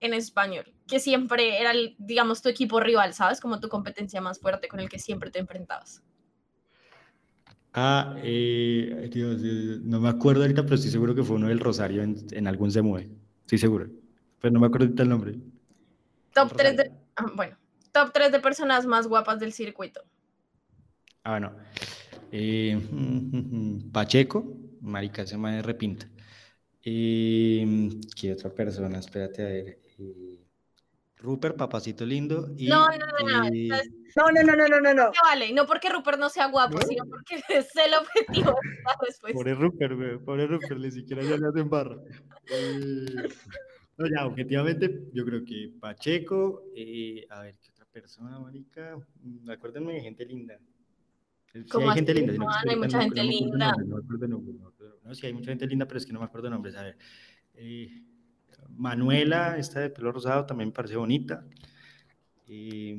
en 0.01 0.15
español, 0.15 0.73
que 0.87 1.01
siempre 1.01 1.61
era, 1.61 1.73
digamos, 1.99 2.43
tu 2.43 2.49
equipo 2.49 2.81
rival, 2.81 3.15
¿sabes? 3.15 3.41
Como 3.41 3.61
tu 3.61 3.69
competencia 3.69 4.21
más 4.21 4.39
fuerte 4.39 4.69
con 4.69 4.81
el 4.81 4.89
que 4.89 4.99
siempre 4.99 5.31
te 5.31 5.39
enfrentabas. 5.39 6.03
Ah, 7.73 8.17
eh, 8.23 9.11
Dios, 9.13 9.41
no 9.85 10.01
me 10.01 10.09
acuerdo 10.09 10.43
ahorita, 10.43 10.63
pero 10.63 10.77
estoy 10.77 10.91
seguro 10.91 11.15
que 11.15 11.23
fue 11.23 11.37
uno 11.37 11.49
del 11.49 11.61
Rosario 11.61 12.03
en, 12.03 12.17
en 12.31 12.47
algún 12.47 12.71
se 12.71 12.81
mueve. 12.81 13.11
Estoy 13.41 13.59
seguro. 13.59 13.89
Pero 14.41 14.53
no 14.53 14.61
me 14.61 14.67
acuerdo 14.67 14.87
ahorita 14.87 15.03
el 15.03 15.09
nombre. 15.09 15.35
Top 16.33 16.55
3 16.57 16.77
de. 16.77 16.93
Ah, 17.17 17.27
bueno, 17.35 17.57
top 17.93 18.13
3 18.13 18.33
de 18.33 18.41
personas 18.41 18.87
más 18.87 19.07
guapas 19.07 19.39
del 19.41 19.53
circuito. 19.53 20.03
Ah, 21.23 21.31
bueno. 21.33 21.57
Eh, 22.33 22.79
Pacheco, 23.93 24.57
marica, 24.81 25.27
se 25.27 25.37
me 25.37 25.63
repinta. 25.63 26.09
Y, 26.83 28.01
¿Qué 28.15 28.33
otra 28.33 28.51
persona? 28.51 28.99
Espérate 28.99 29.43
a 29.43 29.49
ver. 29.49 29.86
Rupert, 31.19 31.57
papacito 31.57 32.05
lindo. 32.05 32.53
Y, 32.57 32.69
no, 32.69 32.87
no, 32.89 32.97
no, 32.97 33.51
no. 33.51 33.77
No, 34.17 34.31
no, 34.33 34.57
no, 34.57 34.69
no, 34.69 34.81
no, 34.81 34.95
no. 34.95 35.13
Vale, 35.23 35.53
no 35.53 35.67
porque 35.67 35.91
Rupert 35.91 36.19
no 36.19 36.29
sea 36.29 36.47
guapo, 36.47 36.79
sino 36.83 37.05
porque 37.07 37.37
es 37.49 37.69
el 37.77 37.95
objetivo 37.95 38.53
de 38.63 38.83
la 38.83 38.97
respuesta. 39.01 39.37
Pobre 39.37 39.55
Rupert, 39.55 39.95
güey. 39.95 40.19
Pobre 40.19 40.47
Rupert, 40.47 40.81
ni 40.81 40.91
siquiera 40.91 41.23
ya 41.23 41.37
le 41.37 41.49
hacen 41.49 41.69
barra. 41.69 41.97
Eh, 42.51 43.29
no, 43.99 44.07
ya, 44.07 44.27
objetivamente, 44.27 45.09
yo 45.13 45.25
creo 45.25 45.45
que 45.45 45.73
Pacheco. 45.81 46.65
Eh, 46.75 47.27
a 47.31 47.43
ver, 47.43 47.59
¿qué 47.63 47.71
otra 47.71 47.87
persona, 47.87 48.39
marica? 48.39 48.97
Mm, 49.23 49.51
acuérdenme 49.51 49.95
de 49.95 50.01
gente 50.03 50.25
linda. 50.27 50.59
Sí, 51.53 51.65
hay 51.81 51.95
gente 51.95 52.15
linda. 52.15 52.33
No, 52.35 52.47
hay 52.51 52.77
mucha 52.77 53.01
gente 53.01 53.23
linda. 53.23 53.75
No, 53.87 53.99
no, 55.03 55.15
sí, 55.15 55.27
hay 55.27 55.33
mucha 55.33 55.51
gente 55.51 55.67
linda, 55.67 55.87
pero 55.87 55.99
es 55.99 56.07
que 56.07 56.13
no 56.13 56.21
me 56.21 56.27
acuerdo 56.27 56.51
nombres. 56.51 56.77
A 56.77 56.83
ver. 56.83 56.99
Eh, 57.55 58.03
Manuela, 58.71 59.57
esta 59.59 59.81
de 59.81 59.91
pelo 59.91 60.13
rosado, 60.13 60.47
también 60.47 60.69
me 60.69 60.75
parece 60.75 60.97
bonita. 60.97 61.45
Y, 62.47 62.95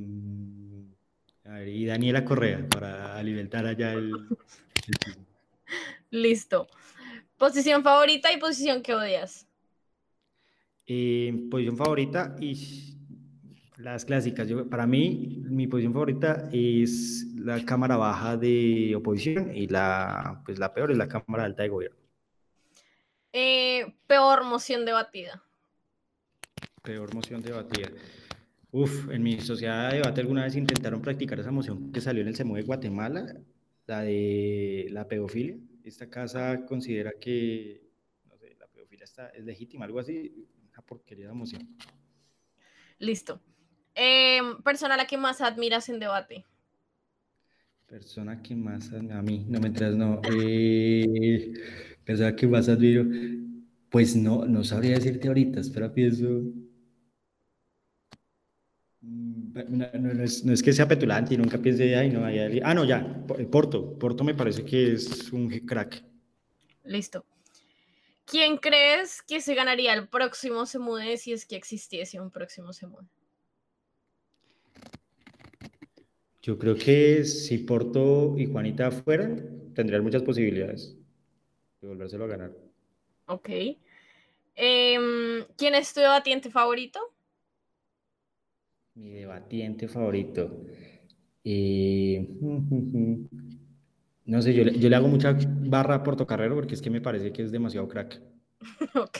a 1.45 1.51
ver, 1.51 1.67
y 1.67 1.85
Daniela 1.85 2.25
Correa, 2.25 2.67
para 2.69 3.15
alimentar 3.17 3.65
allá 3.65 3.93
el, 3.93 4.11
Listo. 6.09 6.67
¿Posición 7.37 7.83
favorita 7.83 8.31
y 8.31 8.37
posición 8.37 8.81
que 8.81 8.93
odias? 8.93 9.47
Eh, 10.85 11.47
posición 11.51 11.77
favorita 11.77 12.35
y 12.39 12.95
las 13.77 14.05
clásicas. 14.05 14.47
Yo, 14.47 14.69
para 14.69 14.87
mí, 14.87 15.43
mi 15.43 15.67
posición 15.67 15.93
favorita 15.93 16.49
es 16.51 17.27
la 17.35 17.63
cámara 17.63 17.97
baja 17.97 18.37
de 18.37 18.95
oposición 18.95 19.55
y 19.55 19.67
la, 19.67 20.41
pues 20.45 20.57
la 20.59 20.73
peor 20.73 20.91
es 20.91 20.97
la 20.97 21.07
cámara 21.07 21.43
alta 21.43 21.63
de 21.63 21.69
gobierno. 21.69 21.97
Eh, 23.33 23.93
peor 24.07 24.45
moción 24.45 24.85
debatida. 24.85 25.43
Peor 26.87 27.13
moción 27.13 27.41
debatida. 27.41 27.89
Uf, 28.71 29.09
en 29.11 29.21
mi 29.21 29.41
sociedad 29.41 29.89
de 29.89 29.97
debate 29.97 30.21
alguna 30.21 30.45
vez 30.45 30.55
intentaron 30.55 31.01
practicar 31.01 31.37
esa 31.37 31.51
moción 31.51 31.91
que 31.91 31.99
salió 31.99 32.21
en 32.21 32.29
el 32.29 32.35
CEMU 32.37 32.55
de 32.55 32.61
Guatemala, 32.61 33.25
la 33.87 34.03
de 34.03 34.87
la 34.91 35.05
pedofilia. 35.05 35.57
Esta 35.83 36.09
casa 36.09 36.65
considera 36.65 37.11
que, 37.19 37.81
no 38.29 38.37
sé, 38.37 38.55
la 38.57 38.67
pedofilia 38.67 39.03
está, 39.03 39.27
es 39.31 39.43
legítima, 39.43 39.83
algo 39.83 39.99
así, 39.99 40.47
una 40.71 40.81
porquería 40.81 41.27
de 41.27 41.33
moción. 41.33 41.67
Listo. 42.99 43.41
Eh, 43.93 44.39
persona 44.63 44.93
a 44.93 44.97
la 44.97 45.07
que 45.07 45.17
más 45.17 45.41
admiras 45.41 45.89
en 45.89 45.99
debate. 45.99 46.45
Persona 47.85 48.41
que 48.41 48.55
más 48.55 48.93
a 48.93 49.21
mí, 49.21 49.45
no 49.49 49.59
me 49.59 49.67
entras, 49.67 49.93
no. 49.93 50.21
Eh, 50.31 51.51
persona 52.05 52.33
que 52.33 52.47
más 52.47 52.69
admiro, 52.69 53.05
pues 53.89 54.15
no, 54.15 54.45
no 54.45 54.63
sabría 54.63 54.95
decirte 54.95 55.27
ahorita, 55.27 55.59
espera, 55.59 55.93
pienso. 55.93 56.43
Mm, 59.07 59.53
no, 59.69 60.23
es, 60.23 60.61
que 60.61 60.73
sea 60.73 60.87
petulante 60.87 61.33
y 61.33 61.37
nunca 61.37 61.57
piense, 61.57 61.95
ay, 61.95 62.09
no, 62.09 62.25
ay, 62.25 62.59
ah, 62.61 62.73
no, 62.73 62.83
ya, 62.83 63.25
Porto, 63.49 63.97
Porto 63.97 64.23
me 64.23 64.33
parece 64.33 64.65
que 64.65 64.93
es 64.93 65.31
un 65.31 65.49
crack. 65.65 66.03
Listo. 66.83 67.25
¿Quién 68.25 68.57
crees 68.57 69.21
que 69.21 69.39
se 69.39 69.55
ganaría 69.55 69.93
el 69.93 70.09
próximo 70.09 70.65
Semude 70.65 71.15
si 71.15 71.31
es 71.31 71.45
que 71.45 71.55
existiese 71.55 72.19
un 72.19 72.29
próximo 72.29 72.73
Semude? 72.73 73.07
Yo 76.41 76.57
creo 76.57 76.75
que 76.75 77.23
si 77.23 77.59
Porto 77.59 78.35
y 78.37 78.45
Juanita 78.45 78.91
fueran, 78.91 79.73
tendrían 79.73 80.03
muchas 80.03 80.23
posibilidades 80.23 80.97
de 81.79 81.87
volvérselo 81.87 82.25
a 82.25 82.27
ganar. 82.27 82.51
Ok. 83.27 83.49
Em, 84.55 85.45
¿Quién 85.55 85.75
es 85.75 85.93
tu 85.93 86.01
debatiente 86.01 86.49
favorito? 86.49 87.06
Mi 88.97 89.11
debatiente 89.11 89.87
favorito. 89.87 90.65
Eh, 91.43 92.27
no 94.25 94.41
sé, 94.41 94.53
yo, 94.55 94.63
le 94.63 94.95
hago 94.95 95.07
mucha 95.07 95.37
barra 95.37 95.95
a 95.95 96.03
Portocarrero 96.03 96.55
porque 96.55 96.73
es 96.73 96.81
que 96.81 96.89
me 96.89 96.99
parece 96.99 97.31
que 97.31 97.43
es 97.43 97.51
demasiado 97.51 97.87
crack. 97.87 98.19
ok. 98.95 99.19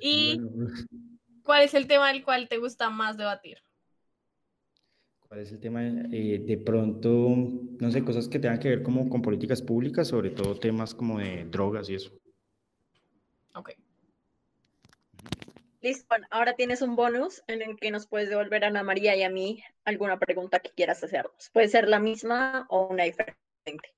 ¿Y 0.00 0.40
cuál 1.42 1.64
es 1.64 1.74
el 1.74 1.86
tema 1.86 2.08
del 2.08 2.24
cual 2.24 2.48
te 2.48 2.56
gusta 2.56 2.88
más 2.88 3.18
debatir? 3.18 3.58
¿Cuál 5.20 5.40
es 5.40 5.52
el 5.52 5.60
tema? 5.60 5.84
Eh, 5.84 6.42
de 6.46 6.56
pronto, 6.56 7.36
no 7.78 7.90
sé, 7.90 8.02
cosas 8.02 8.28
que 8.28 8.38
tengan 8.38 8.60
que 8.60 8.70
ver 8.70 8.82
como 8.82 9.10
con 9.10 9.20
políticas 9.20 9.60
públicas, 9.60 10.08
sobre 10.08 10.30
todo 10.30 10.58
temas 10.58 10.94
como 10.94 11.18
de 11.18 11.44
drogas 11.44 11.90
y 11.90 11.96
eso. 11.96 12.12
Ok. 13.54 13.72
Listo, 15.86 16.16
ahora 16.32 16.54
tienes 16.56 16.82
un 16.82 16.96
bonus 16.96 17.44
en 17.46 17.62
el 17.62 17.76
que 17.76 17.92
nos 17.92 18.08
puedes 18.08 18.28
devolver 18.28 18.64
a 18.64 18.66
Ana 18.66 18.82
María 18.82 19.14
y 19.14 19.22
a 19.22 19.30
mí 19.30 19.62
alguna 19.84 20.18
pregunta 20.18 20.58
que 20.58 20.70
quieras 20.70 21.04
hacernos. 21.04 21.48
Puede 21.52 21.68
ser 21.68 21.86
la 21.86 22.00
misma 22.00 22.66
o 22.70 22.88
una 22.88 23.04
diferente. 23.04 23.94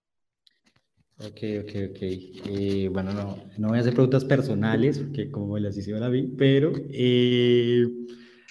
Ok, 1.17 1.41
ok, 1.63 1.91
ok. 1.91 1.99
Eh, 2.03 2.91
bueno, 2.93 3.15
no, 3.15 3.43
no 3.57 3.69
voy 3.69 3.79
a 3.79 3.81
hacer 3.81 3.95
preguntas 3.95 4.27
personales, 4.27 4.99
porque 4.99 5.31
como 5.31 5.59
las 5.59 5.79
hice 5.79 5.93
la 5.93 6.11
vi, 6.11 6.25
pero... 6.37 6.73
Eh, 6.91 7.87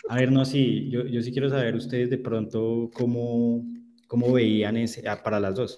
a 0.10 0.16
ver, 0.16 0.32
no, 0.32 0.44
sí, 0.44 0.90
yo, 0.90 1.06
yo 1.06 1.22
sí 1.22 1.32
quiero 1.32 1.52
saber 1.52 1.76
ustedes 1.76 2.10
de 2.10 2.18
pronto 2.18 2.90
cómo, 2.92 3.64
cómo 4.08 4.34
veían 4.34 4.78
ese, 4.78 5.08
ah, 5.08 5.22
para 5.22 5.40
las 5.40 5.54
dos, 5.54 5.78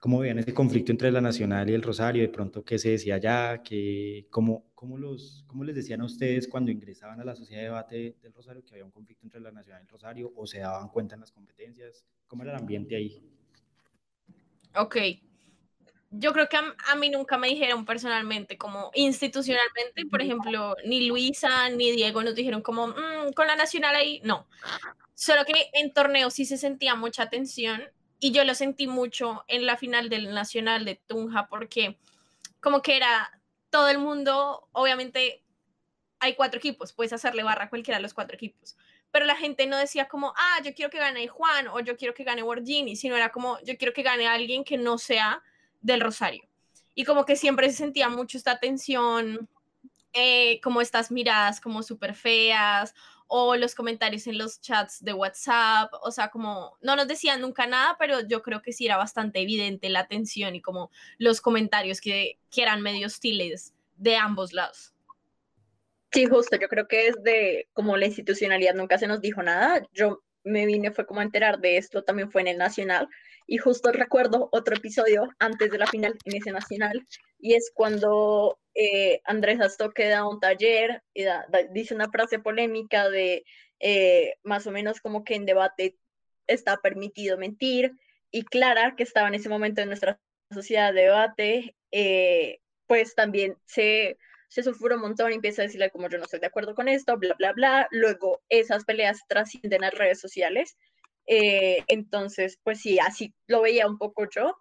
cómo 0.00 0.20
veían 0.20 0.38
ese 0.38 0.54
conflicto 0.54 0.90
entre 0.90 1.12
la 1.12 1.20
Nacional 1.20 1.68
y 1.68 1.74
el 1.74 1.82
Rosario, 1.82 2.22
de 2.22 2.30
pronto 2.30 2.64
qué 2.64 2.78
se 2.78 2.92
decía 2.92 3.16
allá, 3.16 3.62
que, 3.62 4.26
cómo, 4.30 4.72
cómo, 4.84 4.98
los, 4.98 5.44
cómo 5.46 5.64
les 5.64 5.74
decían 5.74 6.02
a 6.02 6.04
ustedes 6.04 6.46
cuando 6.46 6.70
ingresaban 6.70 7.18
a 7.18 7.24
la 7.24 7.34
sociedad 7.34 7.62
de 7.62 7.68
debate 7.68 8.16
del 8.20 8.34
Rosario 8.34 8.62
que 8.62 8.74
había 8.74 8.84
un 8.84 8.90
conflicto 8.90 9.24
entre 9.24 9.40
la 9.40 9.50
Nacional 9.50 9.80
y 9.80 9.84
el 9.84 9.88
Rosario, 9.88 10.32
o 10.36 10.46
se 10.46 10.58
daban 10.58 10.90
cuenta 10.90 11.14
en 11.14 11.22
las 11.22 11.32
competencias, 11.32 12.04
cómo 12.26 12.42
era 12.42 12.52
el 12.52 12.58
ambiente 12.58 12.94
ahí. 12.94 13.22
Ok, 14.76 14.96
yo 16.10 16.34
creo 16.34 16.50
que 16.50 16.58
a, 16.58 16.94
mí 16.96 17.08
nunca 17.08 17.38
me 17.38 17.48
dijeron 17.48 17.86
personalmente, 17.86 18.58
como 18.58 18.90
institucionalmente, 18.92 20.04
por 20.10 20.20
ejemplo, 20.20 20.76
ni 20.84 21.06
Luisa 21.06 21.70
ni 21.70 21.90
Diego 21.92 22.22
nos 22.22 22.34
dijeron 22.34 22.60
como, 22.60 22.88
mm, 22.88 23.32
con 23.34 23.46
la 23.46 23.56
nacional 23.56 23.96
ahí, 23.96 24.20
no. 24.22 24.46
Solo 25.14 25.46
que 25.46 25.70
en 25.72 25.94
torneo 25.94 26.28
sí 26.28 26.44
se 26.44 26.58
sentía 26.58 26.94
mucha 26.94 27.30
tensión 27.30 27.84
y 28.20 28.32
yo 28.32 28.44
lo 28.44 28.54
sentí 28.54 28.86
mucho 28.86 29.44
en 29.48 29.64
la 29.64 29.78
final 29.78 30.10
del 30.10 30.34
nacional 30.34 30.84
de 30.84 30.96
Tunja 30.96 31.46
porque 31.48 31.96
como 32.60 32.82
que 32.82 32.98
era 32.98 33.30
todo 33.74 33.88
el 33.88 33.98
mundo, 33.98 34.68
obviamente 34.70 35.42
hay 36.20 36.36
cuatro 36.36 36.58
equipos, 36.58 36.92
puedes 36.92 37.12
hacerle 37.12 37.42
barra 37.42 37.64
a 37.64 37.68
cualquiera 37.68 37.98
de 37.98 38.02
los 38.02 38.14
cuatro 38.14 38.36
equipos, 38.36 38.76
pero 39.10 39.26
la 39.26 39.34
gente 39.34 39.66
no 39.66 39.76
decía 39.76 40.06
como, 40.06 40.32
ah, 40.36 40.60
yo 40.62 40.72
quiero 40.74 40.92
que 40.92 41.00
gane 41.00 41.26
Juan 41.26 41.66
o 41.66 41.80
yo 41.80 41.96
quiero 41.96 42.14
que 42.14 42.22
gane 42.22 42.44
Borgini, 42.44 42.94
sino 42.94 43.16
era 43.16 43.32
como, 43.32 43.58
yo 43.62 43.76
quiero 43.76 43.92
que 43.92 44.04
gane 44.04 44.28
alguien 44.28 44.62
que 44.62 44.78
no 44.78 44.96
sea 44.96 45.42
del 45.80 46.00
Rosario. 46.00 46.44
Y 46.94 47.02
como 47.02 47.24
que 47.24 47.34
siempre 47.34 47.68
se 47.68 47.78
sentía 47.78 48.08
mucho 48.08 48.38
esta 48.38 48.60
tensión, 48.60 49.48
eh, 50.12 50.60
como 50.62 50.80
estas 50.80 51.10
miradas 51.10 51.60
como 51.60 51.82
súper 51.82 52.14
feas 52.14 52.94
o 53.26 53.56
los 53.56 53.74
comentarios 53.74 54.26
en 54.26 54.38
los 54.38 54.60
chats 54.60 55.02
de 55.02 55.12
WhatsApp, 55.12 55.92
o 56.02 56.10
sea, 56.10 56.28
como 56.28 56.76
no 56.80 56.96
nos 56.96 57.08
decían 57.08 57.40
nunca 57.40 57.66
nada, 57.66 57.96
pero 57.98 58.20
yo 58.26 58.42
creo 58.42 58.62
que 58.62 58.72
sí 58.72 58.86
era 58.86 58.96
bastante 58.96 59.40
evidente 59.40 59.88
la 59.88 60.06
tensión 60.06 60.54
y 60.54 60.60
como 60.60 60.90
los 61.18 61.40
comentarios 61.40 62.00
que, 62.00 62.38
que 62.50 62.62
eran 62.62 62.82
medio 62.82 63.06
hostiles 63.06 63.74
de 63.96 64.16
ambos 64.16 64.52
lados. 64.52 64.92
Sí, 66.12 66.26
justo, 66.26 66.56
yo 66.56 66.68
creo 66.68 66.86
que 66.86 67.10
desde 67.12 67.68
como 67.72 67.96
la 67.96 68.06
institucionalidad 68.06 68.74
nunca 68.74 68.98
se 68.98 69.08
nos 69.08 69.20
dijo 69.20 69.42
nada. 69.42 69.82
Yo 69.92 70.22
me 70.44 70.66
vine 70.66 70.92
fue 70.92 71.06
como 71.06 71.20
a 71.20 71.24
enterar 71.24 71.58
de 71.58 71.76
esto, 71.78 72.04
también 72.04 72.30
fue 72.30 72.42
en 72.42 72.48
el 72.48 72.58
Nacional, 72.58 73.08
y 73.46 73.58
justo 73.58 73.90
recuerdo 73.90 74.48
otro 74.52 74.76
episodio 74.76 75.28
antes 75.38 75.70
de 75.70 75.78
la 75.78 75.86
final 75.86 76.16
en 76.24 76.36
ese 76.36 76.52
Nacional, 76.52 77.06
y 77.40 77.54
es 77.54 77.72
cuando 77.74 78.58
eh, 78.74 79.20
Andrés 79.24 79.60
Astoque 79.60 80.08
da 80.08 80.26
un 80.26 80.40
taller 80.40 81.02
y 81.14 81.24
dice 81.72 81.94
una 81.94 82.10
frase 82.10 82.38
polémica 82.38 83.08
de 83.08 83.44
eh, 83.80 84.34
más 84.42 84.66
o 84.66 84.70
menos 84.70 85.00
como 85.00 85.24
que 85.24 85.34
en 85.34 85.46
debate 85.46 85.96
está 86.46 86.78
permitido 86.78 87.38
mentir, 87.38 87.92
y 88.30 88.44
Clara, 88.44 88.94
que 88.96 89.04
estaba 89.04 89.28
en 89.28 89.34
ese 89.34 89.48
momento 89.48 89.80
en 89.80 89.88
nuestra 89.88 90.20
sociedad 90.50 90.92
de 90.92 91.02
debate, 91.02 91.76
eh, 91.92 92.60
pues 92.86 93.14
también 93.14 93.56
se 93.66 94.18
se 94.54 94.62
sufre 94.62 94.94
un 94.94 95.00
montón 95.00 95.32
y 95.32 95.34
empieza 95.34 95.62
a 95.62 95.64
decirle 95.64 95.90
como 95.90 96.08
yo 96.08 96.16
no 96.16 96.24
estoy 96.24 96.38
de 96.38 96.46
acuerdo 96.46 96.76
con 96.76 96.86
esto, 96.86 97.18
bla, 97.18 97.34
bla, 97.36 97.52
bla. 97.54 97.88
Luego 97.90 98.40
esas 98.48 98.84
peleas 98.84 99.18
trascienden 99.28 99.82
a 99.82 99.90
redes 99.90 100.20
sociales. 100.20 100.76
Eh, 101.26 101.82
entonces, 101.88 102.60
pues 102.62 102.80
sí, 102.80 103.00
así 103.00 103.34
lo 103.48 103.62
veía 103.62 103.88
un 103.88 103.98
poco 103.98 104.30
yo. 104.30 104.56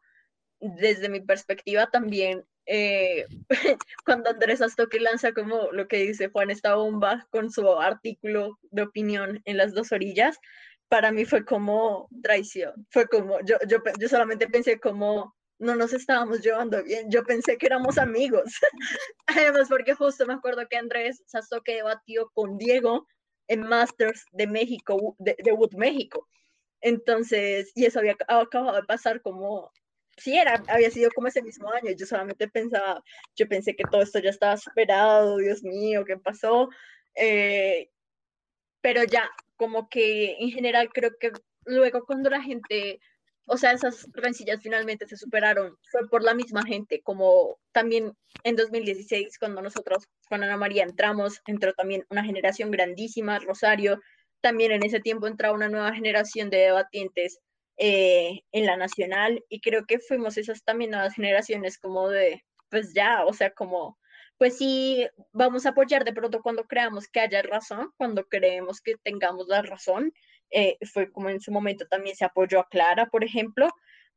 Desde 0.60 1.10
mi 1.10 1.22
perspectiva 1.22 1.92
también, 1.92 2.44
eh, 2.66 3.26
cuando 4.06 4.30
Andrés 4.30 4.62
Astoque 4.62 5.00
lanza 5.00 5.34
como 5.34 5.72
lo 5.72 5.88
que 5.88 5.98
dice 5.98 6.30
Juan 6.30 6.52
esta 6.52 6.76
bomba 6.76 7.28
con 7.30 7.52
su 7.52 7.70
artículo 7.80 8.60
de 8.72 8.84
opinión 8.84 9.42
en 9.46 9.58
las 9.58 9.74
dos 9.74 9.92
orillas, 9.92 10.38
para 10.88 11.12
mí 11.12 11.26
fue 11.26 11.44
como 11.46 12.08
traición. 12.22 12.88
Fue 12.92 13.08
como, 13.08 13.40
yo, 13.42 13.58
yo, 13.68 13.80
yo 14.00 14.10
solamente 14.10 14.48
pensé 14.48 14.80
como, 14.80 15.36
no 15.60 15.76
nos 15.76 15.94
estábamos 15.94 16.42
llevando 16.42 16.84
bien. 16.84 17.10
Yo 17.10 17.24
pensé 17.24 17.58
que 17.58 17.66
éramos 17.66 17.98
amigos. 17.98 18.44
Además, 19.28 19.70
porque 19.70 19.94
justo 19.94 20.26
me 20.26 20.34
acuerdo 20.34 20.68
que 20.70 20.78
Andrés 20.78 21.24
que 21.66 21.76
debatió 21.76 22.30
con 22.34 22.58
Diego 22.58 23.08
en 23.48 23.62
Masters 23.62 24.26
de 24.32 24.48
México, 24.48 25.16
de, 25.20 25.52
Wood 25.52 25.74
México. 25.76 26.28
Entonces, 26.82 27.72
y 27.76 27.86
eso 27.86 28.00
había 28.00 28.16
acabado 28.28 28.76
de 28.76 28.84
pasar 28.84 29.22
como, 29.22 29.72
sí, 30.18 30.38
era, 30.38 30.64
había 30.68 30.92
sido 30.92 31.12
como 31.12 31.28
ese 31.28 31.42
mismo 31.42 31.72
año. 31.72 31.92
Yo 31.98 32.06
solamente 32.06 32.48
pensaba, 32.48 33.04
yo 33.36 33.48
pensé 33.48 33.76
que 33.76 33.84
todo 33.90 34.02
esto 34.02 34.20
ya 34.20 34.30
estaba 34.30 34.58
superado, 34.58 35.38
Dios 35.38 35.64
mío, 35.64 36.06
¿qué 36.06 36.18
pasó? 36.18 36.70
Eh, 37.16 37.90
pero 38.82 39.04
ya, 39.04 39.30
como 39.56 39.90
que 39.90 40.38
en 40.40 40.52
general 40.52 40.90
creo 40.94 41.12
que 41.20 41.32
luego 41.66 42.06
cuando 42.06 42.30
la 42.30 42.42
gente 42.42 43.00
o 43.46 43.58
sea, 43.58 43.74
esas 43.74 44.08
rencillas 44.14 44.62
finalmente 44.62 45.08
se 45.08 45.18
superaron, 45.18 45.78
fue 45.92 46.08
por 46.08 46.24
la 46.24 46.34
misma 46.34 46.64
gente, 46.64 47.02
como 47.02 47.58
también 47.72 48.14
en 48.44 48.56
2016, 48.56 49.38
cuando 49.38 49.62
nosotros 49.62 50.08
con 50.30 50.44
Ana 50.44 50.58
María 50.58 50.84
entramos, 50.84 51.42
entró 51.46 51.74
también 51.74 52.06
una 52.10 52.24
generación 52.24 52.72
grandísima, 52.72 53.40
Rosario, 53.40 54.00
también 54.42 54.72
en 54.72 54.86
ese 54.86 55.00
tiempo 55.02 55.28
entraba 55.28 55.56
una 55.56 55.70
nueva 55.70 55.94
generación 55.94 56.50
de 56.50 56.58
debatientes 56.58 57.40
eh, 57.78 58.42
en 58.52 58.66
la 58.66 58.78
nacional, 58.78 59.44
y 59.50 59.62
creo 59.62 59.86
que 59.86 60.00
fuimos 60.00 60.38
esas 60.38 60.64
también 60.64 60.92
nuevas 60.92 61.16
generaciones 61.16 61.78
como 61.78 62.10
de, 62.10 62.44
pues 62.70 62.94
ya, 62.94 63.26
o 63.26 63.34
sea, 63.34 63.52
como, 63.52 63.98
pues 64.38 64.58
sí, 64.58 65.08
vamos 65.32 65.66
a 65.66 65.70
apoyar 65.70 66.04
de 66.06 66.14
pronto 66.14 66.42
cuando 66.42 66.66
creamos 66.66 67.08
que 67.08 67.20
haya 67.22 67.42
razón, 67.42 67.92
cuando 67.98 68.26
creemos 68.26 68.82
que 68.82 68.96
tengamos 69.04 69.48
la 69.48 69.62
razón, 69.62 70.14
eh, 70.52 70.78
fue 70.92 71.12
como 71.12 71.30
en 71.30 71.42
su 71.42 71.52
momento 71.52 71.88
también 71.88 72.16
se 72.16 72.26
apoyó 72.26 72.60
a 72.60 72.70
Clara, 72.70 73.08
por 73.08 73.24
ejemplo, 73.24 73.70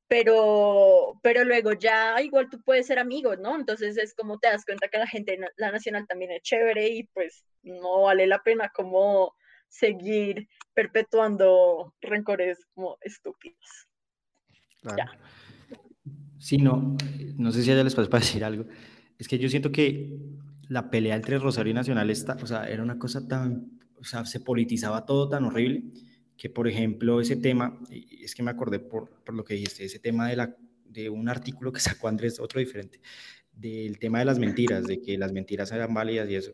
pero, 0.09 1.19
pero 1.23 1.45
luego 1.45 1.73
ya 1.73 2.21
igual 2.23 2.49
tú 2.51 2.61
puedes 2.63 2.87
ser 2.87 2.99
amigo, 2.99 3.37
¿no? 3.37 3.57
Entonces 3.57 3.97
es 3.99 4.15
como 4.15 4.39
te 4.39 4.49
das 4.49 4.65
cuenta 4.65 4.89
que 4.89 4.99
la 4.99 5.07
gente, 5.07 5.39
la 5.57 5.73
nacional 5.73 6.07
también 6.07 6.31
es 6.33 6.43
chévere 6.43 6.89
y 6.89 7.05
pues 7.05 7.45
no 7.63 8.03
vale 8.03 8.27
la 8.27 8.43
pena 8.43 8.71
como 8.75 9.35
seguir 9.69 10.49
perpetuando 10.75 11.95
rencores 12.01 12.67
como 12.75 12.99
estúpidos. 13.01 13.89
Claro. 14.83 15.13
Sí, 16.39 16.59
no, 16.59 16.97
no 17.37 17.51
sé 17.51 17.63
si 17.63 17.71
a 17.71 17.75
ella 17.75 17.85
les 17.85 17.95
puede 17.95 18.09
decir 18.09 18.45
algo. 18.45 18.67
Es 19.19 19.27
que 19.27 19.39
yo 19.39 19.49
siento 19.49 19.73
que 19.73 20.17
la 20.69 20.91
pelea 20.91 21.17
entre 21.17 21.39
Rosario 21.39 21.71
y 21.71 21.75
Nacional 21.75 22.11
está, 22.11 22.37
o 22.43 22.47
sea, 22.47 22.69
era 22.69 22.83
una 22.83 22.99
cosa 22.99 23.27
tan, 23.27 23.81
o 23.97 24.05
sea, 24.05 24.25
se 24.27 24.41
politizaba 24.41 25.07
todo 25.07 25.29
tan 25.29 25.45
horrible 25.45 25.85
que, 26.37 26.51
por 26.51 26.69
ejemplo, 26.69 27.21
ese 27.21 27.37
tema, 27.37 27.81
es 27.91 28.35
que 28.35 28.43
me 28.43 28.51
acordé 28.51 28.79
por, 28.79 29.11
por 29.25 29.35
lo 29.35 29.45
que 29.45 29.55
dijiste, 29.55 29.85
ese 29.85 29.99
tema 29.99 30.29
de, 30.29 30.37
la, 30.37 30.57
de 30.85 31.09
un 31.09 31.29
artículo 31.29 31.73
que 31.73 31.81
sacó 31.81 32.09
Andrés, 32.09 32.39
otro 32.41 32.61
diferente, 32.61 33.01
del 33.53 33.99
tema 33.99 34.19
de 34.19 34.27
las 34.27 34.39
mentiras, 34.39 34.85
de 34.85 35.01
que 35.01 35.17
las 35.17 35.33
mentiras 35.33 35.73
eran 35.73 35.95
válidas 35.95 36.29
y 36.29 36.35
eso. 36.35 36.53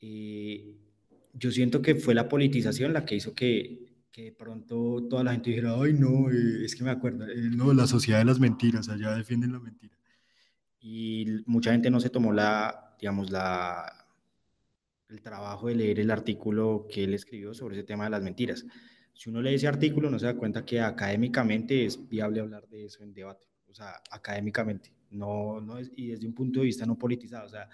Y 0.00 0.76
yo 1.32 1.50
siento 1.50 1.82
que 1.82 1.94
fue 1.94 2.14
la 2.14 2.28
politización 2.28 2.92
la 2.92 3.04
que 3.04 3.16
hizo 3.16 3.34
que, 3.34 3.92
que 4.10 4.24
de 4.24 4.32
pronto 4.32 5.06
toda 5.08 5.24
la 5.24 5.32
gente 5.32 5.50
dijera, 5.50 5.74
ay 5.80 5.94
no, 5.94 6.30
eh, 6.30 6.64
es 6.64 6.76
que 6.76 6.84
me 6.84 6.90
acuerdo, 6.90 7.26
eh, 7.26 7.50
no, 7.54 7.72
la 7.72 7.86
sociedad 7.86 8.18
de 8.18 8.26
las 8.26 8.38
mentiras, 8.38 8.88
allá 8.88 9.14
defienden 9.14 9.52
la 9.52 9.60
mentira. 9.60 9.96
Y 10.80 11.26
mucha 11.46 11.72
gente 11.72 11.90
no 11.90 12.00
se 12.00 12.10
tomó 12.10 12.32
la, 12.32 12.94
digamos, 12.98 13.30
la, 13.30 14.06
el 15.08 15.22
trabajo 15.22 15.68
de 15.68 15.76
leer 15.76 16.00
el 16.00 16.10
artículo 16.10 16.86
que 16.90 17.04
él 17.04 17.14
escribió 17.14 17.54
sobre 17.54 17.76
ese 17.76 17.84
tema 17.84 18.04
de 18.04 18.10
las 18.10 18.22
mentiras. 18.22 18.66
Si 19.14 19.30
uno 19.30 19.40
lee 19.40 19.54
ese 19.54 19.68
artículo, 19.68 20.10
no 20.10 20.18
se 20.18 20.26
da 20.26 20.36
cuenta 20.36 20.64
que 20.64 20.80
académicamente 20.80 21.84
es 21.84 22.08
viable 22.08 22.40
hablar 22.40 22.66
de 22.68 22.86
eso 22.86 23.02
en 23.02 23.14
debate, 23.14 23.46
o 23.68 23.74
sea, 23.74 24.02
académicamente, 24.10 24.92
no, 25.10 25.60
no 25.60 25.78
es, 25.78 25.90
y 25.96 26.08
desde 26.08 26.26
un 26.26 26.34
punto 26.34 26.60
de 26.60 26.66
vista 26.66 26.86
no 26.86 26.98
politizado, 26.98 27.46
o 27.46 27.50
sea, 27.50 27.68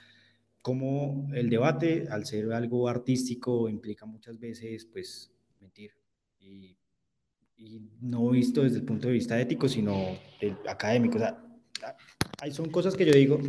como 0.62 1.28
el 1.34 1.50
debate, 1.50 2.06
al 2.11 2.26
ser 2.26 2.52
algo 2.52 2.88
artístico, 2.88 3.68
implica 3.68 4.06
muchas 4.06 4.38
veces, 4.38 4.84
pues, 4.86 5.32
mentir. 5.61 5.92
Y, 6.38 6.76
y 7.56 7.82
no 8.00 8.30
visto 8.30 8.62
desde 8.62 8.78
el 8.78 8.84
punto 8.84 9.09
de 9.09 9.14
vista 9.14 9.40
ético, 9.40 9.68
sino 9.68 10.18
académico. 10.68 11.16
O 11.16 11.18
sea, 11.18 11.44
hay, 12.40 12.52
son 12.52 12.70
cosas 12.70 12.96
que 12.96 13.04
yo 13.04 13.12
digo, 13.12 13.40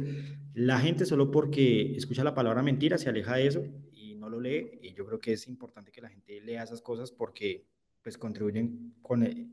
la 0.53 0.79
gente 0.79 1.05
solo 1.05 1.31
porque 1.31 1.95
escucha 1.95 2.23
la 2.23 2.33
palabra 2.33 2.63
mentira 2.63 2.97
se 2.97 3.09
aleja 3.09 3.35
de 3.35 3.47
eso 3.47 3.63
y 3.93 4.15
no 4.15 4.29
lo 4.29 4.39
lee. 4.39 4.79
Y 4.81 4.93
yo 4.93 5.05
creo 5.05 5.19
que 5.19 5.33
es 5.33 5.47
importante 5.47 5.91
que 5.91 6.01
la 6.01 6.09
gente 6.09 6.41
lea 6.41 6.63
esas 6.63 6.81
cosas 6.81 7.11
porque 7.11 7.67
pues 8.01 8.17
contribuyen 8.17 8.95
con 9.01 9.23
el, 9.23 9.51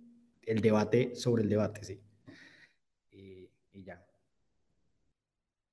debate 0.63 1.15
sobre 1.15 1.43
el 1.43 1.49
debate, 1.49 1.85
sí. 1.85 2.01
Y, 3.11 3.51
ya. 3.73 4.06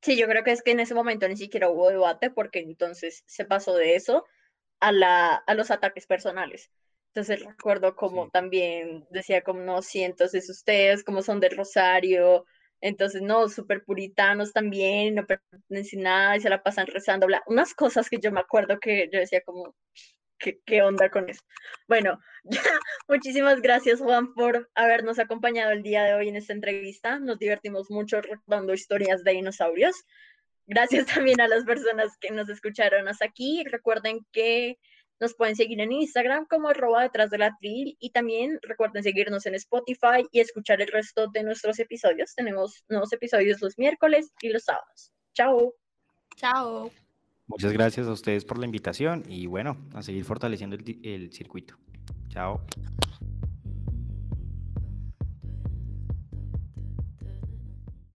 Sí, 0.04 0.18
yo 0.18 0.28
creo 0.28 0.44
que 0.44 0.52
es 0.52 0.62
que 0.62 0.72
en 0.72 0.82
ese 0.82 0.94
momento 0.96 1.28
ni 1.28 1.38
siquiera 1.38 1.70
hubo 1.70 1.90
debate 1.90 2.30
porque 2.30 2.60
entonces 2.60 3.24
se 3.28 3.46
pasó 3.46 3.76
de 3.76 3.96
eso 3.96 4.26
a, 4.82 4.92
la, 4.92 5.36
a 5.36 5.56
los 5.56 5.72
ataques 5.72 6.08
personales. 6.08 6.72
Entonces 7.08 7.46
recuerdo 7.46 7.96
como 7.96 8.30
también 8.30 9.08
decía 9.12 9.42
como, 9.44 9.62
no, 9.62 9.82
sí, 9.82 10.04
entonces 10.04 10.50
ustedes 10.50 11.04
como 11.04 11.22
son 11.22 11.40
del 11.40 11.56
Rosario, 11.58 12.46
entonces, 12.82 13.22
no, 13.22 13.48
súper 13.48 13.86
puritanos 13.86 14.52
también, 14.52 15.16
no 15.16 15.26
pertenecen 15.26 16.04
nada 16.04 16.36
y 16.36 16.42
se 16.42 16.50
la 16.50 16.64
pasan 16.64 16.86
rezando, 16.88 17.28
bla. 17.28 17.42
Unas 17.48 17.74
cosas 17.74 18.10
que 18.10 18.20
yo 18.20 18.30
me 18.34 18.42
acuerdo 18.42 18.78
que 18.80 19.10
yo 19.12 19.20
decía 19.20 19.42
como, 19.46 19.74
¿qué, 20.44 20.60
qué 20.66 20.82
onda 20.82 21.10
con 21.10 21.30
eso? 21.30 21.42
Bueno, 21.88 22.20
ya, 22.44 22.62
muchísimas 23.08 23.62
gracias 23.62 24.00
Juan 24.00 24.34
por 24.34 24.70
habernos 24.76 25.18
acompañado 25.18 25.72
el 25.72 25.82
día 25.82 26.04
de 26.04 26.14
hoy 26.14 26.30
en 26.30 26.36
esta 26.36 26.54
entrevista. 26.54 27.18
Nos 27.20 27.40
divertimos 27.40 27.90
mucho 27.90 28.22
recordando 28.22 28.74
historias 28.74 29.24
de 29.24 29.32
dinosaurios. 29.32 29.96
Gracias 30.68 31.06
también 31.28 31.42
a 31.42 31.48
las 31.48 31.64
personas 31.64 32.18
que 32.20 32.32
nos 32.32 32.50
escucharon 32.50 33.08
hasta 33.08 33.26
aquí. 33.26 33.64
Recuerden 33.66 34.20
que 34.32 34.78
nos 35.20 35.36
pueden 35.36 35.56
seguir 35.56 35.80
en 35.80 35.94
Instagram 35.94 36.46
como 36.48 36.68
arroba 36.68 37.04
detrás 37.04 37.30
de 37.30 37.38
la 37.38 37.56
tril 37.60 37.96
y 38.00 38.10
también 38.12 38.60
recuerden 38.62 39.04
seguirnos 39.04 39.46
en 39.46 39.56
Spotify 39.56 40.28
y 40.32 40.42
escuchar 40.42 40.82
el 40.82 40.90
resto 40.90 41.28
de 41.28 41.44
nuestros 41.44 41.80
episodios. 41.80 42.36
Tenemos 42.36 42.84
nuevos 42.90 43.14
episodios 43.14 43.62
los 43.62 43.78
miércoles 43.78 44.34
y 44.42 44.50
los 44.50 44.64
sábados. 44.64 45.14
Chao. 45.34 45.74
Chao. 46.36 46.92
Muchas 47.54 47.72
gracias 47.72 48.08
a 48.08 48.12
ustedes 48.12 48.46
por 48.46 48.58
la 48.58 48.66
invitación 48.66 49.24
y 49.30 49.46
bueno, 49.46 49.78
a 49.94 50.02
seguir 50.02 50.26
fortaleciendo 50.26 50.76
el, 50.76 51.32
circuito. 51.32 51.76
Chao. 52.30 52.62